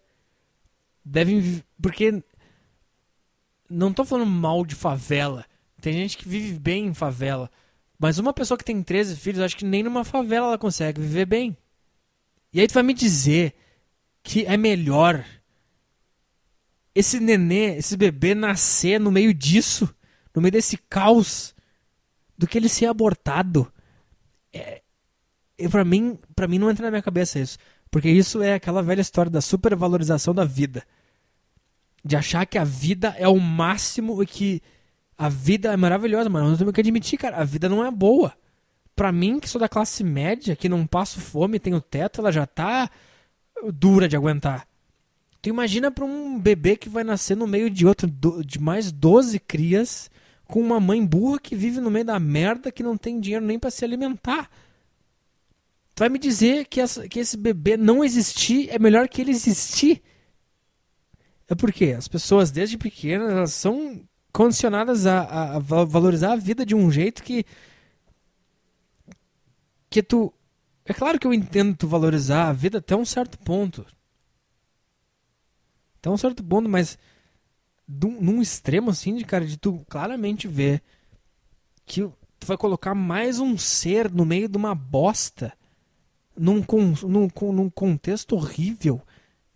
Devem. 1.05 1.63
Porque. 1.79 2.23
Não 3.69 3.91
estou 3.91 4.03
falando 4.03 4.27
mal 4.27 4.65
de 4.65 4.73
favela. 4.73 5.45
Tem 5.79 5.93
gente 5.93 6.17
que 6.17 6.27
vive 6.27 6.57
bem 6.57 6.87
em 6.87 6.93
favela. 6.95 7.51
Mas 7.99 8.17
uma 8.17 8.33
pessoa 8.33 8.57
que 8.57 8.65
tem 8.65 8.81
13 8.81 9.15
filhos, 9.15 9.41
acho 9.41 9.55
que 9.55 9.63
nem 9.63 9.83
numa 9.83 10.03
favela 10.03 10.47
ela 10.47 10.57
consegue 10.57 10.99
viver 10.99 11.27
bem. 11.27 11.55
E 12.51 12.59
aí 12.59 12.67
tu 12.67 12.73
vai 12.73 12.81
me 12.81 12.95
dizer 12.95 13.53
que 14.23 14.43
é 14.43 14.57
melhor 14.57 15.23
esse 16.95 17.19
nenê, 17.19 17.77
esse 17.77 17.95
bebê 17.95 18.33
nascer 18.33 18.99
no 18.99 19.11
meio 19.11 19.35
disso, 19.35 19.87
no 20.33 20.41
meio 20.41 20.51
desse 20.51 20.77
caos, 20.77 21.53
do 22.35 22.47
que 22.47 22.57
ele 22.57 22.67
ser 22.67 22.87
abortado. 22.87 23.71
É, 24.53 24.81
para 25.69 25.83
mim, 25.83 26.17
para 26.35 26.47
mim 26.47 26.59
não 26.59 26.69
entra 26.69 26.85
na 26.85 26.91
minha 26.91 27.03
cabeça 27.03 27.39
isso, 27.39 27.57
porque 27.91 28.09
isso 28.09 28.41
é 28.41 28.53
aquela 28.53 28.81
velha 28.81 29.01
história 29.01 29.29
da 29.29 29.41
supervalorização 29.41 30.33
da 30.33 30.45
vida, 30.45 30.83
de 32.03 32.15
achar 32.15 32.45
que 32.45 32.57
a 32.57 32.63
vida 32.63 33.15
é 33.17 33.27
o 33.27 33.39
máximo 33.39 34.21
e 34.23 34.25
que 34.25 34.61
a 35.17 35.27
vida 35.27 35.73
é 35.73 35.77
maravilhosa, 35.77 36.29
mas 36.29 36.43
nós 36.43 36.57
temos 36.57 36.73
que 36.73 36.79
admitir, 36.79 37.17
cara, 37.17 37.37
a 37.37 37.43
vida 37.43 37.67
não 37.67 37.85
é 37.85 37.91
boa. 37.91 38.33
Pra 38.95 39.11
mim, 39.11 39.39
que 39.39 39.49
sou 39.49 39.59
da 39.59 39.67
classe 39.67 40.03
média, 40.03 40.55
que 40.55 40.69
não 40.69 40.87
passo 40.87 41.19
fome, 41.19 41.59
tenho 41.59 41.81
teto, 41.81 42.21
ela 42.21 42.31
já 42.31 42.45
tá 42.45 42.89
dura 43.73 44.07
de 44.07 44.15
aguentar. 44.15 44.65
Tu 45.41 45.49
imagina 45.49 45.89
pra 45.89 46.05
um 46.05 46.39
bebê 46.39 46.75
que 46.75 46.89
vai 46.89 47.03
nascer 47.03 47.35
no 47.35 47.47
meio 47.47 47.69
de 47.69 47.85
outro, 47.85 48.09
de 48.45 48.59
mais 48.59 48.91
12 48.91 49.39
crias, 49.39 50.09
com 50.49 50.59
uma 50.59 50.79
mãe 50.79 51.05
burra 51.05 51.39
que 51.39 51.55
vive 51.55 51.79
no 51.79 51.91
meio 51.91 52.05
da 52.05 52.19
merda, 52.19 52.71
que 52.71 52.81
não 52.81 52.97
tem 52.97 53.19
dinheiro 53.19 53.45
nem 53.45 53.59
para 53.59 53.69
se 53.69 53.85
alimentar. 53.85 54.49
Tu 55.93 55.99
vai 55.99 56.09
me 56.09 56.17
dizer 56.17 56.65
que, 56.65 56.81
essa, 56.81 57.07
que 57.07 57.19
esse 57.19 57.37
bebê 57.37 57.77
não 57.77 58.03
existir 58.03 58.67
é 58.71 58.79
melhor 58.79 59.07
que 59.07 59.21
ele 59.21 59.29
existir? 59.29 60.01
É 61.47 61.53
porque 61.53 61.93
as 61.95 62.07
pessoas 62.07 62.49
desde 62.49 62.79
pequenas 62.79 63.31
elas 63.31 63.53
são 63.53 64.01
condicionadas 64.33 65.05
a, 65.05 65.55
a, 65.55 65.59
valorizar 65.59 66.33
a 66.33 66.35
vida 66.35 66.65
de 66.65 66.73
um 66.73 66.91
jeito 66.91 67.23
que 67.23 67.45
que 69.89 70.03
tu 70.03 70.31
é 70.85 70.93
claro 70.93 71.17
que 71.17 71.25
eu 71.25 71.33
entendo 71.33 71.75
tu 71.75 71.87
valorizar 71.87 72.47
a 72.47 72.53
vida 72.53 72.77
até 72.77 72.95
um 72.95 73.05
certo 73.05 73.39
ponto 73.39 73.83
até 75.97 76.11
um 76.11 76.17
certo 76.17 76.43
ponto 76.43 76.69
mas 76.69 76.95
num 77.89 78.41
extremo 78.41 78.91
assim 78.91 79.15
de 79.15 79.25
cara 79.25 79.45
de 79.45 79.57
tu 79.57 79.83
claramente 79.89 80.47
ver 80.47 80.83
que 81.85 82.01
tu 82.01 82.45
vai 82.45 82.55
colocar 82.55 82.93
mais 82.93 83.39
um 83.39 83.57
ser 83.57 84.11
no 84.11 84.23
meio 84.23 84.47
de 84.47 84.57
uma 84.57 84.75
bosta 84.75 85.51
num, 86.37 86.63
num, 87.03 87.27
num 87.51 87.69
contexto 87.69 88.35
horrível 88.35 89.01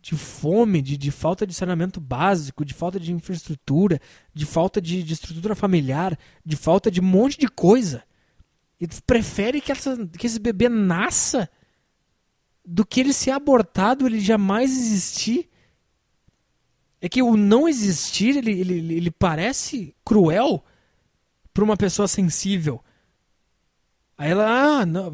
de 0.01 0.17
fome, 0.17 0.81
de, 0.81 0.97
de 0.97 1.11
falta 1.11 1.47
de 1.47 1.53
saneamento 1.53 2.01
básico, 2.01 2.65
de 2.65 2.73
falta 2.73 2.99
de 2.99 3.13
infraestrutura, 3.13 4.01
de 4.33 4.45
falta 4.45 4.81
de, 4.81 5.01
de 5.01 5.13
estrutura 5.13 5.55
familiar, 5.55 6.19
de 6.45 6.57
falta 6.57 6.91
de 6.91 6.99
um 6.99 7.05
monte 7.05 7.39
de 7.39 7.47
coisa. 7.47 8.03
E 8.81 8.85
tu 8.85 9.01
prefere 9.03 9.61
que, 9.61 9.71
essa, 9.71 10.05
que 10.07 10.27
esse 10.27 10.39
bebê 10.39 10.67
nasça 10.67 11.49
do 12.65 12.85
que 12.85 12.99
ele 12.99 13.13
ser 13.13 13.31
abortado, 13.31 14.05
ele 14.05 14.19
jamais 14.19 14.71
existir. 14.71 15.49
É 17.03 17.09
que 17.09 17.21
o 17.21 17.35
não 17.35 17.67
existir, 17.67 18.37
ele, 18.37 18.51
ele, 18.51 18.95
ele 18.95 19.11
parece 19.11 19.93
cruel 20.03 20.63
para 21.53 21.63
uma 21.63 21.75
pessoa 21.75 22.07
sensível. 22.07 22.83
Aí 24.17 24.31
ela, 24.31 24.79
ah, 24.79 24.85
não, 24.85 25.11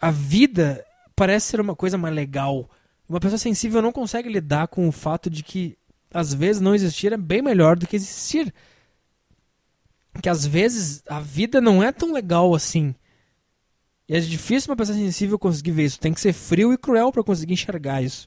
a 0.00 0.10
vida 0.10 0.84
parece 1.16 1.46
ser 1.46 1.60
uma 1.60 1.74
coisa 1.74 1.96
mais 1.96 2.14
legal 2.14 2.68
uma 3.12 3.20
pessoa 3.20 3.38
sensível 3.38 3.82
não 3.82 3.92
consegue 3.92 4.28
lidar 4.28 4.68
com 4.68 4.88
o 4.88 4.92
fato 4.92 5.28
de 5.28 5.42
que 5.42 5.76
às 6.10 6.32
vezes 6.32 6.62
não 6.62 6.74
existir 6.74 7.12
é 7.12 7.16
bem 7.18 7.42
melhor 7.42 7.76
do 7.76 7.86
que 7.86 7.96
existir. 7.96 8.52
Que 10.22 10.30
às 10.30 10.46
vezes 10.46 11.02
a 11.06 11.20
vida 11.20 11.60
não 11.60 11.82
é 11.82 11.92
tão 11.92 12.12
legal 12.12 12.54
assim. 12.54 12.94
E 14.08 14.16
é 14.16 14.20
difícil 14.20 14.70
uma 14.70 14.76
pessoa 14.76 14.96
sensível 14.96 15.38
conseguir 15.38 15.72
ver 15.72 15.84
isso. 15.84 16.00
Tem 16.00 16.14
que 16.14 16.22
ser 16.22 16.32
frio 16.32 16.72
e 16.72 16.78
cruel 16.78 17.12
para 17.12 17.22
conseguir 17.22 17.52
enxergar 17.52 18.02
isso. 18.02 18.26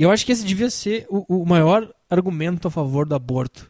E 0.00 0.02
eu 0.02 0.10
acho 0.10 0.24
que 0.24 0.32
esse 0.32 0.46
devia 0.46 0.70
ser 0.70 1.06
o, 1.10 1.42
o, 1.42 1.44
maior 1.44 1.86
argumento 2.08 2.66
a 2.66 2.70
favor 2.70 3.06
do 3.06 3.14
aborto. 3.14 3.68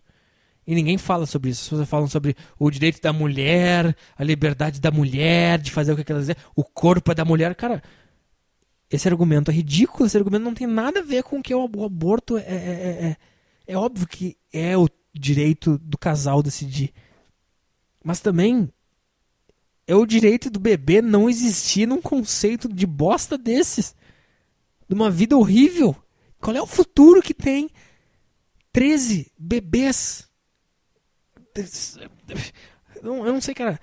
E 0.65 0.77
ninguém 0.77 0.97
fala 0.97 1.27
sobre 1.27 1.51
isso. 1.51 1.63
As 1.63 1.69
pessoas 1.71 1.89
falam 1.89 2.07
sobre 2.07 2.37
o 2.57 2.71
direito 2.71 3.03
da 3.03 3.13
mulher, 3.13 3.97
a 4.17 4.23
liberdade 4.23 4.81
da 4.81 4.93
mulher 4.93 5.59
de 5.59 5.73
fazer 5.73 5.91
o 5.91 5.97
que 5.97 6.13
ela 6.13 6.21
quiser, 6.21 6.37
o 6.55 6.63
corpo 6.63 7.11
é 7.11 7.17
da 7.17 7.25
mulher. 7.25 7.53
Cara, 7.57 7.83
esse 8.89 9.09
argumento 9.09 9.51
é 9.51 9.55
ridículo, 9.55 10.07
esse 10.07 10.17
argumento 10.17 10.45
não 10.45 10.55
tem 10.55 10.69
nada 10.69 11.01
a 11.01 11.03
ver 11.03 11.25
com 11.25 11.41
o 11.41 11.43
que 11.43 11.53
o 11.53 11.65
aborto 11.85 12.39
é, 12.39 12.43
é, 12.43 12.45
é, 12.47 13.07
é, 13.09 13.17
é 13.67 13.77
óbvio 13.77 14.07
que 14.07 14.37
é 14.53 14.79
o 14.79 14.89
direito 15.13 15.79
do 15.79 15.99
casal 15.99 16.45
decidir. 16.45 16.93
Mas 18.05 18.21
também 18.21 18.73
é 19.85 19.97
o 19.97 20.07
direito 20.07 20.49
do 20.49 20.61
bebê 20.61 21.03
não 21.03 21.29
existir 21.29 21.89
num 21.89 22.01
conceito 22.01 22.73
de 22.73 22.87
bosta 22.87 23.37
desses. 23.37 23.97
De 24.89 24.95
uma 24.95 25.11
vida 25.11 25.37
horrível. 25.37 25.97
Qual 26.41 26.57
é 26.57 26.63
o 26.63 26.67
futuro 26.67 27.23
que 27.23 27.35
tem 27.35 27.71
13 28.73 29.31
bebês 29.39 30.29
Eu 33.03 33.25
não 33.25 33.41
sei, 33.41 33.55
cara. 33.55 33.81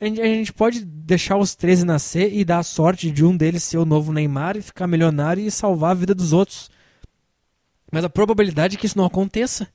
A 0.00 0.06
gente, 0.06 0.52
pode 0.52 0.84
deixar 0.84 1.36
os 1.36 1.56
13 1.56 1.84
nascer 1.84 2.32
e 2.32 2.44
dar 2.44 2.58
a 2.58 2.62
sorte 2.62 3.10
de 3.10 3.24
um 3.24 3.36
deles 3.36 3.64
ser 3.64 3.78
o 3.78 3.84
novo 3.84 4.12
Neymar 4.12 4.56
e 4.56 4.62
ficar 4.62 4.86
milionário 4.86 5.42
e 5.42 5.50
salvar 5.50 5.90
a 5.90 5.94
vida 5.94 6.14
dos 6.14 6.32
outros. 6.32 6.70
Mas 7.90 8.04
a 8.04 8.10
probabilidade 8.10 8.76
é 8.76 8.78
que 8.78 8.86
isso 8.86 8.96
não 8.96 9.04
aconteça. 9.04 9.66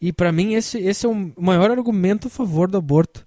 E 0.00 0.12
para 0.12 0.30
mim 0.30 0.54
esse, 0.54 0.78
esse 0.78 1.06
é 1.06 1.08
o 1.08 1.32
maior 1.36 1.72
argumento 1.72 2.28
a 2.28 2.30
favor 2.30 2.70
do 2.70 2.78
aborto. 2.78 3.26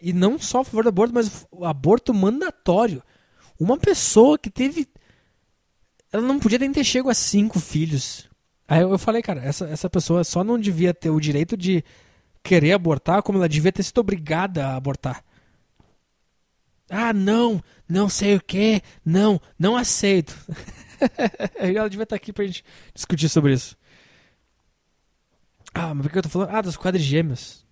E 0.00 0.12
não 0.12 0.38
só 0.38 0.60
a 0.60 0.64
favor 0.64 0.82
do 0.82 0.90
aborto, 0.90 1.14
mas 1.14 1.46
o 1.50 1.64
aborto 1.64 2.12
mandatório. 2.12 3.02
Uma 3.58 3.78
pessoa 3.78 4.38
que 4.38 4.50
teve. 4.50 4.86
Ela 6.12 6.22
não 6.22 6.38
podia 6.38 6.58
nem 6.58 6.72
ter 6.72 6.84
chego 6.84 7.10
a 7.10 7.14
cinco 7.14 7.60
filhos. 7.60 8.28
Aí 8.66 8.82
eu 8.82 8.98
falei, 8.98 9.22
cara, 9.22 9.42
essa, 9.42 9.66
essa 9.66 9.88
pessoa 9.88 10.24
só 10.24 10.44
não 10.44 10.58
devia 10.58 10.92
ter 10.92 11.10
o 11.10 11.20
direito 11.20 11.56
de 11.56 11.84
querer 12.42 12.72
abortar, 12.72 13.22
como 13.22 13.38
ela 13.38 13.48
devia 13.48 13.72
ter 13.72 13.82
sido 13.82 13.98
obrigada 13.98 14.66
a 14.66 14.76
abortar. 14.76 15.24
Ah, 16.90 17.12
não, 17.12 17.62
não 17.88 18.08
sei 18.08 18.36
o 18.36 18.42
que, 18.42 18.82
não, 19.04 19.40
não 19.58 19.76
aceito. 19.76 20.34
ela 21.56 21.88
devia 21.88 22.04
estar 22.04 22.16
aqui 22.16 22.32
pra 22.32 22.46
gente 22.46 22.64
discutir 22.94 23.28
sobre 23.28 23.52
isso. 23.52 23.76
Ah, 25.74 25.94
mas 25.94 26.06
por 26.06 26.12
que 26.12 26.18
eu 26.18 26.22
tô 26.22 26.28
falando? 26.28 26.50
Ah, 26.50 26.62
das 26.62 26.76
quadrigêmeas. 26.76 27.66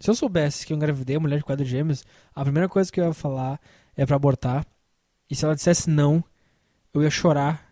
Se 0.00 0.10
eu 0.10 0.14
soubesse 0.14 0.64
que 0.66 0.72
eu 0.72 0.76
engravidei 0.76 1.16
a 1.16 1.20
mulher 1.20 1.38
de 1.38 1.44
quadrigêmeas, 1.44 2.04
a 2.34 2.42
primeira 2.42 2.68
coisa 2.68 2.90
que 2.90 3.00
eu 3.00 3.06
ia 3.06 3.12
falar 3.12 3.60
é 3.96 4.06
para 4.06 4.16
abortar. 4.16 4.66
E 5.28 5.34
se 5.34 5.44
ela 5.44 5.54
dissesse 5.54 5.90
não, 5.90 6.24
eu 6.94 7.02
ia 7.02 7.10
chorar. 7.10 7.68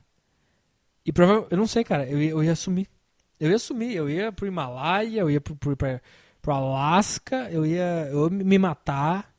E 1.04 1.12
provavelmente, 1.12 1.52
eu 1.52 1.58
não 1.58 1.66
sei, 1.66 1.84
cara, 1.84 2.04
eu 2.06 2.20
ia, 2.20 2.30
eu 2.30 2.42
ia 2.42 2.52
assumir. 2.52 2.88
Eu 3.38 3.50
ia 3.50 3.58
sumir, 3.58 3.94
eu 3.94 4.08
ia 4.08 4.32
pro 4.32 4.46
Himalaia, 4.46 5.20
eu 5.20 5.30
ia 5.30 5.40
pro, 5.40 5.54
pro, 5.54 5.76
pro, 5.76 6.00
pro 6.40 6.54
Alasca, 6.54 7.48
eu 7.50 7.66
ia, 7.66 8.08
eu 8.10 8.24
ia 8.24 8.30
me 8.30 8.58
matar. 8.58 9.30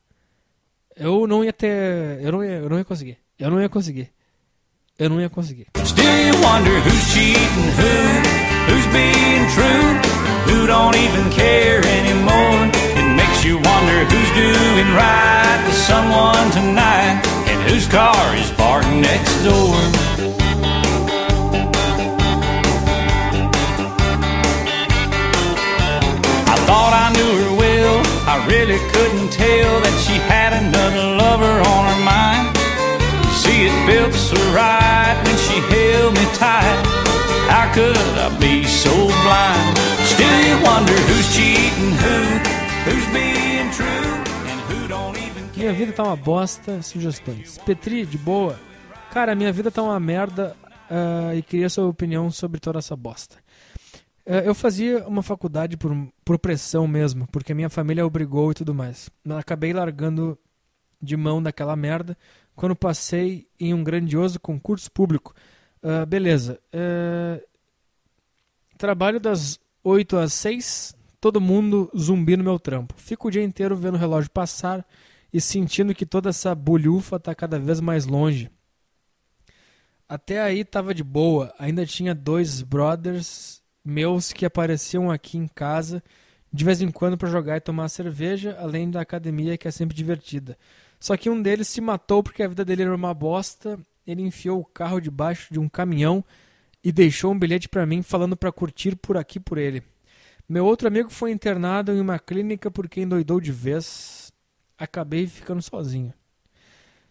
Eu 0.96 1.28
não 1.28 1.44
ia 1.44 1.52
ter. 1.54 2.20
Eu 2.22 2.32
não 2.32 2.44
ia, 2.44 2.52
eu 2.58 2.70
não 2.70 2.78
ia 2.78 2.86
conseguir. 2.86 3.18
Eu 3.40 3.50
não 3.52 3.62
ia 3.62 3.70
conseguir. 3.70 4.12
Eu 4.98 5.10
não 5.10 5.22
ia 5.22 5.30
conseguir. 5.30 5.68
Still 5.86 6.06
you 6.06 6.34
wonder 6.42 6.74
who's 6.82 7.04
cheating 7.14 7.70
who, 7.78 7.94
who's 8.66 8.88
being 8.88 9.46
true, 9.54 9.94
who 10.48 10.66
don't 10.66 10.98
even 10.98 11.30
care 11.32 11.86
anymore. 11.86 12.66
It 12.98 13.16
makes 13.16 13.46
you 13.46 13.58
wonder 13.58 14.06
who's 14.10 14.32
doing 14.34 14.90
right 14.98 15.62
with 15.68 15.76
someone 15.76 16.50
tonight, 16.50 17.22
whose 17.68 17.88
car 17.88 18.36
is 18.36 18.52
parked 18.52 18.88
next 18.90 19.36
door. 19.44 19.76
I 26.48 26.56
thought 26.68 26.94
I 26.96 27.08
knew 27.16 27.34
her 27.44 27.54
well, 27.60 27.96
I 28.34 28.36
really 28.48 28.80
couldn't 28.94 29.32
tell 29.32 29.74
that 29.84 29.96
she 30.06 30.16
had 30.32 30.54
another 30.54 31.06
lover 31.24 31.56
on 31.76 31.84
her 31.92 32.02
mind. 32.04 32.56
See, 33.42 33.68
it 33.68 33.76
felt 33.86 34.14
so 34.14 34.38
right 34.56 35.16
when 35.26 35.38
she 35.46 35.60
held 35.74 36.14
me 36.16 36.26
tight. 36.40 36.80
How 37.52 37.72
could 37.74 37.98
I 37.98 38.30
be 38.40 38.64
so 38.64 38.94
blind? 39.24 39.78
Still, 40.08 40.40
you 40.48 40.58
wonder 40.64 40.98
who's 41.08 41.28
cheating 41.36 41.94
who, 42.04 42.20
who's 42.88 43.08
being 43.14 43.70
true, 43.72 44.17
Minha 45.58 45.74
vida 45.74 45.92
tá 45.92 46.04
uma 46.04 46.16
bosta. 46.16 46.84
Sugestões. 46.84 47.58
Petri, 47.58 48.06
de 48.06 48.16
boa. 48.16 48.60
Cara, 49.12 49.34
minha 49.34 49.52
vida 49.52 49.72
tá 49.72 49.82
uma 49.82 50.00
merda 50.00 50.56
uh, 50.88 51.36
e 51.36 51.42
queria 51.42 51.68
sua 51.68 51.88
opinião 51.88 52.30
sobre 52.30 52.60
toda 52.60 52.78
essa 52.78 52.96
bosta. 52.96 53.38
É, 54.24 54.48
eu 54.48 54.54
fazia 54.54 55.08
uma 55.08 55.24
faculdade 55.24 55.76
por, 55.76 55.92
por 56.24 56.38
pressão 56.38 56.88
mesmo, 56.88 57.28
porque 57.32 57.56
minha 57.56 57.72
família 57.72 58.06
obrigou 58.06 58.52
e 58.52 58.54
tudo 58.54 58.72
mais. 58.72 59.10
Acabei 59.36 59.74
largando 59.74 60.38
de 61.02 61.18
mão 61.18 61.42
daquela 61.42 61.76
merda 61.76 62.16
quando 62.56 62.76
passei 62.76 63.48
em 63.60 63.74
um 63.74 63.84
grandioso 63.84 64.40
concurso 64.40 64.92
público. 64.92 65.34
Uh, 65.82 66.06
beleza. 66.06 66.60
Uh, 66.72 67.44
trabalho 68.78 69.20
das 69.20 69.60
8 69.84 70.18
às 70.18 70.34
6, 70.34 70.96
todo 71.20 71.42
mundo 71.42 71.90
zumbi 71.98 72.38
no 72.38 72.44
meu 72.44 72.60
trampo. 72.60 72.94
Fico 72.96 73.28
o 73.28 73.32
dia 73.32 73.44
inteiro 73.44 73.76
vendo 73.76 73.96
o 73.96 74.00
relógio 74.00 74.30
passar 74.30 74.86
e 75.34 75.42
sentindo 75.42 75.94
que 75.94 76.06
toda 76.06 76.30
essa 76.30 76.54
bolhufa 76.56 77.18
está 77.18 77.34
cada 77.36 77.60
vez 77.60 77.80
mais 77.80 78.06
longe. 78.06 78.50
Até 80.08 80.42
aí 80.42 80.64
tava 80.64 80.94
de 80.94 81.04
boa, 81.04 81.54
ainda 81.60 81.86
tinha 81.86 82.16
dois 82.16 82.62
brothers 82.62 83.62
meus 83.84 84.32
que 84.32 84.46
apareciam 84.46 85.12
aqui 85.12 85.38
em 85.38 85.48
casa 85.48 86.04
de 86.52 86.64
vez 86.64 86.82
em 86.82 86.90
quando 86.90 87.18
para 87.18 87.30
jogar 87.30 87.58
e 87.58 87.62
tomar 87.62 87.90
cerveja, 87.90 88.58
além 88.60 88.90
da 88.90 89.02
academia 89.02 89.58
que 89.58 89.68
é 89.68 89.72
sempre 89.72 89.96
divertida. 89.96 90.58
Só 91.00 91.16
que 91.16 91.30
um 91.30 91.42
deles 91.42 91.68
se 91.68 91.82
matou 91.82 92.24
porque 92.24 92.42
a 92.42 92.48
vida 92.48 92.66
dele 92.66 92.84
era 92.84 92.96
uma 92.96 93.14
bosta. 93.14 93.80
Ele 94.06 94.22
enfiou 94.22 94.60
o 94.60 94.66
carro 94.66 95.00
debaixo 95.00 95.54
de 95.54 95.60
um 95.60 95.70
caminhão 95.70 96.24
e 96.84 96.92
deixou 96.92 97.32
um 97.32 97.38
bilhete 97.38 97.70
para 97.70 97.86
mim 97.86 98.02
falando 98.02 98.36
para 98.36 98.52
curtir 98.52 98.96
por 98.96 99.18
aqui 99.18 99.40
por 99.40 99.58
ele. 99.58 99.84
Meu 100.48 100.66
outro 100.66 100.88
amigo 100.88 101.10
foi 101.10 101.32
internado 101.32 101.92
em 101.92 102.00
uma 102.00 102.18
clínica 102.18 102.72
porque 102.72 103.02
endoidou 103.02 103.42
de 103.42 103.52
vez. 103.52 104.17
Acabei 104.78 105.28
ficando 105.28 105.62
sozinho. 105.62 106.14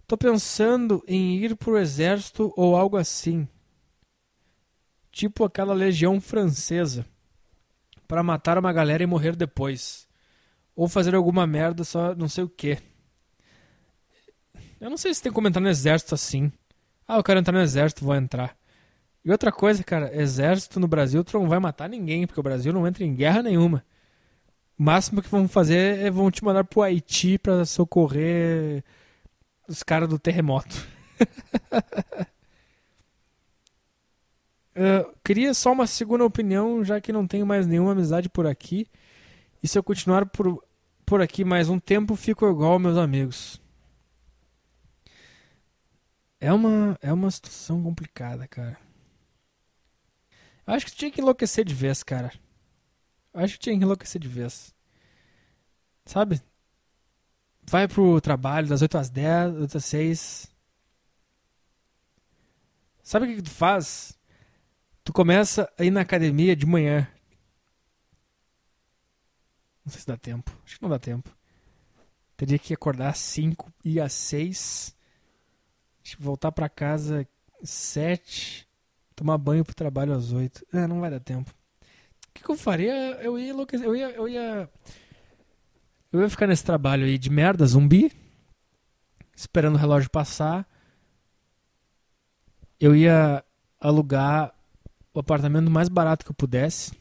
Tô 0.07 0.17
pensando 0.17 1.03
em 1.07 1.37
ir 1.37 1.57
pro 1.57 1.79
exército 1.79 2.53
ou 2.57 2.77
algo 2.77 2.97
assim 2.97 3.49
tipo 5.17 5.45
aquela 5.45 5.73
legião 5.73 6.21
francesa, 6.21 7.07
para 8.07 8.23
matar 8.23 8.59
uma 8.59 8.71
galera 8.71 9.03
e 9.03 9.07
morrer 9.07 9.35
depois. 9.35 10.07
Ou 10.75 10.87
fazer 10.89 11.15
alguma 11.15 11.47
merda, 11.47 11.85
só 11.85 12.15
não 12.15 12.29
sei 12.29 12.45
o 12.45 12.49
que. 12.51 12.77
Eu 14.79 14.91
não 14.91 14.99
sei 14.99 15.15
se 15.15 15.23
tem 15.23 15.33
como 15.33 15.49
entrar 15.49 15.63
no 15.63 15.71
exército 15.71 16.15
assim. 16.15 16.53
Ah, 17.09 17.17
eu 17.17 17.25
quero 17.25 17.41
entrar 17.41 17.55
no 17.55 17.63
exército, 17.63 18.05
vou 18.05 18.15
entrar. 18.15 18.55
E 19.25 19.33
outra 19.33 19.51
coisa, 19.51 19.83
cara, 19.83 20.15
exército 20.15 20.79
no 20.79 20.87
Brasil, 20.87 21.25
tu 21.25 21.39
não 21.39 21.49
vai 21.49 21.59
matar 21.59 21.89
ninguém, 21.89 22.27
porque 22.27 22.39
o 22.39 22.43
Brasil 22.43 22.71
não 22.71 22.87
entra 22.87 23.03
em 23.03 23.15
guerra 23.15 23.43
nenhuma. 23.43 23.83
O 24.79 24.83
máximo 24.83 25.23
que 25.23 25.29
vão 25.29 25.49
fazer 25.49 25.99
é 26.01 26.11
vão 26.11 26.31
te 26.31 26.45
mandar 26.45 26.65
pro 26.65 26.83
Haiti 26.83 27.39
para 27.39 27.65
socorrer 27.65 28.85
os 29.67 29.83
caras 29.83 30.09
do 30.09 30.19
terremoto. 30.19 30.87
Uh, 34.77 35.17
queria 35.25 35.55
só 35.55 35.73
uma 35.73 35.87
segunda 35.87 36.25
opinião, 36.25 36.85
já 36.85 37.01
que 37.01 37.13
não 37.13 37.27
tenho 37.27 37.47
mais 37.47 37.67
nenhuma 37.67 37.93
amizade 37.93 38.29
por 38.29 38.47
aqui. 38.47 38.87
E 39.63 39.69
se 39.69 39.79
eu 39.79 39.83
continuar 39.83 40.27
por, 40.27 40.63
por 41.07 41.23
aqui 41.23 41.43
mais 41.43 41.71
um 41.71 41.81
tempo, 41.81 42.15
fico 42.15 42.49
igual 42.49 42.79
meus 42.79 42.99
amigos. 42.99 43.61
É 46.39 46.53
uma, 46.53 46.99
é 47.01 47.13
uma 47.13 47.31
situação 47.31 47.83
complicada, 47.83 48.47
cara. 48.47 48.79
Eu 50.67 50.75
acho 50.75 50.87
que 50.87 50.95
tinha 50.95 51.11
que 51.11 51.21
enlouquecer 51.21 51.65
de 51.65 51.75
vez, 51.75 52.03
cara. 52.03 52.31
Acho 53.37 53.55
que 53.55 53.61
tinha 53.61 53.79
que 53.79 53.85
enlouquecer 53.85 54.21
de 54.21 54.29
vez. 54.29 54.75
Sabe? 56.07 56.41
Vai 57.69 57.87
pro 57.87 58.21
trabalho 58.21 58.67
das 58.67 58.81
8 58.81 58.97
às 58.97 59.11
10, 59.11 59.57
8 59.57 59.77
às 59.77 59.85
6. 59.85 60.57
Sabe 63.03 63.27
o 63.27 63.29
que, 63.29 63.37
que 63.37 63.43
tu 63.43 63.51
faz? 63.51 64.19
Tu 65.05 65.13
começa 65.13 65.71
a 65.79 65.85
ir 65.85 65.91
na 65.91 66.01
academia 66.01 66.57
de 66.57 66.65
manhã. 66.65 67.07
Não 69.85 69.93
sei 69.93 70.01
se 70.01 70.07
dá 70.07 70.17
tempo. 70.17 70.51
Acho 70.65 70.77
que 70.77 70.83
não 70.83 70.91
dá 70.91 70.99
tempo. 70.99 71.31
Teria 72.37 72.59
que 72.59 72.73
acordar 72.73 73.11
às 73.11 73.19
5 73.19 73.71
e 73.85 74.01
às 74.01 74.13
6. 74.15 74.97
Voltar 76.19 76.53
para 76.53 76.69
casa 76.69 77.29
às 77.63 77.71
7. 77.71 78.67
Tomar 79.15 79.37
banho 79.39 79.65
pro 79.65 79.75
trabalho 79.75 80.15
às 80.15 80.33
8. 80.33 80.67
É, 80.73 80.87
não 80.87 81.01
vai 81.01 81.11
dar 81.11 81.21
tempo. 81.21 81.55
O 82.37 82.39
que, 82.39 82.45
que 82.45 82.51
eu 82.51 82.57
faria? 82.57 82.93
Eu 83.23 83.39
ia 83.39 83.49
enlouquecer. 83.49 83.87
Eu 83.87 83.97
ia, 83.97 84.11
eu 84.11 84.29
ia. 84.29 84.71
Eu 86.13 86.21
ia 86.21 86.29
ficar 86.29 86.47
nesse 86.47 86.63
trabalho 86.63 87.07
aí 87.07 87.17
de 87.17 87.31
merda, 87.31 87.65
zumbi. 87.65 88.13
Esperando 89.35 89.77
o 89.77 89.79
relógio 89.79 90.11
passar. 90.11 90.69
Eu 92.79 92.95
ia 92.95 93.43
alugar 93.81 94.55
o 95.15 95.21
apartamento 95.21 95.71
mais 95.71 95.89
barato 95.89 96.27
que 96.27 96.31
eu 96.31 96.35
pudesse. 96.35 96.93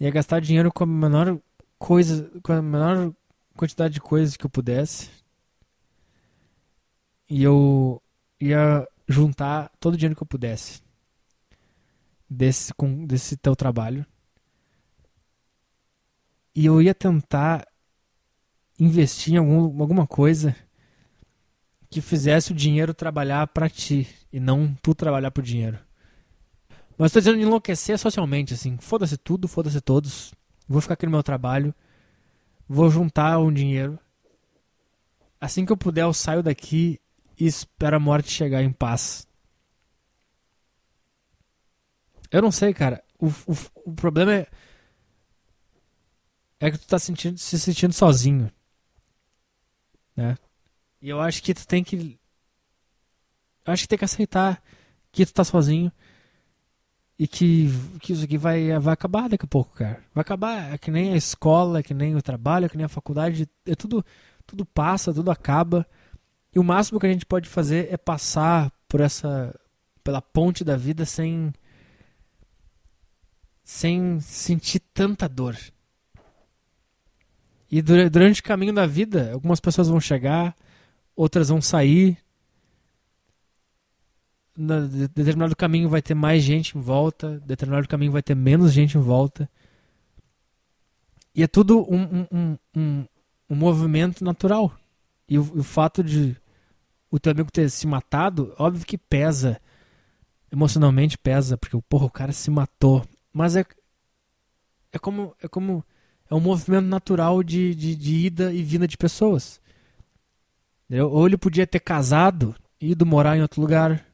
Ia 0.00 0.10
gastar 0.10 0.40
dinheiro 0.40 0.72
com 0.72 0.84
a 0.84 0.86
menor 0.86 1.38
coisa, 1.78 2.30
com 2.42 2.52
a 2.54 2.62
menor 2.62 3.12
quantidade 3.54 3.94
de 3.94 4.00
coisas 4.00 4.34
que 4.34 4.46
eu 4.46 4.50
pudesse. 4.50 5.10
E 7.28 7.42
eu 7.42 8.02
ia 8.40 8.88
juntar 9.06 9.70
todo 9.78 9.92
o 9.92 9.96
dinheiro 9.98 10.16
que 10.16 10.22
eu 10.22 10.26
pudesse 10.26 10.80
desse 12.30 12.72
com 12.72 13.04
desse 13.04 13.36
teu 13.36 13.54
trabalho. 13.54 14.06
E 16.58 16.66
eu 16.66 16.82
ia 16.82 16.92
tentar 16.92 17.68
investir 18.80 19.34
em 19.34 19.36
algum, 19.36 19.80
alguma 19.80 20.08
coisa 20.08 20.56
que 21.88 22.00
fizesse 22.00 22.50
o 22.50 22.54
dinheiro 22.54 22.92
trabalhar 22.92 23.46
para 23.46 23.70
ti 23.70 24.08
e 24.32 24.40
não 24.40 24.74
tu 24.82 24.92
trabalhar 24.92 25.30
pro 25.30 25.40
dinheiro. 25.40 25.78
Mas 26.98 27.12
tô 27.12 27.20
dizendo 27.20 27.38
de 27.38 27.44
enlouquecer 27.44 27.96
socialmente, 27.96 28.54
assim. 28.54 28.76
Foda-se 28.76 29.16
tudo, 29.16 29.46
foda-se 29.46 29.80
todos. 29.80 30.34
Vou 30.66 30.80
ficar 30.80 30.94
aqui 30.94 31.06
no 31.06 31.12
meu 31.12 31.22
trabalho. 31.22 31.72
vou 32.68 32.90
juntar 32.90 33.38
um 33.38 33.52
dinheiro. 33.52 33.96
Assim 35.40 35.64
que 35.64 35.70
eu 35.70 35.76
puder, 35.76 36.02
eu 36.02 36.12
saio 36.12 36.42
daqui 36.42 37.00
e 37.38 37.46
espero 37.46 37.94
a 37.94 38.00
morte 38.00 38.32
chegar 38.32 38.64
em 38.64 38.72
paz. 38.72 39.28
Eu 42.32 42.42
não 42.42 42.50
sei, 42.50 42.74
cara. 42.74 43.00
O, 43.16 43.28
o, 43.28 43.56
o 43.84 43.92
problema 43.94 44.34
é. 44.34 44.48
É 46.60 46.70
que 46.70 46.78
tu 46.78 46.86
tá 46.86 46.98
sentindo, 46.98 47.38
se 47.38 47.58
sentindo 47.58 47.92
sozinho. 47.92 48.50
Né? 50.16 50.36
E 51.00 51.08
eu 51.08 51.20
acho 51.20 51.42
que 51.42 51.54
tu 51.54 51.66
tem 51.66 51.84
que. 51.84 52.18
Eu 53.64 53.72
acho 53.72 53.82
que 53.82 53.88
tem 53.88 53.98
que 53.98 54.04
aceitar 54.04 54.62
que 55.12 55.24
tu 55.24 55.32
tá 55.32 55.44
sozinho. 55.44 55.92
E 57.18 57.26
que, 57.26 57.68
que 58.00 58.12
isso 58.12 58.24
aqui 58.24 58.38
vai, 58.38 58.78
vai 58.78 58.94
acabar 58.94 59.28
daqui 59.28 59.44
a 59.44 59.48
pouco, 59.48 59.74
cara. 59.74 60.02
Vai 60.14 60.22
acabar. 60.22 60.72
É 60.72 60.78
que 60.78 60.90
nem 60.90 61.12
a 61.12 61.16
escola, 61.16 61.80
é 61.80 61.82
que 61.82 61.92
nem 61.92 62.14
o 62.14 62.22
trabalho, 62.22 62.66
é 62.66 62.68
que 62.68 62.76
nem 62.76 62.86
a 62.86 62.88
faculdade. 62.88 63.48
É 63.66 63.74
tudo, 63.74 64.04
tudo 64.46 64.64
passa, 64.64 65.12
tudo 65.12 65.30
acaba. 65.30 65.86
E 66.54 66.58
o 66.58 66.64
máximo 66.64 66.98
que 66.98 67.06
a 67.06 67.12
gente 67.12 67.26
pode 67.26 67.48
fazer 67.48 67.92
é 67.92 67.96
passar 67.96 68.72
por 68.88 69.00
essa. 69.00 69.54
pela 70.02 70.22
ponte 70.22 70.64
da 70.64 70.76
vida 70.76 71.04
sem. 71.04 71.52
sem 73.64 74.20
sentir 74.20 74.80
tanta 74.80 75.28
dor. 75.28 75.56
E 77.70 77.82
durante 77.82 78.40
o 78.40 78.44
caminho 78.44 78.72
da 78.72 78.86
vida, 78.86 79.32
algumas 79.32 79.60
pessoas 79.60 79.88
vão 79.88 80.00
chegar, 80.00 80.56
outras 81.14 81.48
vão 81.48 81.60
sair. 81.60 82.16
Determinado 85.14 85.54
caminho 85.54 85.88
vai 85.88 86.00
ter 86.00 86.14
mais 86.14 86.42
gente 86.42 86.76
em 86.76 86.80
volta, 86.80 87.38
determinado 87.40 87.86
caminho 87.86 88.10
vai 88.10 88.22
ter 88.22 88.34
menos 88.34 88.72
gente 88.72 88.96
em 88.96 89.00
volta. 89.00 89.48
E 91.34 91.42
é 91.42 91.46
tudo 91.46 91.86
um, 91.92 92.26
um, 92.32 92.58
um, 92.74 93.06
um 93.50 93.54
movimento 93.54 94.24
natural. 94.24 94.74
E 95.28 95.38
o, 95.38 95.42
o, 95.42 95.62
fato 95.62 96.02
de 96.02 96.36
o 97.10 97.20
teu 97.20 97.32
amigo 97.32 97.52
ter 97.52 97.70
se 97.70 97.86
matado, 97.86 98.54
óbvio 98.58 98.86
que 98.86 98.98
pesa. 98.98 99.60
Emocionalmente 100.50 101.18
pesa, 101.18 101.58
porque 101.58 101.78
porra, 101.88 102.06
o 102.06 102.10
cara 102.10 102.32
se 102.32 102.50
matou. 102.50 103.04
Mas 103.32 103.54
é, 103.54 103.64
é 104.90 104.98
como. 104.98 105.36
É 105.42 105.46
como 105.46 105.84
é 106.30 106.34
um 106.34 106.40
movimento 106.40 106.86
natural 106.86 107.42
de, 107.42 107.74
de, 107.74 107.96
de 107.96 108.14
ida 108.26 108.52
e 108.52 108.62
vinda 108.62 108.86
de 108.86 108.96
pessoas. 108.96 109.60
Entendeu? 110.86 111.10
Ou 111.10 111.26
ele 111.26 111.36
podia 111.36 111.66
ter 111.66 111.80
casado, 111.80 112.54
ido 112.80 113.06
morar 113.06 113.36
em 113.36 113.42
outro 113.42 113.60
lugar, 113.60 114.04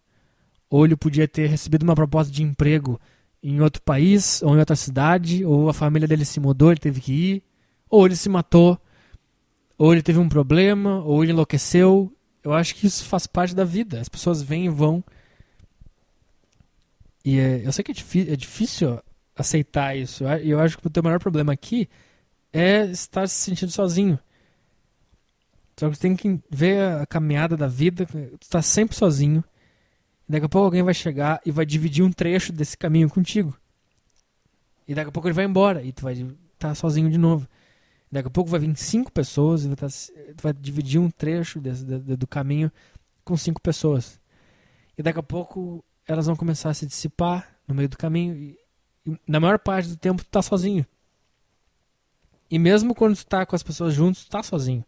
ou 0.69 0.85
ele 0.85 0.97
podia 0.97 1.29
ter 1.29 1.47
recebido 1.47 1.83
uma 1.83 1.95
proposta 1.95 2.33
de 2.33 2.43
emprego 2.43 3.01
em 3.43 3.61
outro 3.61 3.83
país, 3.83 4.43
ou 4.43 4.55
em 4.57 4.59
outra 4.59 4.75
cidade, 4.75 5.45
ou 5.45 5.69
a 5.69 5.75
família 5.75 6.09
dele 6.09 6.25
se 6.25 6.41
mudou, 6.41 6.71
ele 6.71 6.81
teve 6.81 7.01
que 7.01 7.13
ir, 7.13 7.43
ou 7.91 8.07
ele 8.07 8.17
se 8.17 8.29
matou, 8.29 8.79
ou 9.77 9.93
ele 9.93 10.03
teve 10.03 10.19
um 10.19 10.29
problema, 10.29 11.03
ou 11.05 11.23
ele 11.23 11.33
enlouqueceu. 11.33 12.13
Eu 12.43 12.53
acho 12.53 12.75
que 12.75 12.87
isso 12.87 13.05
faz 13.05 13.27
parte 13.27 13.55
da 13.55 13.65
vida. 13.65 14.01
As 14.01 14.09
pessoas 14.09 14.41
vêm 14.43 14.67
e 14.67 14.69
vão. 14.69 15.05
E 17.25 17.39
é, 17.39 17.63
eu 17.65 17.73
sei 17.73 17.85
que 17.85 17.93
é, 17.93 18.33
é 18.33 18.37
difícil 18.37 19.01
aceitar 19.37 19.97
isso. 19.97 20.25
E 20.43 20.51
eu 20.51 20.61
acho 20.61 20.79
que 20.79 20.87
o 20.87 20.91
teu 20.91 21.03
maior 21.03 21.19
problema 21.19 21.53
aqui 21.53 21.89
é 22.55 22.85
estar 22.85 23.29
se 23.29 23.35
sentindo 23.35 23.73
sozinho. 23.73 24.17
Só 25.77 25.91
que 25.91 25.97
você 25.97 26.03
tem 26.03 26.15
que 26.15 26.41
ver 26.49 27.01
a 27.01 27.05
caminhada 27.05 27.57
da 27.57 27.67
vida, 27.67 28.07
tu 28.07 28.39
está 28.41 28.63
sempre 28.63 28.97
sozinho. 28.97 29.43
Daqui 30.29 30.47
a 30.47 30.49
pouco 30.49 30.67
alguém 30.67 30.83
vai 30.83 30.95
chegar 30.95 31.41
e 31.45 31.51
vai 31.51 31.67
dividir 31.67 32.05
um 32.05 32.13
trecho 32.13 32.53
desse 32.53 32.79
caminho 32.79 33.11
contigo. 33.11 33.59
E 34.87 34.95
daqui 34.95 35.09
a 35.09 35.13
pouco 35.13 35.27
ele 35.27 35.35
vai 35.35 35.45
embora 35.45 35.83
e 35.83 35.93
tu 35.93 36.05
vai 36.05 36.15
estar 36.15 36.29
tá 36.59 36.75
sozinho 36.77 37.11
de 37.11 37.19
novo. 37.19 37.49
Daqui 38.11 38.29
a 38.29 38.31
pouco 38.31 38.49
vai 38.49 38.61
vir 38.61 38.77
cinco 38.77 39.11
pessoas 39.11 39.65
e 39.65 39.67
vai 39.67 39.77
tá, 39.77 39.89
tu 39.89 40.43
vai 40.43 40.53
dividir 40.53 41.01
um 41.01 41.11
trecho 41.11 41.61
desse, 41.61 41.85
do, 41.85 42.17
do 42.17 42.27
caminho 42.27 42.71
com 43.25 43.37
cinco 43.37 43.61
pessoas. 43.61 44.21
E 44.97 45.03
daqui 45.03 45.19
a 45.19 45.25
pouco 45.25 45.85
elas 46.07 46.27
vão 46.27 46.37
começar 46.37 46.71
a 46.71 46.75
se 46.75 46.87
dissipar 46.87 47.59
no 47.67 47.75
meio 47.75 47.89
do 47.89 47.99
caminho. 47.99 48.37
E, 48.37 48.57
e 49.05 49.19
na 49.27 49.41
maior 49.41 49.59
parte 49.59 49.89
do 49.89 49.97
tempo 49.97 50.23
tu 50.23 50.31
tá 50.31 50.41
sozinho. 50.41 50.87
E 52.51 52.59
mesmo 52.59 52.95
quando 52.95 53.17
tu 53.17 53.27
tá 53.27 53.45
com 53.47 53.57
as 53.57 53.63
pessoas 53.63 53.95
juntos, 53.95 54.25
tu 54.25 54.31
tá 54.31 54.43
sozinho. 54.43 54.85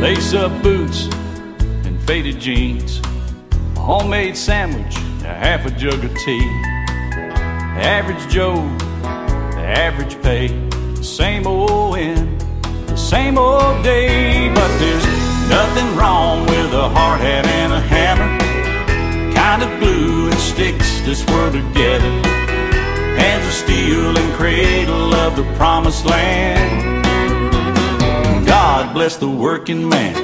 Lace 0.00 0.34
up 0.34 0.50
boots 0.62 1.08
and 1.86 2.00
faded 2.04 2.40
jeans, 2.40 3.00
a 3.76 3.80
homemade 3.80 4.36
sandwich, 4.36 4.96
a 5.24 5.32
half 5.32 5.64
a 5.66 5.70
jug 5.70 6.04
of 6.04 6.14
tea. 6.24 6.40
Average 7.76 8.28
Joe, 8.28 8.56
the 9.52 9.62
average 9.62 10.20
pay 10.20 10.69
the 11.00 11.06
same 11.06 11.46
old 11.46 11.96
end, 11.96 12.38
the 12.86 12.96
same 12.96 13.38
old 13.38 13.82
day. 13.82 14.52
But 14.54 14.68
there's 14.78 15.06
nothing 15.48 15.96
wrong 15.96 16.44
with 16.44 16.74
a 16.74 16.90
hard 16.90 17.22
hat 17.22 17.46
and 17.46 17.72
a 17.72 17.80
hammer. 17.80 18.28
Kind 19.34 19.62
of 19.62 19.70
glue 19.80 20.26
and 20.26 20.38
sticks 20.38 21.00
this 21.00 21.26
world 21.28 21.54
together. 21.54 22.12
Hands 23.16 23.46
of 23.46 23.52
steel 23.52 24.18
and 24.18 24.34
cradle 24.34 25.14
of 25.14 25.36
the 25.36 25.44
promised 25.56 26.04
land. 26.04 27.06
God 28.46 28.92
bless 28.92 29.16
the 29.16 29.30
working 29.30 29.88
man. 29.88 30.16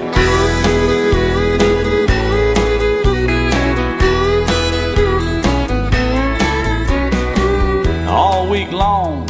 All 8.07 8.47
week 8.51 8.73
long 8.73 9.26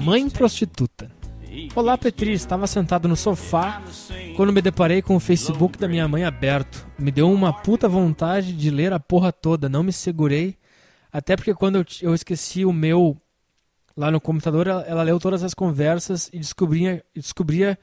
Mãe 0.00 0.30
prostituta. 0.30 1.10
Olá, 1.74 1.98
Petri. 1.98 2.32
Estava 2.32 2.68
sentado 2.68 3.08
no 3.08 3.16
sofá 3.16 3.82
quando 4.36 4.52
me 4.52 4.62
deparei 4.62 5.02
com 5.02 5.16
o 5.16 5.20
Facebook 5.20 5.76
da 5.76 5.88
minha 5.88 6.06
mãe 6.06 6.22
aberto. 6.22 6.86
Me 6.96 7.10
deu 7.10 7.28
uma 7.28 7.52
puta 7.52 7.88
vontade 7.88 8.52
de 8.52 8.70
ler 8.70 8.92
a 8.92 9.00
porra 9.00 9.32
toda. 9.32 9.68
Não 9.68 9.82
me 9.82 9.92
segurei. 9.92 10.56
Até 11.12 11.34
porque 11.34 11.52
quando 11.52 11.84
eu, 12.00 12.14
esqueci 12.14 12.64
o 12.64 12.72
meu 12.72 13.20
lá 13.96 14.08
no 14.08 14.20
computador, 14.20 14.68
ela, 14.68 14.82
ela 14.82 15.02
leu 15.02 15.18
todas 15.18 15.42
as 15.42 15.52
conversas 15.52 16.30
e 16.32 16.38
descobria, 16.38 17.04
descobria 17.12 17.76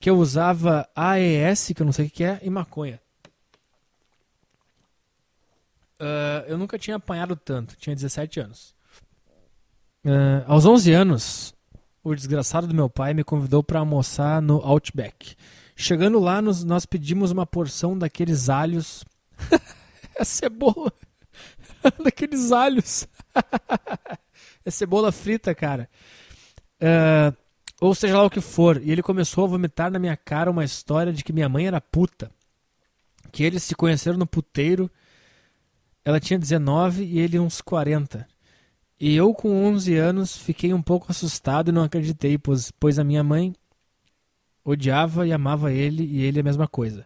que 0.00 0.10
eu 0.10 0.16
usava 0.16 0.88
AES, 0.92 1.70
que 1.72 1.80
eu 1.80 1.86
não 1.86 1.92
sei 1.92 2.06
o 2.06 2.10
que 2.10 2.24
é, 2.24 2.40
e 2.42 2.50
maconha. 2.50 3.00
Uh, 6.00 6.42
eu 6.48 6.58
nunca 6.58 6.76
tinha 6.76 6.96
apanhado 6.96 7.36
tanto, 7.36 7.76
tinha 7.76 7.94
17 7.94 8.40
anos. 8.40 8.74
Uh, 10.04 10.44
aos 10.46 10.66
11 10.66 10.92
anos, 10.92 11.54
o 12.02 12.14
desgraçado 12.14 12.66
do 12.66 12.74
meu 12.74 12.90
pai 12.90 13.14
me 13.14 13.24
convidou 13.24 13.64
para 13.64 13.78
almoçar 13.78 14.42
no 14.42 14.56
Outback. 14.56 15.34
Chegando 15.74 16.20
lá, 16.20 16.42
nos, 16.42 16.62
nós 16.62 16.84
pedimos 16.84 17.30
uma 17.30 17.46
porção 17.46 17.98
daqueles 17.98 18.50
alhos. 18.50 19.04
é 20.14 20.22
cebola! 20.22 20.92
daqueles 22.04 22.52
alhos! 22.52 23.08
é 24.64 24.70
cebola 24.70 25.10
frita, 25.10 25.54
cara. 25.54 25.88
Uh, 26.80 27.34
ou 27.80 27.94
seja 27.94 28.18
lá 28.18 28.24
o 28.24 28.30
que 28.30 28.42
for. 28.42 28.80
E 28.82 28.90
ele 28.90 29.02
começou 29.02 29.44
a 29.44 29.48
vomitar 29.48 29.90
na 29.90 29.98
minha 29.98 30.16
cara 30.16 30.50
uma 30.50 30.64
história 30.64 31.12
de 31.12 31.24
que 31.24 31.32
minha 31.32 31.48
mãe 31.48 31.66
era 31.66 31.80
puta. 31.80 32.30
Que 33.32 33.42
eles 33.42 33.62
se 33.62 33.74
conheceram 33.74 34.18
no 34.18 34.26
puteiro. 34.26 34.90
Ela 36.04 36.20
tinha 36.20 36.38
19 36.38 37.02
e 37.02 37.18
ele 37.18 37.38
uns 37.38 37.62
40. 37.62 38.26
E 38.98 39.14
eu, 39.14 39.34
com 39.34 39.64
11 39.66 39.96
anos, 39.96 40.36
fiquei 40.36 40.72
um 40.72 40.82
pouco 40.82 41.06
assustado 41.10 41.68
e 41.68 41.72
não 41.72 41.82
acreditei, 41.82 42.38
pois, 42.38 42.70
pois 42.70 42.98
a 42.98 43.04
minha 43.04 43.24
mãe 43.24 43.54
odiava 44.64 45.26
e 45.26 45.32
amava 45.32 45.72
ele 45.72 46.04
e 46.04 46.22
ele 46.22 46.40
a 46.40 46.44
mesma 46.44 46.66
coisa. 46.66 47.04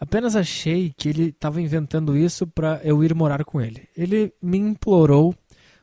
Apenas 0.00 0.36
achei 0.36 0.94
que 0.96 1.08
ele 1.08 1.24
estava 1.30 1.60
inventando 1.60 2.16
isso 2.16 2.46
para 2.46 2.80
eu 2.84 3.02
ir 3.02 3.14
morar 3.14 3.44
com 3.44 3.60
ele. 3.60 3.88
Ele 3.96 4.32
me 4.40 4.56
implorou 4.56 5.34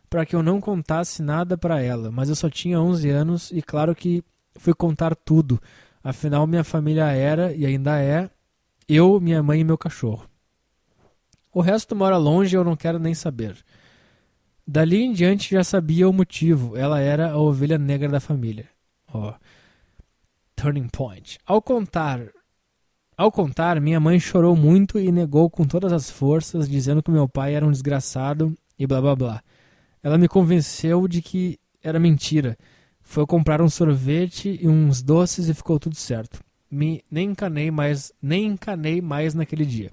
para 0.09 0.25
que 0.25 0.35
eu 0.35 0.41
não 0.41 0.61
contasse 0.61 1.21
nada 1.21 1.57
para 1.57 1.81
ela, 1.81 2.09
mas 2.09 2.29
eu 2.29 2.35
só 2.35 2.49
tinha 2.49 2.79
11 2.79 3.09
anos 3.09 3.51
e 3.51 3.61
claro 3.61 3.93
que 3.93 4.23
fui 4.57 4.73
contar 4.73 5.15
tudo. 5.15 5.61
Afinal, 6.01 6.47
minha 6.47 6.63
família 6.63 7.11
era 7.11 7.53
e 7.53 7.65
ainda 7.65 8.01
é 8.01 8.29
eu, 8.87 9.19
minha 9.19 9.43
mãe 9.43 9.59
e 9.59 9.63
meu 9.63 9.77
cachorro. 9.77 10.29
O 11.51 11.59
resto 11.59 11.95
mora 11.95 12.17
longe 12.17 12.55
e 12.55 12.57
eu 12.57 12.63
não 12.63 12.75
quero 12.75 12.99
nem 12.99 13.13
saber. 13.13 13.57
Dali 14.67 15.03
em 15.03 15.13
diante 15.13 15.51
já 15.51 15.63
sabia 15.63 16.09
o 16.09 16.13
motivo. 16.13 16.75
Ela 16.75 16.99
era 16.99 17.31
a 17.31 17.37
ovelha 17.37 17.77
negra 17.77 18.09
da 18.09 18.19
família. 18.19 18.67
Ó. 19.13 19.33
Turning 20.55 20.87
point. 20.87 21.37
Ao 21.45 21.61
contar, 21.61 22.21
ao 23.17 23.31
contar, 23.31 23.79
minha 23.79 23.97
mãe 23.97 24.19
chorou 24.19 24.57
muito 24.57 24.99
e 24.99 25.09
negou 25.09 25.49
com 25.49 25.63
todas 25.63 25.93
as 25.93 26.09
forças, 26.09 26.67
dizendo 26.67 27.01
que 27.01 27.09
meu 27.09 27.29
pai 27.29 27.55
era 27.55 27.65
um 27.65 27.71
desgraçado 27.71 28.53
e 28.77 28.85
blá 28.85 28.99
blá 28.99 29.15
blá. 29.15 29.43
Ela 30.03 30.17
me 30.17 30.27
convenceu 30.27 31.07
de 31.07 31.21
que 31.21 31.57
era 31.81 31.97
mentira. 31.97 32.57
Foi 33.01 33.25
comprar 33.25 33.61
um 33.61 33.69
sorvete 33.69 34.59
e 34.61 34.67
uns 34.67 35.01
doces 35.01 35.47
e 35.47 35.53
ficou 35.53 35.79
tudo 35.79 35.95
certo. 35.95 36.43
Me, 36.69 37.01
nem 37.09 37.29
encanei 37.29 37.71
mais, 37.71 38.11
nem 38.21 38.47
encanei 38.47 38.99
mais 38.99 39.33
naquele 39.33 39.65
dia. 39.65 39.91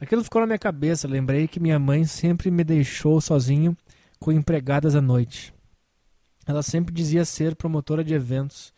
Aquilo 0.00 0.24
ficou 0.24 0.40
na 0.40 0.46
minha 0.46 0.58
cabeça. 0.58 1.06
Lembrei 1.06 1.46
que 1.46 1.60
minha 1.60 1.78
mãe 1.78 2.04
sempre 2.04 2.50
me 2.50 2.64
deixou 2.64 3.20
sozinho 3.20 3.76
com 4.18 4.32
empregadas 4.32 4.94
à 4.94 5.00
noite. 5.00 5.54
Ela 6.46 6.62
sempre 6.62 6.94
dizia 6.94 7.24
ser 7.24 7.54
promotora 7.54 8.02
de 8.02 8.14
eventos, 8.14 8.72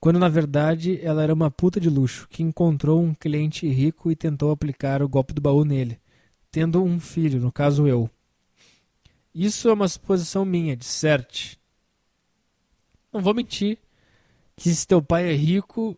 quando 0.00 0.18
na 0.18 0.28
verdade 0.28 0.98
ela 1.02 1.22
era 1.22 1.32
uma 1.32 1.50
puta 1.50 1.78
de 1.78 1.88
luxo 1.88 2.26
que 2.28 2.42
encontrou 2.42 3.02
um 3.02 3.14
cliente 3.14 3.68
rico 3.68 4.10
e 4.10 4.16
tentou 4.16 4.50
aplicar 4.50 5.02
o 5.02 5.08
golpe 5.08 5.32
do 5.32 5.40
baú 5.40 5.64
nele, 5.64 6.00
tendo 6.50 6.82
um 6.82 6.98
filho, 6.98 7.40
no 7.40 7.52
caso 7.52 7.86
eu. 7.86 8.10
Isso 9.34 9.68
é 9.68 9.72
uma 9.72 9.86
suposição 9.86 10.44
minha, 10.44 10.76
de 10.76 10.84
certo. 10.84 11.56
Não 13.12 13.20
vou 13.20 13.34
mentir 13.34 13.78
que 14.56 14.74
se 14.74 14.86
teu 14.86 15.00
pai 15.00 15.30
é 15.30 15.34
rico, 15.34 15.96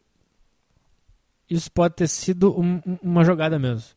isso 1.48 1.70
pode 1.70 1.94
ter 1.94 2.08
sido 2.08 2.58
um, 2.58 2.80
uma 3.02 3.24
jogada 3.24 3.58
mesmo. 3.58 3.94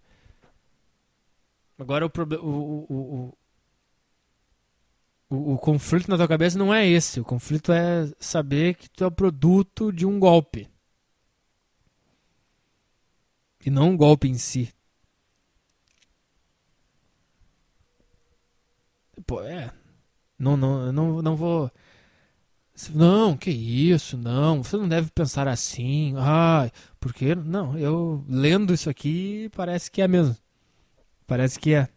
Agora 1.77 2.05
o, 2.05 2.09
o, 2.09 2.85
o, 2.89 3.37
o, 5.53 5.57
conflito 5.57 6.09
na 6.09 6.17
tua 6.17 6.27
cabeça 6.27 6.57
não 6.57 6.73
é 6.73 6.87
esse. 6.87 7.19
O 7.19 7.25
conflito 7.25 7.71
é 7.71 8.11
saber 8.19 8.75
que 8.75 8.89
tu 8.89 9.03
é 9.05 9.09
produto 9.09 9.91
de 9.91 10.05
um 10.05 10.19
golpe. 10.19 10.69
E 13.65 13.69
não 13.69 13.89
um 13.89 13.97
golpe 13.97 14.27
em 14.27 14.37
si. 14.37 14.73
Pô, 19.25 19.41
é. 19.41 19.71
Não, 20.37 20.55
não, 20.55 20.91
não, 20.91 21.21
não 21.21 21.35
vou. 21.35 21.71
Não, 22.93 23.37
que 23.37 23.49
isso, 23.49 24.17
não. 24.17 24.61
Você 24.63 24.77
não 24.77 24.87
deve 24.87 25.09
pensar 25.11 25.47
assim. 25.47 26.13
Ah, 26.17 26.69
porque. 26.99 27.33
Não, 27.33 27.77
eu 27.77 28.23
lendo 28.27 28.73
isso 28.73 28.89
aqui 28.89 29.49
parece 29.55 29.89
que 29.89 30.01
é 30.01 30.07
mesmo. 30.07 30.35
Parece 31.25 31.59
que 31.59 31.73
é. 31.73 31.89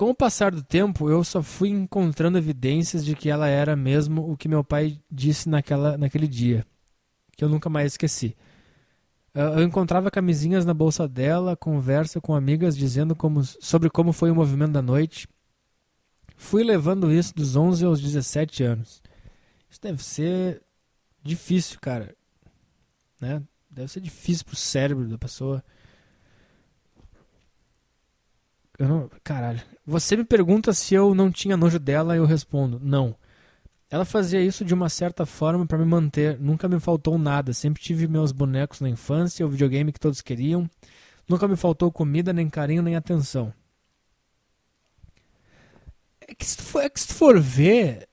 Com 0.00 0.08
o 0.08 0.14
passar 0.14 0.50
do 0.50 0.62
tempo, 0.62 1.10
eu 1.10 1.22
só 1.22 1.42
fui 1.42 1.68
encontrando 1.68 2.38
evidências 2.38 3.04
de 3.04 3.14
que 3.14 3.28
ela 3.28 3.48
era 3.48 3.76
mesmo 3.76 4.32
o 4.32 4.34
que 4.34 4.48
meu 4.48 4.64
pai 4.64 4.98
disse 5.10 5.46
naquela, 5.46 5.98
naquele 5.98 6.26
dia, 6.26 6.66
que 7.36 7.44
eu 7.44 7.50
nunca 7.50 7.68
mais 7.68 7.92
esqueci. 7.92 8.34
Eu 9.34 9.62
encontrava 9.62 10.10
camisinhas 10.10 10.64
na 10.64 10.72
bolsa 10.72 11.06
dela, 11.06 11.54
conversa 11.54 12.18
com 12.18 12.34
amigas 12.34 12.78
dizendo 12.78 13.14
como, 13.14 13.44
sobre 13.44 13.90
como 13.90 14.10
foi 14.10 14.30
o 14.30 14.34
movimento 14.34 14.72
da 14.72 14.80
noite. 14.80 15.28
Fui 16.34 16.64
levando 16.64 17.12
isso 17.12 17.34
dos 17.34 17.54
11 17.54 17.84
aos 17.84 18.00
17 18.00 18.62
anos. 18.62 19.02
Isso 19.68 19.82
deve 19.82 20.02
ser 20.02 20.62
difícil, 21.22 21.78
cara. 21.78 22.16
Né? 23.20 23.42
Deve 23.70 23.88
ser 23.92 24.00
difícil 24.00 24.46
pro 24.46 24.56
cérebro 24.56 25.06
da 25.06 25.18
pessoa. 25.18 25.62
Eu 28.80 28.88
não, 28.88 29.10
caralho. 29.22 29.60
Você 29.86 30.16
me 30.16 30.24
pergunta 30.24 30.72
se 30.72 30.94
eu 30.94 31.14
não 31.14 31.30
tinha 31.30 31.54
nojo 31.54 31.78
dela 31.78 32.14
e 32.14 32.18
eu 32.18 32.24
respondo: 32.24 32.80
não. 32.82 33.14
Ela 33.90 34.06
fazia 34.06 34.40
isso 34.40 34.64
de 34.64 34.72
uma 34.72 34.88
certa 34.88 35.26
forma 35.26 35.66
para 35.66 35.76
me 35.76 35.84
manter. 35.84 36.40
Nunca 36.40 36.66
me 36.66 36.80
faltou 36.80 37.18
nada. 37.18 37.52
Sempre 37.52 37.82
tive 37.82 38.08
meus 38.08 38.32
bonecos 38.32 38.80
na 38.80 38.88
infância, 38.88 39.44
o 39.44 39.50
videogame 39.50 39.92
que 39.92 40.00
todos 40.00 40.22
queriam. 40.22 40.66
Nunca 41.28 41.46
me 41.46 41.56
faltou 41.56 41.92
comida, 41.92 42.32
nem 42.32 42.48
carinho, 42.48 42.80
nem 42.82 42.96
atenção. 42.96 43.52
É 46.26 46.34
que 46.34 46.46
se 46.46 46.56
tu 46.56 46.62
for, 46.62 46.82
é 46.82 46.88
que 46.88 47.00
se 47.00 47.08
tu 47.08 47.14
for 47.14 47.38
ver. 47.38 48.08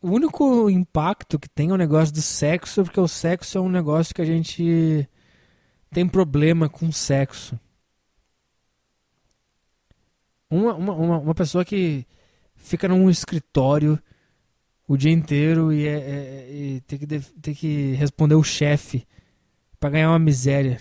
O 0.00 0.10
único 0.10 0.68
impacto 0.68 1.38
que 1.38 1.48
tem 1.48 1.70
é 1.70 1.72
o 1.72 1.76
negócio 1.76 2.12
do 2.12 2.22
sexo, 2.22 2.82
porque 2.82 2.98
o 2.98 3.06
sexo 3.06 3.56
é 3.56 3.60
um 3.60 3.68
negócio 3.68 4.12
que 4.12 4.22
a 4.22 4.24
gente 4.24 5.08
tem 5.92 6.08
problema 6.08 6.68
com 6.68 6.90
sexo. 6.90 7.56
Uma, 10.54 10.74
uma, 10.74 11.18
uma, 11.18 11.34
pessoa 11.34 11.64
que 11.64 12.06
fica 12.54 12.86
num 12.86 13.08
escritório 13.08 13.98
o 14.86 14.98
dia 14.98 15.10
inteiro 15.10 15.72
e, 15.72 15.86
é, 15.86 15.94
é, 15.94 16.50
e 16.52 16.80
tem, 16.82 16.98
que, 16.98 17.06
tem 17.06 17.54
que 17.54 17.92
responder 17.92 18.34
o 18.34 18.42
chefe 18.42 19.06
para 19.80 19.90
ganhar 19.90 20.10
uma 20.10 20.18
miséria. 20.18 20.78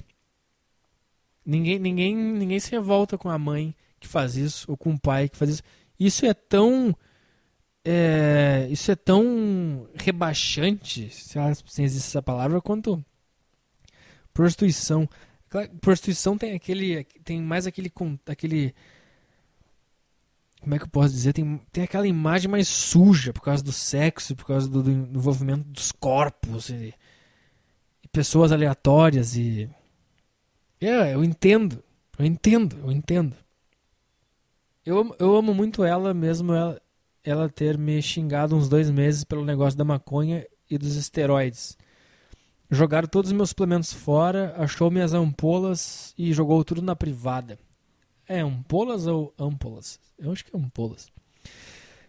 Ninguém, 1.45 1.80
ninguém, 1.80 2.15
ninguém 2.15 2.59
se 2.59 2.69
revolta 2.72 3.17
com 3.17 3.30
a 3.30 3.39
mãe 3.39 3.74
que 3.97 4.07
faz 4.07 4.36
isso 4.36 4.69
ou 4.69 4.76
com 4.76 4.91
o 4.91 4.99
pai 4.99 5.30
que 5.30 5.38
faz 5.38 5.51
isso. 5.51 5.63
Isso 5.97 6.26
é 6.26 6.34
tão 6.34 6.93
é, 7.86 8.67
isso 8.69 8.91
é 8.91 8.95
tão 8.95 9.88
rebaixante, 9.95 11.09
se 11.09 11.39
existe 11.82 12.09
essa 12.09 12.22
palavra, 12.22 12.61
quanto 12.61 13.03
prostituição. 14.34 15.07
Prostituição 15.80 16.38
tem 16.38 16.53
aquele 16.53 17.05
tem 17.24 17.41
mais 17.41 17.65
aquele 17.65 17.91
aquele 18.28 18.74
como 20.62 20.76
é 20.76 20.78
que 20.78 20.86
eu 20.86 20.89
posso 20.89 21.14
dizer? 21.14 21.34
Tem, 21.34 21.59
tem 21.72 21.84
aquela 21.84 22.07
imagem 22.07 22.49
mais 22.49 22.68
suja 22.68 23.34
por 23.34 23.41
causa 23.41 23.64
do 23.64 23.72
sexo, 23.72 24.36
por 24.36 24.45
causa 24.45 24.70
do, 24.70 24.84
do 24.84 24.91
envolvimento 24.91 25.68
dos 25.68 25.91
corpos 25.91 26.70
e, 26.70 26.93
e, 28.03 28.07
pessoas 28.09 28.51
aleatórias 28.51 29.36
e. 29.36 29.68
É, 30.80 31.16
eu 31.16 31.24
entendo. 31.24 31.84
Eu 32.18 32.26
entendo, 32.26 32.78
eu 32.84 32.91
entendo. 32.91 33.36
Eu, 34.86 35.16
eu 35.18 35.36
amo 35.36 35.53
muito 35.53 35.84
ela, 35.84 36.14
mesmo 36.14 36.53
ela, 36.53 36.80
ela 37.24 37.49
ter 37.49 37.78
me 37.78 37.99
xingado 37.99 38.55
uns 38.55 38.70
dois 38.70 38.89
meses 38.91 39.24
pelo 39.24 39.43
negócio 39.43 39.78
da 39.78 39.84
maconha 39.84 40.45
e 40.70 40.78
dos 40.78 40.95
esteroides. 40.95 41.76
Jogaram 42.70 43.07
todos 43.07 43.32
os 43.32 43.36
meus 43.36 43.49
suplementos 43.49 43.91
fora, 43.91 44.53
achou 44.57 44.91
minhas 44.91 45.14
ampolas 45.14 46.14
e 46.18 46.32
jogou 46.32 46.64
tudo 46.64 46.82
na 46.84 46.95
privada. 46.95 47.57
É, 48.32 48.39
ampolas 48.39 49.07
ou 49.07 49.34
ampolas? 49.38 49.99
Eu 50.17 50.32
acho 50.32 50.45
que 50.45 50.55
é 50.55 50.57
ampolas. 50.57 51.11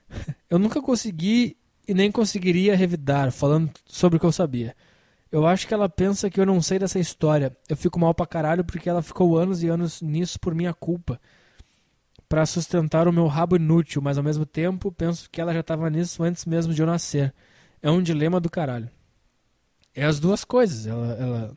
Eu 0.49 0.57
nunca 0.57 0.81
consegui 0.81 1.57
e 1.89 1.93
nem 1.93 2.13
conseguiria 2.13 2.77
revidar 2.77 3.33
falando 3.33 3.73
sobre 3.85 4.17
o 4.19 4.21
que 4.21 4.27
eu 4.27 4.31
sabia. 4.31 4.77
Eu 5.33 5.45
acho 5.45 5.67
que 5.67 5.75
ela 5.75 5.89
pensa 5.89 6.31
que 6.31 6.39
eu 6.39 6.47
não 6.47 6.63
sei 6.63 6.79
dessa 6.79 7.01
história. 7.01 7.57
Eu 7.69 7.77
fico 7.77 7.99
mal 7.99 8.15
pra 8.15 8.25
caralho 8.25 8.65
porque 8.65 8.89
ela 8.89 9.03
ficou 9.03 9.37
anos 9.37 9.65
e 9.65 9.69
anos 9.69 10.01
nisso 10.01 10.39
por 10.39 10.55
minha 10.55 10.73
culpa. 10.73 11.21
para 12.29 12.47
sustentar 12.47 13.09
o 13.09 13.13
meu 13.13 13.27
rabo 13.27 13.57
inútil, 13.57 14.01
mas 14.01 14.17
ao 14.17 14.25
mesmo 14.25 14.47
tempo 14.47 14.93
penso 14.93 15.29
que 15.29 15.41
ela 15.41 15.53
já 15.53 15.63
tava 15.63 15.91
nisso 15.91 16.23
antes 16.23 16.47
mesmo 16.47 16.73
de 16.73 16.81
eu 16.81 16.87
nascer. 16.87 17.35
É 17.83 17.91
um 17.91 18.01
dilema 18.01 18.39
do 18.39 18.49
caralho. 18.49 18.89
É 19.95 20.05
as 20.05 20.21
duas 20.21 20.45
coisas. 20.45 20.87
Ela, 20.87 21.15
ela 21.15 21.57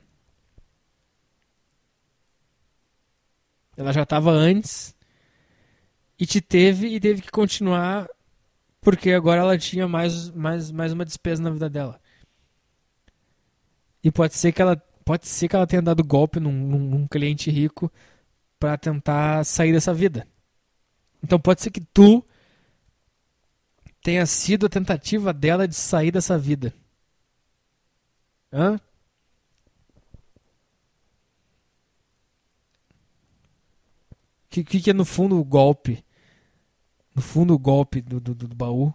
Ela 3.77 3.91
já 3.91 4.03
estava 4.03 4.31
antes 4.31 4.95
e 6.17 6.25
te 6.25 6.39
teve 6.41 6.87
e 6.87 6.99
teve 6.99 7.21
que 7.21 7.31
continuar 7.31 8.07
porque 8.81 9.11
agora 9.11 9.41
ela 9.41 9.57
tinha 9.57 9.87
mais, 9.87 10.29
mais, 10.29 10.71
mais 10.71 10.93
uma 10.93 11.03
despesa 11.03 11.41
na 11.41 11.49
vida 11.49 11.69
dela. 11.69 11.99
E 14.03 14.11
pode 14.11 14.35
ser 14.35 14.51
que 14.51 14.61
ela 14.61 14.77
pode 15.03 15.27
ser 15.27 15.47
que 15.47 15.55
ela 15.55 15.67
tenha 15.67 15.81
dado 15.81 16.03
golpe 16.03 16.39
num, 16.39 16.51
num, 16.51 16.79
num 16.79 17.07
cliente 17.07 17.49
rico 17.49 17.91
para 18.59 18.77
tentar 18.77 19.43
sair 19.43 19.71
dessa 19.71 19.93
vida. 19.93 20.27
Então 21.23 21.39
pode 21.39 21.61
ser 21.61 21.71
que 21.71 21.81
tu 21.81 22.23
tenha 24.01 24.25
sido 24.25 24.67
a 24.67 24.69
tentativa 24.69 25.33
dela 25.33 25.67
de 25.67 25.75
sair 25.75 26.11
dessa 26.11 26.37
vida. 26.37 26.71
Hã? 28.53 28.79
Que, 34.63 34.81
que, 34.81 34.89
é 34.89 34.93
no 34.93 35.05
fundo 35.05 35.39
o 35.39 35.43
golpe? 35.43 36.03
No 37.13 37.21
fundo 37.21 37.53
o 37.53 37.59
golpe 37.59 38.01
do, 38.01 38.19
do, 38.19 38.33
do 38.33 38.55
baú 38.55 38.93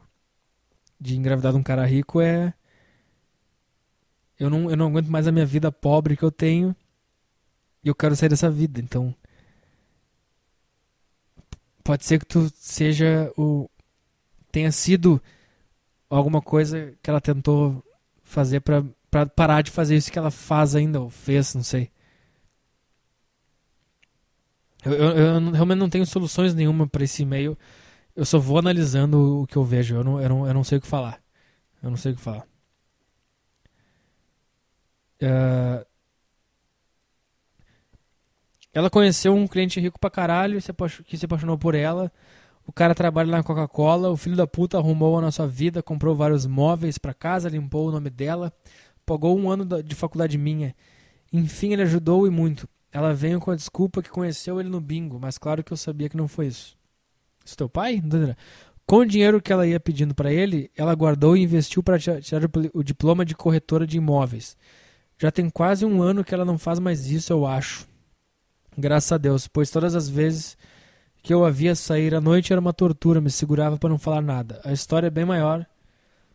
de 1.01 1.17
engravidar 1.17 1.53
de 1.53 1.59
um 1.59 1.63
cara 1.63 1.87
rico 1.87 2.21
é 2.21 2.53
eu 4.39 4.49
não, 4.49 4.71
eu 4.71 4.77
não 4.77 4.87
aguento 4.87 5.09
mais 5.09 5.27
a 5.27 5.33
minha 5.33 5.45
vida 5.45 5.71
pobre 5.71 6.17
que 6.17 6.23
eu 6.23 6.31
tenho 6.31 6.75
e 7.85 7.89
eu 7.89 7.95
quero 7.95 8.17
sair 8.17 8.31
dessa 8.31 8.51
vida. 8.51 8.81
Então, 8.81 9.15
pode 11.85 12.07
ser 12.07 12.19
que 12.19 12.27
tu 12.27 12.51
seja 12.55 13.31
o 13.37 13.69
tenha 14.51 14.73
sido 14.73 15.23
alguma 16.09 16.43
coisa 16.43 16.95
que 17.03 17.09
ela 17.09 17.21
tentou 17.21 17.85
fazer 18.23 18.61
para 18.61 19.27
parar 19.27 19.63
de 19.63 19.71
fazer 19.71 19.97
isso 19.97 20.11
que 20.11 20.19
ela 20.19 20.31
faz 20.31 20.75
ainda 20.75 21.01
ou 21.01 21.11
fez, 21.11 21.55
não 21.55 21.63
sei. 21.63 21.91
Eu, 24.85 24.93
eu, 24.93 25.17
eu, 25.17 25.51
realmente 25.51 25.79
não 25.79 25.91
tenho 25.91 26.07
soluções 26.07 26.55
nenhuma 26.55 26.87
para 26.87 27.05
esse 27.05 27.23
e-mail. 27.23 27.57
Eu 28.17 28.25
só 28.25 28.39
vou 28.39 28.59
analisando 28.59 29.43
o 29.43 29.47
que 29.47 29.57
eu 29.57 29.65
vejo. 29.65 29.95
Eu 29.97 30.05
não, 30.05 30.21
eu 30.21 30.29
não, 30.29 30.47
eu 30.47 30.55
não 30.55 30.65
sei 30.65 30.79
o 30.79 30.81
que 30.81 30.87
falar. 30.87 31.21
Eu 31.83 31.91
não 31.91 31.97
sei 31.97 32.13
o 32.13 32.17
que 32.17 32.21
falar. 32.21 32.47
Uh, 35.23 35.85
ela 38.73 38.89
conheceu 38.89 39.35
um 39.35 39.47
cliente 39.47 39.81
rico 39.81 39.99
pra 39.99 40.11
caralho 40.11 40.59
que 41.05 41.17
se 41.17 41.25
apaixonou 41.25 41.59
por 41.59 41.75
ela. 41.75 42.11
O 42.67 42.73
cara 42.73 42.95
trabalha 42.95 43.31
na 43.31 43.43
Coca-Cola, 43.43 44.11
o 44.11 44.17
filho 44.17 44.37
da 44.37 44.47
puta 44.47 44.79
arrumou 44.79 45.19
a 45.19 45.21
nossa 45.21 45.47
vida, 45.47 45.83
comprou 45.83 46.15
vários 46.15 46.47
móveis 46.47 46.99
pra 46.99 47.13
casa, 47.13 47.49
limpou 47.49 47.89
o 47.89 47.91
nome 47.91 48.11
dela, 48.11 48.53
pagou 49.05 49.37
um 49.37 49.51
ano 49.51 49.83
de 49.83 49.95
faculdade 49.95 50.39
minha. 50.39 50.75
Enfim, 51.33 51.73
ele 51.73 51.83
ajudou 51.83 52.27
e 52.27 52.31
muito. 52.31 52.69
Ela 52.93 53.15
veio 53.15 53.39
com 53.41 53.51
a 53.51 53.57
desculpa 53.57 54.03
que 54.03 54.11
conheceu 54.11 54.59
ele 54.59 54.69
no 54.69 54.81
bingo, 54.81 55.19
mas 55.21 55.39
claro 55.39 55.63
que 55.63 55.73
eu 55.73 55.77
sabia 55.77 56.09
que 56.09 56.17
não 56.17 56.27
foi 56.27 56.49
isso. 56.49 56.77
Isso 57.45 57.57
teu 57.57 57.69
pai? 57.69 58.03
Com 58.87 58.99
o 58.99 59.07
dinheiro 59.07 59.41
que 59.41 59.53
ela 59.53 59.67
ia 59.67 59.79
pedindo 59.79 60.15
pra 60.15 60.33
ele, 60.33 60.71
ela 60.77 60.95
guardou 60.95 61.37
e 61.37 61.43
investiu 61.43 61.83
para 61.83 61.99
tirar 61.99 62.43
o 62.75 62.83
diploma 62.83 63.25
de 63.25 63.37
corretora 63.37 63.87
de 63.87 63.97
imóveis. 63.97 64.57
Já 65.17 65.31
tem 65.31 65.49
quase 65.49 65.85
um 65.85 66.03
ano 66.03 66.25
que 66.25 66.35
ela 66.35 66.45
não 66.45 66.59
faz 66.59 66.79
mais 66.79 67.07
isso, 67.07 67.33
eu 67.33 67.47
acho. 67.47 67.87
Graças 68.77 69.13
a 69.13 69.19
Deus, 69.19 69.47
pois 69.47 69.71
todas 69.71 69.95
as 69.95 70.09
vezes 70.09 70.57
que 71.23 71.33
eu 71.33 71.45
a 71.45 71.51
via 71.51 71.75
sair 71.75 72.15
à 72.15 72.21
noite 72.21 72.53
era 72.53 72.61
uma 72.61 72.73
tortura, 72.73 73.21
me 73.21 73.31
segurava 73.31 73.77
para 73.77 73.91
não 73.91 73.99
falar 73.99 74.23
nada. 74.23 74.61
A 74.65 74.73
história 74.73 75.07
é 75.07 75.11
bem 75.11 75.25
maior. 75.25 75.67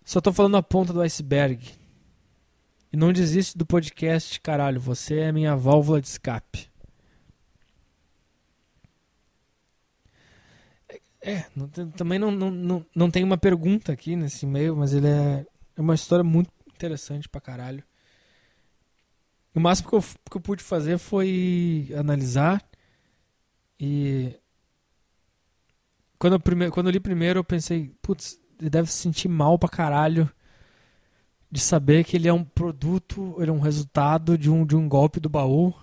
Só 0.03 0.21
tô 0.21 0.31
falando 0.31 0.55
a 0.55 0.63
ponta 0.63 0.93
do 0.93 1.01
iceberg. 1.01 1.59
E 2.95 2.97
não 2.97 3.11
desiste 3.11 3.57
do 3.57 3.65
podcast, 3.65 4.39
caralho. 4.39 4.79
Você 4.79 5.19
é 5.19 5.29
minha 5.29 5.53
válvula 5.53 5.99
de 5.99 6.07
escape. 6.07 6.71
É, 11.21 11.43
não 11.53 11.67
tem- 11.67 11.89
também 11.91 12.17
não, 12.17 12.31
não, 12.31 12.49
não, 12.49 12.85
não 12.95 13.11
tem 13.11 13.21
uma 13.21 13.37
pergunta 13.37 13.91
aqui 13.91 14.15
nesse 14.15 14.45
e-mail, 14.45 14.77
mas 14.77 14.93
ele 14.93 15.07
é, 15.07 15.45
é 15.75 15.81
uma 15.81 15.93
história 15.93 16.23
muito 16.23 16.49
interessante 16.73 17.27
pra 17.27 17.41
caralho. 17.41 17.83
O 19.53 19.59
máximo 19.59 19.89
que 19.89 19.95
eu, 19.97 20.01
que 20.01 20.37
eu 20.37 20.41
pude 20.41 20.63
fazer 20.63 20.97
foi 20.97 21.89
analisar 21.97 22.63
e 23.77 24.39
quando 26.17 26.33
eu, 26.33 26.39
prime... 26.39 26.71
quando 26.71 26.87
eu 26.87 26.91
li 26.93 26.99
primeiro 27.01 27.39
eu 27.39 27.43
pensei, 27.43 27.93
putz, 28.01 28.39
ele 28.57 28.69
deve 28.69 28.89
se 28.89 28.97
sentir 28.99 29.27
mal 29.27 29.59
pra 29.59 29.67
caralho 29.67 30.31
de 31.55 31.61
saber 31.61 32.03
que 32.03 32.17
ele 32.17 32.27
é 32.27 32.33
um 32.33 32.43
produto, 32.43 33.33
ele 33.39 33.49
é 33.49 33.53
um 33.53 33.61
resultado 33.61 34.37
de 34.37 34.49
um, 34.49 34.65
de 34.65 34.75
um 34.75 34.89
golpe 34.89 35.21
do 35.21 35.29
baú. 35.29 35.73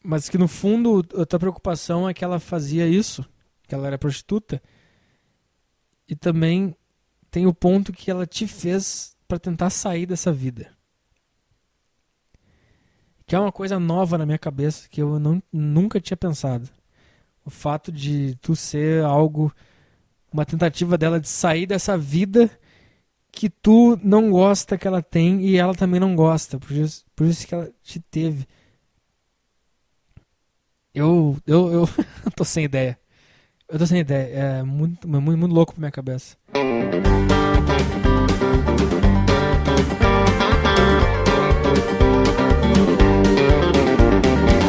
Mas 0.00 0.28
que 0.28 0.38
no 0.38 0.46
fundo 0.46 1.04
a 1.20 1.26
tua 1.26 1.40
preocupação 1.40 2.08
é 2.08 2.14
que 2.14 2.22
ela 2.22 2.38
fazia 2.38 2.86
isso, 2.86 3.28
que 3.66 3.74
ela 3.74 3.88
era 3.88 3.98
prostituta. 3.98 4.62
E 6.08 6.14
também 6.14 6.72
tem 7.32 7.48
o 7.48 7.52
ponto 7.52 7.92
que 7.92 8.12
ela 8.12 8.24
te 8.24 8.46
fez 8.46 9.16
pra 9.26 9.40
tentar 9.40 9.70
sair 9.70 10.06
dessa 10.06 10.32
vida. 10.32 10.72
Que 13.26 13.34
é 13.34 13.40
uma 13.40 13.50
coisa 13.50 13.80
nova 13.80 14.16
na 14.16 14.24
minha 14.24 14.38
cabeça 14.38 14.88
que 14.88 15.02
eu 15.02 15.18
não, 15.18 15.42
nunca 15.52 16.00
tinha 16.00 16.16
pensado. 16.16 16.70
O 17.44 17.50
fato 17.50 17.90
de 17.90 18.36
tu 18.36 18.54
ser 18.54 19.02
algo, 19.04 19.52
uma 20.32 20.46
tentativa 20.46 20.96
dela 20.96 21.18
de 21.18 21.28
sair 21.28 21.66
dessa 21.66 21.98
vida 21.98 22.48
que 23.38 23.48
tu 23.48 23.96
não 24.02 24.32
gosta 24.32 24.76
que 24.76 24.88
ela 24.88 25.00
tem 25.00 25.40
e 25.42 25.56
ela 25.56 25.72
também 25.72 26.00
não 26.00 26.16
gosta. 26.16 26.58
Por 26.58 26.72
isso, 26.72 27.04
por 27.14 27.24
isso 27.24 27.46
que 27.46 27.54
ela 27.54 27.70
te 27.84 28.00
teve. 28.00 28.44
Eu, 30.92 31.36
eu, 31.46 31.72
eu 31.72 31.88
tô 32.34 32.42
sem 32.44 32.64
ideia. 32.64 32.98
Eu 33.68 33.78
tô 33.78 33.86
sem 33.86 34.00
ideia. 34.00 34.26
É 34.34 34.62
muito, 34.64 35.08
muito, 35.08 35.38
muito 35.38 35.54
louco 35.54 35.72
pra 35.72 35.80
minha 35.80 35.92
cabeça. 35.92 36.36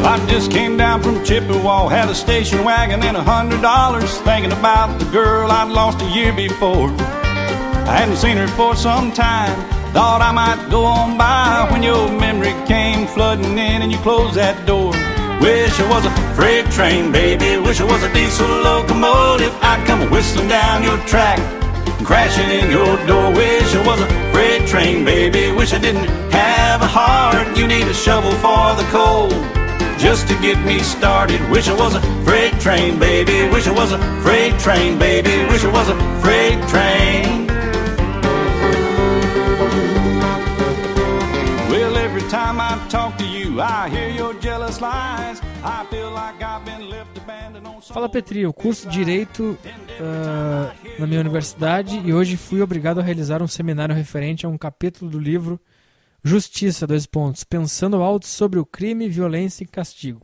I 0.05 0.27
just 0.27 0.51
came 0.51 0.77
down 0.77 1.01
from 1.01 1.25
Chippewa, 1.25 1.89
had 1.89 2.07
a 2.07 2.13
station 2.13 2.63
wagon 2.63 3.01
and 3.01 3.17
a 3.17 3.23
hundred 3.23 3.63
dollars, 3.63 4.19
thinking 4.19 4.51
about 4.51 4.99
the 4.99 5.05
girl 5.05 5.49
I'd 5.49 5.69
lost 5.71 6.03
a 6.03 6.09
year 6.11 6.31
before. 6.33 6.91
I 7.89 7.97
hadn't 7.97 8.17
seen 8.17 8.37
her 8.37 8.47
for 8.49 8.75
some 8.75 9.11
time, 9.11 9.55
thought 9.93 10.21
I 10.21 10.31
might 10.31 10.69
go 10.69 10.85
on 10.85 11.17
by 11.17 11.67
when 11.71 11.81
your 11.81 12.07
memory 12.07 12.53
came 12.67 13.07
flooding 13.07 13.57
in 13.57 13.81
and 13.81 13.91
you 13.91 13.97
closed 13.99 14.35
that 14.35 14.67
door. 14.67 14.93
Wish 15.41 15.73
I 15.79 15.89
was 15.89 16.05
a 16.05 16.13
freight 16.35 16.69
train, 16.69 17.11
baby. 17.11 17.57
Wish 17.57 17.81
I 17.81 17.85
was 17.85 18.03
a 18.03 18.13
diesel 18.13 18.47
locomotive. 18.47 19.55
I'd 19.63 19.81
come 19.87 20.11
whistling 20.11 20.49
down 20.49 20.83
your 20.83 20.99
track 21.07 21.39
crashing 22.05 22.49
in 22.49 22.71
your 22.71 22.95
door. 23.05 23.31
Wish 23.33 23.73
I 23.75 23.85
was 23.85 23.99
a 24.01 24.07
freight 24.31 24.67
train, 24.67 25.05
baby. 25.05 25.51
Wish 25.51 25.73
I 25.73 25.79
didn't 25.79 26.09
have 26.31 26.81
a 26.81 26.87
heart. 26.87 27.57
You 27.57 27.67
need 27.67 27.87
a 27.87 27.93
shovel 27.93 28.31
for 28.43 28.75
the 28.77 28.87
coal 28.91 29.29
just 29.97 30.27
to 30.29 30.35
get 30.41 30.57
me 30.65 30.79
started. 30.79 31.39
Wish 31.49 31.67
I 31.67 31.75
was 31.75 31.95
a 31.95 32.01
freight 32.25 32.53
train, 32.59 32.99
baby. 32.99 33.47
Wish 33.49 33.67
I 33.67 33.73
was 33.73 33.91
a 33.91 33.99
freight 34.21 34.57
train, 34.59 34.97
baby. 34.97 35.45
Wish 35.51 35.63
I 35.63 35.71
was 35.71 35.89
a 35.89 35.97
freight 36.21 36.61
train. 36.69 37.28
Fala 47.93 48.07
Petri, 48.07 48.39
eu 48.39 48.53
curso 48.53 48.87
Direito 48.87 49.57
ah, 49.99 50.73
na 50.97 51.05
minha 51.05 51.19
universidade 51.19 51.99
e 52.05 52.13
hoje 52.13 52.37
fui 52.37 52.61
obrigado 52.61 52.99
a 52.99 53.03
realizar 53.03 53.41
um 53.41 53.47
seminário 53.47 53.93
referente 53.93 54.45
a 54.45 54.49
um 54.49 54.57
capítulo 54.57 55.11
do 55.11 55.19
livro 55.19 55.59
Justiça, 56.23 56.87
dois 56.87 57.05
pontos, 57.05 57.43
pensando 57.43 58.01
alto 58.01 58.27
sobre 58.27 58.59
o 58.59 58.65
crime, 58.65 59.09
violência 59.09 59.65
e 59.65 59.67
castigo. 59.67 60.21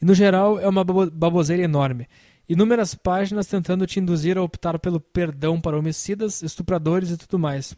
E 0.00 0.04
no 0.04 0.14
geral 0.14 0.60
é 0.60 0.68
uma 0.68 0.84
babo- 0.84 1.10
baboseira 1.10 1.64
enorme. 1.64 2.06
Inúmeras 2.48 2.94
páginas 2.94 3.48
tentando 3.48 3.88
te 3.88 3.98
induzir 3.98 4.38
a 4.38 4.42
optar 4.42 4.78
pelo 4.78 5.00
perdão 5.00 5.60
para 5.60 5.76
homicidas, 5.76 6.42
estupradores 6.42 7.10
e 7.10 7.16
tudo 7.16 7.40
mais. 7.40 7.76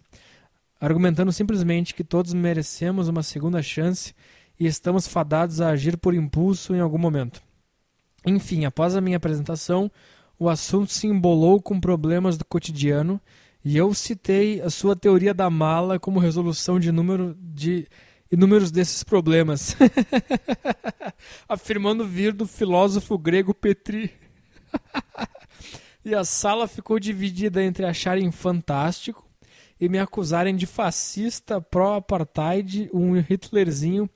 Argumentando 0.79 1.33
simplesmente 1.33 1.95
que 1.95 2.05
todos 2.05 2.35
merecemos 2.35 3.09
uma 3.09 3.23
segunda 3.23 3.63
chance 3.63 4.15
e 4.61 4.67
estamos 4.67 5.09
fadados 5.09 5.63
a 5.63 5.71
agir 5.71 5.97
por 5.97 6.15
impulso 6.15 6.75
em 6.75 6.81
algum 6.81 6.99
momento. 6.99 7.43
Enfim, 8.27 8.67
após 8.67 8.95
a 8.95 9.01
minha 9.01 9.17
apresentação, 9.17 9.91
o 10.39 10.51
assunto 10.51 10.93
se 10.93 11.07
embolou 11.07 11.63
com 11.63 11.81
problemas 11.81 12.37
do 12.37 12.45
cotidiano 12.45 13.19
e 13.65 13.79
eu 13.79 13.95
citei 13.95 14.61
a 14.61 14.69
sua 14.69 14.95
teoria 14.95 15.33
da 15.33 15.49
mala 15.49 15.99
como 15.99 16.21
resolução 16.21 16.79
de 16.79 16.93
número 16.93 17.35
de 17.41 17.89
inúmeros 18.31 18.71
desses 18.71 19.03
problemas, 19.03 19.75
afirmando 21.49 22.07
vir 22.07 22.35
do 22.35 22.47
filósofo 22.47 23.17
grego 23.17 23.55
Petri. 23.55 24.13
e 26.05 26.15
a 26.15 26.23
sala 26.23 26.69
ficou 26.69 27.01
dividida 27.01 27.65
entre 27.65 27.87
acharem 27.87 28.31
fantástico 28.31 29.27
e 29.81 29.89
me 29.89 29.99
acusarem 29.99 30.55
de 30.55 30.67
fascista, 30.67 31.61
pró-apartheid, 31.61 32.91
um 32.93 33.17
Hitlerzinho 33.17 34.09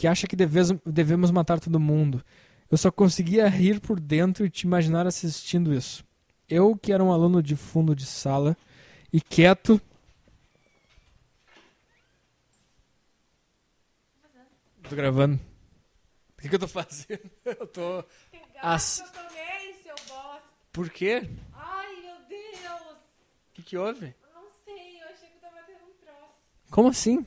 que 0.00 0.06
acha 0.08 0.26
que 0.26 0.34
deves- 0.34 0.72
devemos 0.86 1.30
matar 1.30 1.60
todo 1.60 1.78
mundo. 1.78 2.24
Eu 2.70 2.78
só 2.78 2.90
conseguia 2.90 3.46
rir 3.48 3.80
por 3.80 4.00
dentro 4.00 4.46
e 4.46 4.50
te 4.50 4.62
imaginar 4.62 5.06
assistindo 5.06 5.74
isso. 5.74 6.02
Eu, 6.48 6.74
que 6.74 6.90
era 6.90 7.04
um 7.04 7.12
aluno 7.12 7.42
de 7.42 7.54
fundo 7.54 7.94
de 7.94 8.06
sala 8.06 8.56
e 9.12 9.20
quieto. 9.20 9.78
Tô 14.88 14.96
gravando. 14.96 15.38
O 16.38 16.40
que, 16.40 16.48
que 16.48 16.54
eu 16.54 16.58
tô 16.58 16.66
fazendo? 16.68 17.30
Eu 17.44 17.66
tô. 17.66 18.02
As- 18.62 19.00
Gato, 19.04 19.14
eu 19.18 19.22
tomei, 19.28 19.74
seu 19.82 19.94
bosta. 20.08 20.42
Por 20.72 20.88
quê? 20.88 21.28
Ai, 21.52 21.96
meu 22.00 22.16
Deus. 22.26 22.96
O 22.96 23.52
que, 23.52 23.62
que 23.62 23.76
houve? 23.76 24.06
Eu 24.22 24.32
não 24.34 24.48
sei, 24.64 25.02
eu 25.02 25.08
achei 25.08 25.28
que 25.28 25.36
eu 25.36 25.40
tava 25.42 25.62
tendo 25.66 25.84
um 25.84 25.92
troço. 26.02 26.34
Como 26.70 26.88
assim? 26.88 27.26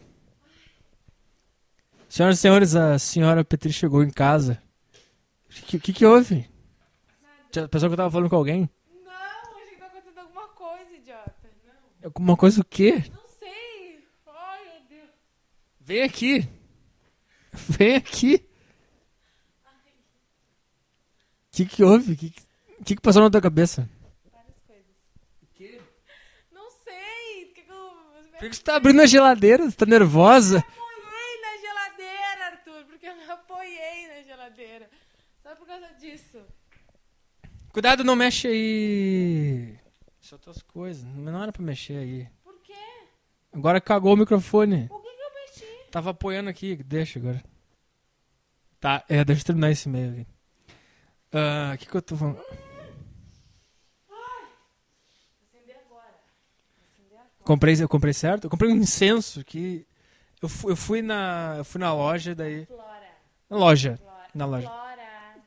Senhoras 2.13 2.37
e 2.37 2.41
senhores, 2.41 2.75
a 2.75 2.99
senhora 2.99 3.43
Petri 3.43 3.73
chegou 3.73 4.03
em 4.03 4.09
casa. 4.11 4.61
O 5.49 5.63
que, 5.65 5.79
que, 5.79 5.91
que 5.91 6.05
houve? 6.05 6.47
Já 7.51 7.67
Pensou 7.67 7.89
que 7.89 7.93
eu 7.93 7.97
tava 7.97 8.11
falando 8.11 8.29
com 8.29 8.35
alguém? 8.35 8.69
Não, 9.03 9.11
achei 9.11 9.73
que 9.73 9.77
tava 9.77 9.97
acontecendo 9.97 10.19
alguma 10.19 10.47
coisa, 10.49 10.93
idiota. 10.95 11.33
Não, 11.65 12.05
Alguma 12.05 12.37
coisa 12.37 12.61
o 12.61 12.65
quê? 12.65 13.03
não 13.11 13.27
sei. 13.39 14.03
Ai, 14.27 14.61
meu 14.63 14.81
Deus. 14.89 15.09
Vem 15.81 16.03
aqui. 16.03 16.47
Vem 17.51 17.95
aqui. 17.95 18.45
O 21.51 21.55
que, 21.55 21.65
que 21.65 21.83
houve? 21.83 22.13
O 22.13 22.15
que, 22.15 22.29
que, 22.85 22.95
que 22.95 23.01
passou 23.01 23.23
na 23.23 23.31
tua 23.31 23.41
cabeça? 23.41 23.89
Várias 24.31 24.59
coisas. 24.67 24.85
Não 26.51 26.69
sei. 26.83 27.45
Por 27.47 27.55
que, 27.55 27.63
que 27.63 27.71
eu. 27.71 28.37
Por 28.37 28.49
que 28.49 28.55
você 28.55 28.61
tá 28.61 28.75
abrindo 28.75 29.01
a 29.01 29.07
geladeira? 29.07 29.67
Você 29.67 29.75
tá 29.75 29.87
nervosa? 29.87 30.63
Isso. 36.13 36.39
Cuidado, 37.69 38.03
não 38.03 38.15
mexe 38.15 38.47
aí. 38.47 39.79
Só 40.21 40.35
é 40.35 40.39
tuas 40.39 40.61
coisas. 40.61 41.03
Não 41.03 41.41
era 41.41 41.51
pra 41.51 41.63
mexer 41.63 41.97
aí. 41.97 42.29
Por 42.43 42.61
quê? 42.61 42.73
Agora 43.51 43.81
cagou 43.81 44.13
o 44.13 44.17
microfone. 44.17 44.87
Por 44.87 45.01
que, 45.01 45.09
que 45.09 45.21
eu 45.21 45.33
mexi? 45.33 45.89
Tava 45.91 46.11
apoiando 46.11 46.49
aqui. 46.49 46.75
Deixa 46.75 47.17
agora. 47.17 47.43
Tá, 48.79 49.03
é, 49.09 49.25
deixa 49.25 49.41
eu 49.41 49.45
terminar 49.45 49.71
esse 49.71 49.89
e-mail 49.89 50.11
aqui. 50.11 50.27
Ah, 51.31 51.71
o 51.71 51.73
uh, 51.73 51.77
que 51.79 51.87
que 51.87 51.97
eu 51.97 52.01
tô 52.01 52.15
falando? 52.15 52.39
Comprei, 57.43 57.75
eu 57.81 57.89
comprei 57.89 58.13
certo? 58.13 58.45
Eu 58.45 58.49
comprei 58.49 58.71
um 58.71 58.75
incenso 58.75 59.43
que. 59.43 59.85
Eu 60.41 60.49
fui, 60.49 60.71
eu 60.71 60.75
fui, 60.75 61.01
na, 61.01 61.55
eu 61.57 61.65
fui 61.65 61.79
na 61.79 61.93
loja, 61.93 62.35
daí. 62.35 62.65
Flora. 62.65 63.07
Na 63.49 63.57
loja. 63.57 63.97
Flora. 63.97 64.27
Na 64.33 64.45
loja. 64.45 64.67
Flora. 64.67 64.92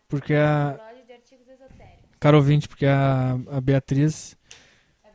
Porque 0.09 0.35
a. 0.35 0.79
Caro 2.19 2.39
ouvinte, 2.39 2.67
porque 2.67 2.87
a, 2.87 3.33
a 3.51 3.61
Beatriz 3.61 4.37
É 5.05 5.11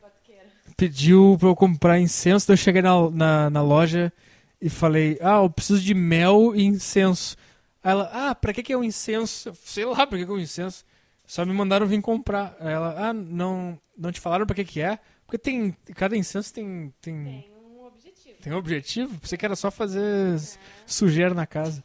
pediu 0.76 1.36
pra 1.38 1.48
eu 1.48 1.56
comprar 1.56 1.98
incenso, 1.98 2.46
daí 2.46 2.54
eu 2.54 2.58
cheguei 2.58 2.80
na, 2.80 3.10
na, 3.10 3.50
na 3.50 3.62
loja 3.62 4.12
e 4.60 4.70
falei, 4.70 5.18
ah, 5.20 5.42
eu 5.42 5.50
preciso 5.50 5.80
de 5.82 5.94
mel 5.94 6.54
e 6.54 6.62
incenso. 6.64 7.36
Aí 7.82 7.90
ela, 7.90 8.08
ah, 8.12 8.34
pra 8.34 8.52
que 8.52 8.62
que 8.62 8.72
é 8.72 8.76
um 8.78 8.84
incenso? 8.84 9.48
Eu, 9.48 9.54
Sei 9.54 9.84
lá 9.84 10.06
pra 10.06 10.16
que 10.18 10.24
que 10.24 10.30
é 10.30 10.34
um 10.34 10.38
incenso. 10.38 10.84
Só 11.26 11.44
me 11.44 11.52
mandaram 11.52 11.86
vir 11.86 12.00
comprar. 12.00 12.56
Aí 12.60 12.72
ela, 12.72 13.08
ah, 13.08 13.12
não, 13.12 13.78
não 13.98 14.12
te 14.12 14.20
falaram 14.20 14.46
pra 14.46 14.54
que 14.54 14.64
que 14.64 14.80
é? 14.80 14.98
Porque 15.26 15.38
tem, 15.38 15.76
cada 15.96 16.16
incenso 16.16 16.54
tem, 16.54 16.94
tem, 17.00 17.24
Tem 17.24 17.52
um 17.56 17.84
objetivo. 17.84 18.36
tem 18.42 18.52
um 18.52 18.56
objetivo. 18.56 19.18
Pensei 19.18 19.36
que 19.38 19.44
era 19.44 19.56
só 19.56 19.70
fazer 19.70 20.34
s- 20.36 20.58
sujeira 20.86 21.34
na 21.34 21.46
casa. 21.46 21.82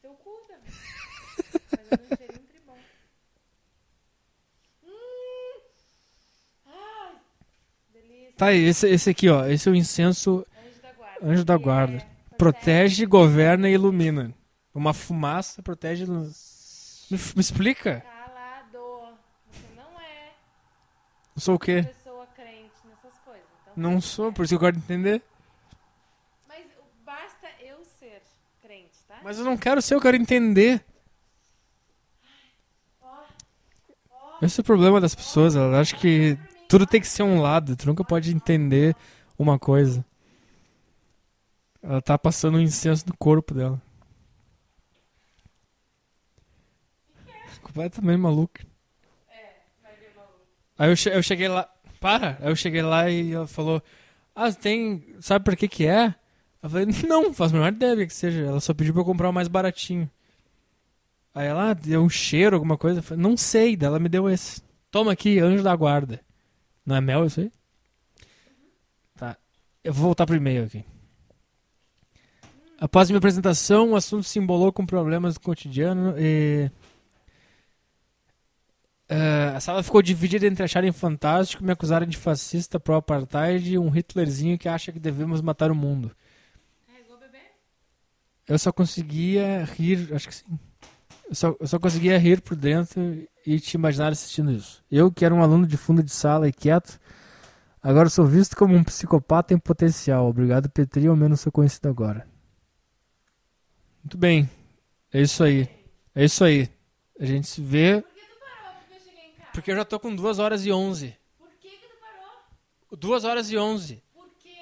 Teu 0.00 0.12
cu 0.12 0.30
também. 0.46 0.72
Fazendo 1.68 2.02
um 2.12 2.16
cheirinho 2.16 2.46
tribom. 2.48 2.74
Hum. 4.84 5.60
Ai. 6.66 7.12
Delícia. 7.92 8.31
Tá 8.42 8.48
aí, 8.48 8.64
esse, 8.64 8.88
esse 8.88 9.08
aqui, 9.08 9.28
ó, 9.28 9.46
esse 9.46 9.68
é 9.68 9.70
o 9.70 9.74
incenso 9.76 10.44
Anjo 10.52 10.82
da 10.82 10.92
guarda. 10.92 11.26
Anjo 11.30 11.44
da 11.44 11.56
guarda. 11.56 11.96
é- 11.98 12.34
protege, 12.36 13.06
governa 13.06 13.68
e 13.70 13.74
ilumina. 13.74 14.34
Uma 14.74 14.92
fumaça 14.92 15.62
protege... 15.62 16.02
e 16.02 16.08
Me, 16.08 17.20
me 17.36 17.40
explica? 17.40 18.00
Calado. 18.00 19.16
Você 19.48 19.62
não 19.76 20.00
é 20.00 20.32
Eu 21.36 21.40
sou 21.40 21.54
o 21.54 21.58
quê? 21.58 21.84
pessoa 21.84 22.26
crente 22.34 22.72
nessas 22.84 23.16
coisas. 23.24 23.44
Então, 23.62 23.74
Não 23.76 24.00
sou, 24.00 24.32
por 24.32 24.44
isso 24.44 24.50
que 24.50 24.56
eu 24.56 24.72
quero 24.72 24.76
entender. 24.76 25.22
Mas 26.48 26.64
basta 27.06 27.46
eu 27.60 27.84
ser 27.84 28.22
crente, 28.60 28.98
tá? 29.06 29.20
Mas 29.22 29.38
eu 29.38 29.44
não 29.44 29.56
quero 29.56 29.80
ser, 29.80 29.94
eu 29.94 30.00
quero 30.00 30.16
entender. 30.16 30.84
Esse 34.42 34.58
é 34.58 34.62
o 34.62 34.64
problema 34.64 35.00
das 35.00 35.14
pessoas, 35.14 35.54
elas 35.54 35.72
acham 35.78 36.00
que 36.00 36.36
tudo 36.72 36.86
tem 36.86 37.02
que 37.02 37.06
ser 37.06 37.22
um 37.22 37.38
lado, 37.38 37.76
tu 37.76 37.86
nunca 37.86 38.02
pode 38.02 38.34
entender 38.34 38.96
uma 39.38 39.58
coisa. 39.58 40.02
Ela 41.82 42.00
tá 42.00 42.16
passando 42.16 42.56
um 42.56 42.62
incenso 42.62 43.04
no 43.06 43.14
corpo 43.14 43.52
dela. 43.52 43.78
Completamente 47.60 48.16
maluca. 48.16 48.64
vai 49.82 49.92
ver 49.96 50.14
maluco. 50.16 50.40
Aí 50.78 50.88
eu, 50.88 50.96
che- 50.96 51.10
eu 51.10 51.22
cheguei 51.22 51.46
lá. 51.46 51.68
Para! 52.00 52.38
Aí 52.40 52.48
eu 52.48 52.56
cheguei 52.56 52.80
lá 52.80 53.10
e 53.10 53.32
ela 53.32 53.46
falou: 53.46 53.82
Ah, 54.34 54.50
tem. 54.50 55.14
Sabe 55.20 55.44
pra 55.44 55.54
que 55.54 55.68
que 55.68 55.86
é? 55.86 56.14
Eu 56.62 56.70
falei: 56.70 56.86
Não, 57.06 57.34
faz 57.34 57.52
a 57.52 57.54
menor 57.54 57.70
ideia 57.70 57.96
que 57.96 58.06
que 58.06 58.14
seja. 58.14 58.46
Ela 58.46 58.60
só 58.60 58.72
pediu 58.72 58.94
pra 58.94 59.02
eu 59.02 59.06
comprar 59.06 59.28
o 59.28 59.32
mais 59.32 59.46
baratinho. 59.46 60.10
Aí 61.34 61.48
ela 61.48 61.72
ah, 61.72 61.74
deu 61.74 62.02
um 62.02 62.08
cheiro, 62.08 62.56
alguma 62.56 62.78
coisa. 62.78 63.00
Eu 63.00 63.02
falei: 63.02 63.22
Não 63.22 63.36
sei. 63.36 63.76
Daí 63.76 63.88
ela 63.88 63.98
me 63.98 64.08
deu 64.08 64.30
esse. 64.30 64.62
Toma 64.90 65.12
aqui, 65.12 65.38
anjo 65.38 65.62
da 65.62 65.76
guarda. 65.76 66.18
Não 66.84 66.96
é 66.96 67.00
mel 67.00 67.26
isso 67.26 67.40
aí? 67.40 67.52
Tá. 69.16 69.36
Eu 69.82 69.92
vou 69.92 70.04
voltar 70.04 70.26
pro 70.26 70.36
e-mail 70.36 70.64
aqui. 70.64 70.84
Após 72.82 73.08
minha 73.08 73.18
apresentação, 73.18 73.92
o 73.92 73.96
assunto 73.96 74.24
se 74.24 74.40
embolou 74.40 74.72
com 74.72 74.84
problemas 74.84 75.34
do 75.34 75.40
cotidiano 75.40 76.14
e. 76.18 76.68
Eh, 79.08 79.52
a 79.54 79.60
sala 79.60 79.82
ficou 79.84 80.02
dividida 80.02 80.46
entre 80.46 80.64
acharem 80.64 80.90
fantástico, 80.90 81.62
me 81.62 81.70
acusarem 81.70 82.08
de 82.08 82.16
fascista 82.16 82.80
pró-apartheid 82.80 83.72
e 83.72 83.78
um 83.78 83.94
Hitlerzinho 83.94 84.58
que 84.58 84.68
acha 84.68 84.90
que 84.90 84.98
devemos 84.98 85.40
matar 85.40 85.70
o 85.70 85.76
mundo. 85.76 86.10
Bebê? 87.20 87.38
Eu 88.48 88.58
só 88.58 88.72
conseguia 88.72 89.64
rir, 89.64 90.12
acho 90.12 90.26
que 90.26 90.34
sim. 90.34 90.58
Eu 91.28 91.34
só, 91.36 91.56
eu 91.60 91.66
só 91.68 91.78
conseguia 91.78 92.18
rir 92.18 92.40
por 92.40 92.56
dentro 92.56 93.00
e 93.46 93.58
te 93.60 93.74
imaginar 93.74 94.12
assistindo 94.12 94.52
isso. 94.52 94.82
Eu, 94.90 95.10
que 95.12 95.24
era 95.24 95.34
um 95.34 95.42
aluno 95.42 95.66
de 95.66 95.76
fundo 95.76 96.02
de 96.02 96.10
sala 96.12 96.48
e 96.48 96.52
quieto, 96.52 96.98
agora 97.82 98.08
sou 98.08 98.24
visto 98.26 98.56
como 98.56 98.74
um 98.74 98.84
psicopata 98.84 99.52
em 99.54 99.58
potencial. 99.58 100.28
Obrigado, 100.28 100.68
Petri, 100.70 101.06
ao 101.06 101.16
menos 101.16 101.40
sou 101.40 101.50
conhecido 101.52 101.88
agora. 101.88 102.26
Muito 104.02 104.16
bem. 104.18 104.48
É 105.12 105.20
isso 105.20 105.42
aí. 105.44 105.68
É 106.14 106.24
isso 106.24 106.42
aí. 106.44 106.68
A 107.20 107.24
gente 107.24 107.46
se 107.46 107.60
vê 107.60 108.02
Por 108.02 108.10
que 108.12 108.20
tu 108.20 108.40
parou 108.40 108.74
porque 108.80 108.94
eu 108.94 109.00
cheguei 109.00 109.24
em 109.30 109.34
casa? 109.34 109.50
porque 109.52 109.70
eu 109.70 109.76
já 109.76 109.84
tô 109.84 110.00
com 110.00 110.14
2 110.14 110.38
horas 110.38 110.66
e 110.66 110.72
11. 110.72 111.16
Por 111.38 111.48
que 111.60 111.68
que 111.68 111.86
tu 111.88 111.96
parou? 112.00 112.98
2 112.98 113.24
horas 113.24 113.50
e 113.50 113.56
11. 113.56 114.02
Por 114.12 114.28
quê? 114.38 114.56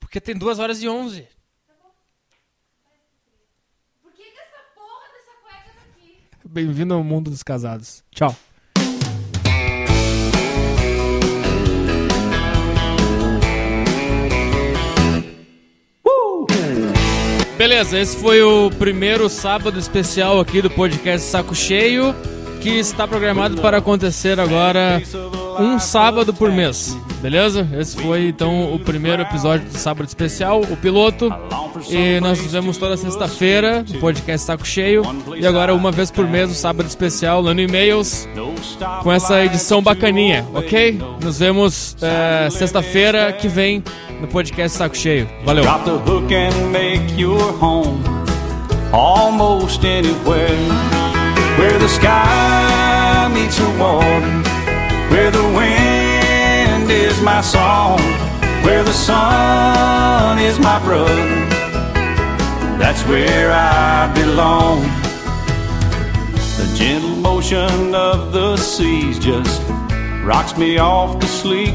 Porque 0.00 0.20
tem 0.20 0.36
2 0.36 0.58
horas 0.58 0.82
e 0.82 0.88
11. 0.88 1.28
Por 4.02 4.12
que 4.12 4.22
que 4.22 4.38
essa 4.38 4.58
porra 4.74 5.08
dessa 5.12 5.32
cueca 5.42 5.70
tá 5.76 5.82
aqui? 5.90 6.41
Bem-vindo 6.52 6.92
ao 6.92 7.02
mundo 7.02 7.30
dos 7.30 7.42
casados. 7.42 8.04
Tchau. 8.14 8.36
Beleza, 17.56 17.98
esse 17.98 18.18
foi 18.18 18.42
o 18.42 18.70
primeiro 18.72 19.30
sábado 19.30 19.78
especial 19.78 20.40
aqui 20.40 20.60
do 20.60 20.68
podcast 20.68 21.26
Saco 21.26 21.54
Cheio, 21.54 22.14
que 22.60 22.68
está 22.68 23.08
programado 23.08 23.62
para 23.62 23.78
acontecer 23.78 24.38
agora 24.38 25.00
um 25.58 25.78
sábado 25.78 26.34
por 26.34 26.52
mês. 26.52 26.94
Beleza? 27.22 27.68
Esse 27.78 27.96
foi 27.96 28.26
então 28.28 28.74
o 28.74 28.80
primeiro 28.80 29.22
episódio 29.22 29.68
do 29.68 29.78
sábado 29.78 30.08
especial, 30.08 30.60
o 30.60 30.76
piloto. 30.76 31.32
E 31.88 32.18
nós 32.20 32.40
fizemos 32.40 32.76
toda 32.76 32.96
sexta-feira 32.96 33.84
o 33.88 33.98
podcast 34.00 34.44
Saco 34.44 34.66
Cheio. 34.66 35.02
E 35.36 35.46
agora, 35.46 35.72
uma 35.72 35.92
vez 35.92 36.10
por 36.10 36.26
mês, 36.26 36.50
o 36.50 36.54
sábado 36.54 36.86
especial, 36.86 37.40
lendo 37.40 37.60
e-mails 37.60 38.28
com 39.04 39.12
essa 39.12 39.44
edição 39.44 39.80
bacaninha, 39.80 40.44
ok? 40.52 41.00
Nos 41.22 41.38
vemos 41.38 41.96
eh, 42.02 42.48
sexta-feira 42.50 43.32
que 43.32 43.46
vem 43.46 43.84
no 44.20 44.26
podcast 44.26 44.76
Saco 44.76 44.96
Cheio. 44.96 45.28
Valeu! 45.44 45.64
Where 51.58 51.78
the 51.78 51.86
sky 51.88 53.28
meets 53.32 53.58
the 53.58 53.68
water, 53.78 54.42
where 55.10 55.30
the 55.30 55.42
wind 55.54 55.81
is 56.92 57.22
my 57.22 57.40
song, 57.40 57.98
where 58.64 58.84
the 58.84 58.92
sun 58.92 60.38
is 60.38 60.58
my 60.58 60.78
brother. 60.84 61.26
That's 62.78 63.02
where 63.06 63.50
I 63.50 64.12
belong. 64.14 64.82
The 66.58 66.74
gentle 66.76 67.16
motion 67.16 67.94
of 67.94 68.32
the 68.32 68.58
seas 68.58 69.18
just 69.18 69.62
rocks 70.22 70.56
me 70.58 70.76
off 70.76 71.18
to 71.18 71.26
sleep. 71.26 71.74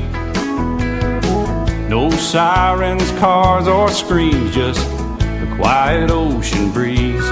No 1.89 2.11
sirens, 2.11 3.09
cars, 3.19 3.67
or 3.67 3.89
screams, 3.89 4.53
just 4.53 4.87
the 5.19 5.51
quiet 5.55 6.11
ocean 6.11 6.71
breeze. 6.71 7.27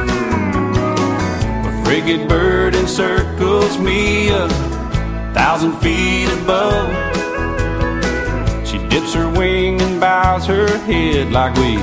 A 1.70 1.84
frigate 1.86 2.28
bird 2.28 2.74
encircles 2.74 3.78
me 3.78 4.30
a 4.30 4.50
thousand 5.36 5.74
feet 5.82 6.30
above. 6.42 7.15
She 8.76 8.88
dips 8.90 9.14
her 9.14 9.30
wing 9.30 9.82
and 9.82 10.02
bows 10.02 10.46
her 10.48 10.68
head 10.80 11.32
like 11.32 11.56
we 11.56 11.78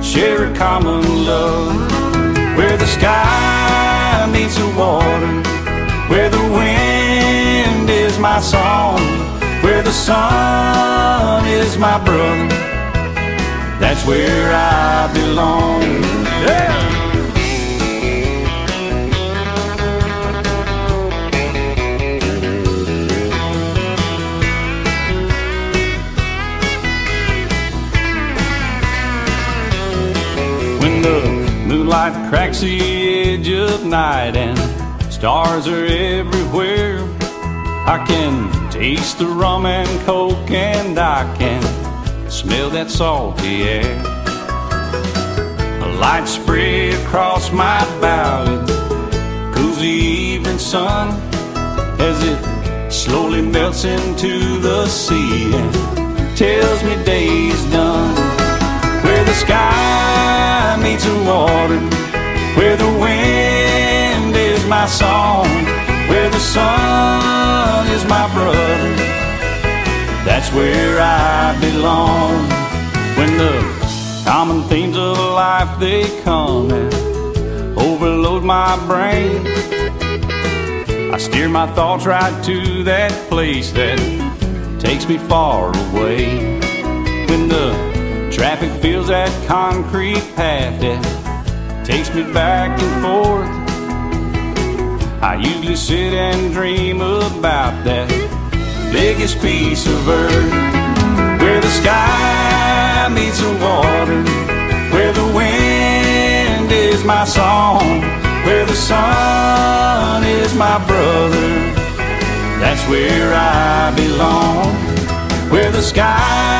share 0.00 0.52
a 0.52 0.56
common 0.56 1.26
love. 1.26 1.74
Where 2.56 2.76
the 2.76 2.86
sky 2.86 4.30
meets 4.32 4.56
the 4.56 4.68
water, 4.78 5.42
where 6.08 6.30
the 6.30 6.44
wind 6.58 7.90
is 7.90 8.16
my 8.20 8.38
song, 8.38 9.00
where 9.64 9.82
the 9.82 9.90
sun 9.90 11.44
is 11.48 11.76
my 11.78 11.98
brother. 12.04 12.46
That's 13.80 14.06
where 14.06 14.52
I 14.54 15.12
belong. 15.12 15.82
Yeah. 16.46 16.95
Moonlight 31.06 32.30
cracks 32.30 32.60
the 32.60 32.80
edge 32.80 33.48
of 33.48 33.84
night 33.84 34.36
and 34.36 34.58
stars 35.12 35.68
are 35.68 35.86
everywhere, 35.86 36.98
I 37.86 38.04
can 38.06 38.70
taste 38.70 39.18
the 39.18 39.26
rum 39.26 39.66
and 39.66 39.88
coke 40.06 40.50
and 40.50 40.98
I 40.98 41.22
can 41.38 41.62
smell 42.30 42.70
that 42.70 42.90
salty 42.90 43.62
air. 43.62 44.02
A 45.82 45.88
light 46.00 46.26
spray 46.26 46.90
across 46.90 47.52
my 47.52 47.84
it 48.00 48.66
cools 49.54 49.78
the 49.78 49.86
evening 49.86 50.58
sun 50.58 51.08
as 52.00 52.18
it 52.22 52.92
slowly 52.92 53.42
melts 53.42 53.84
into 53.84 54.58
the 54.58 54.86
sea. 54.86 55.54
And 55.54 56.36
tells 56.36 56.82
me 56.82 57.02
day's 57.04 57.64
done. 57.70 58.14
Where 59.04 59.24
the 59.24 59.34
sky 59.34 60.35
meets 60.82 61.04
the 61.04 61.16
water, 61.24 61.80
where 62.56 62.76
the 62.76 62.92
wind 62.98 64.34
is 64.36 64.64
my 64.66 64.86
song, 64.86 65.46
where 66.08 66.28
the 66.30 66.38
sun 66.38 67.86
is 67.88 68.04
my 68.04 68.26
brother. 68.34 68.94
That's 70.24 70.52
where 70.52 71.00
I 71.00 71.56
belong. 71.60 72.48
When 73.16 73.36
the 73.38 73.76
common 74.24 74.62
themes 74.68 74.96
of 74.96 75.16
life 75.16 75.78
they 75.78 76.02
come 76.22 76.70
and 76.70 77.78
overload 77.78 78.42
my 78.42 78.76
brain. 78.86 79.46
I 81.14 81.18
steer 81.18 81.48
my 81.48 81.66
thoughts 81.74 82.04
right 82.04 82.44
to 82.44 82.82
that 82.84 83.12
place 83.30 83.70
that 83.72 83.98
takes 84.80 85.08
me 85.08 85.16
far 85.16 85.68
away. 85.68 86.58
When 87.28 87.48
the 87.48 87.85
traffic 88.36 88.70
fills 88.82 89.08
that 89.08 89.30
concrete 89.48 90.20
path 90.36 90.78
that 90.82 91.86
takes 91.86 92.14
me 92.14 92.22
back 92.34 92.68
and 92.82 93.02
forth, 93.02 93.48
I 95.22 95.36
usually 95.36 95.74
sit 95.74 96.12
and 96.12 96.52
dream 96.52 97.00
about 97.00 97.72
that 97.84 98.06
biggest 98.92 99.40
piece 99.40 99.86
of 99.86 100.06
earth 100.06 100.52
where 101.40 101.62
the 101.62 101.70
sky 101.80 103.08
meets 103.10 103.40
the 103.40 103.52
water, 103.52 104.20
where 104.92 105.14
the 105.14 105.26
wind 105.34 106.70
is 106.70 107.02
my 107.06 107.24
song, 107.24 108.02
where 108.44 108.66
the 108.66 108.74
sun 108.74 110.24
is 110.24 110.54
my 110.54 110.76
brother. 110.86 111.48
That's 112.60 112.86
where 112.90 113.32
I 113.32 113.94
belong. 113.96 114.74
Where 115.50 115.70
the 115.70 115.80
sky 115.80 116.55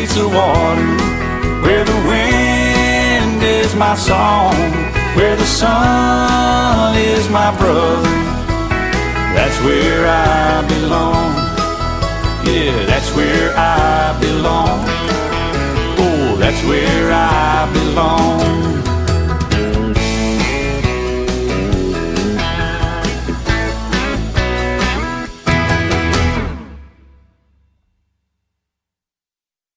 meets 0.00 0.14
the 0.14 0.28
water, 0.28 0.90
where 1.64 1.84
the 1.84 2.00
wind 2.12 3.42
is 3.42 3.74
my 3.74 3.94
song, 3.94 4.54
where 5.16 5.36
the 5.36 5.44
sun 5.44 6.96
is 6.96 7.28
my 7.30 7.50
brother. 7.56 8.16
That's 9.36 9.58
where 9.66 10.04
I 10.06 10.66
belong. 10.68 11.32
Yeah, 12.46 12.84
that's 12.86 13.10
where 13.16 13.50
I 13.56 14.18
belong. 14.20 14.80
Oh, 16.04 16.36
that's 16.38 16.62
where 16.64 17.10
I 17.12 17.70
belong. 17.72 18.75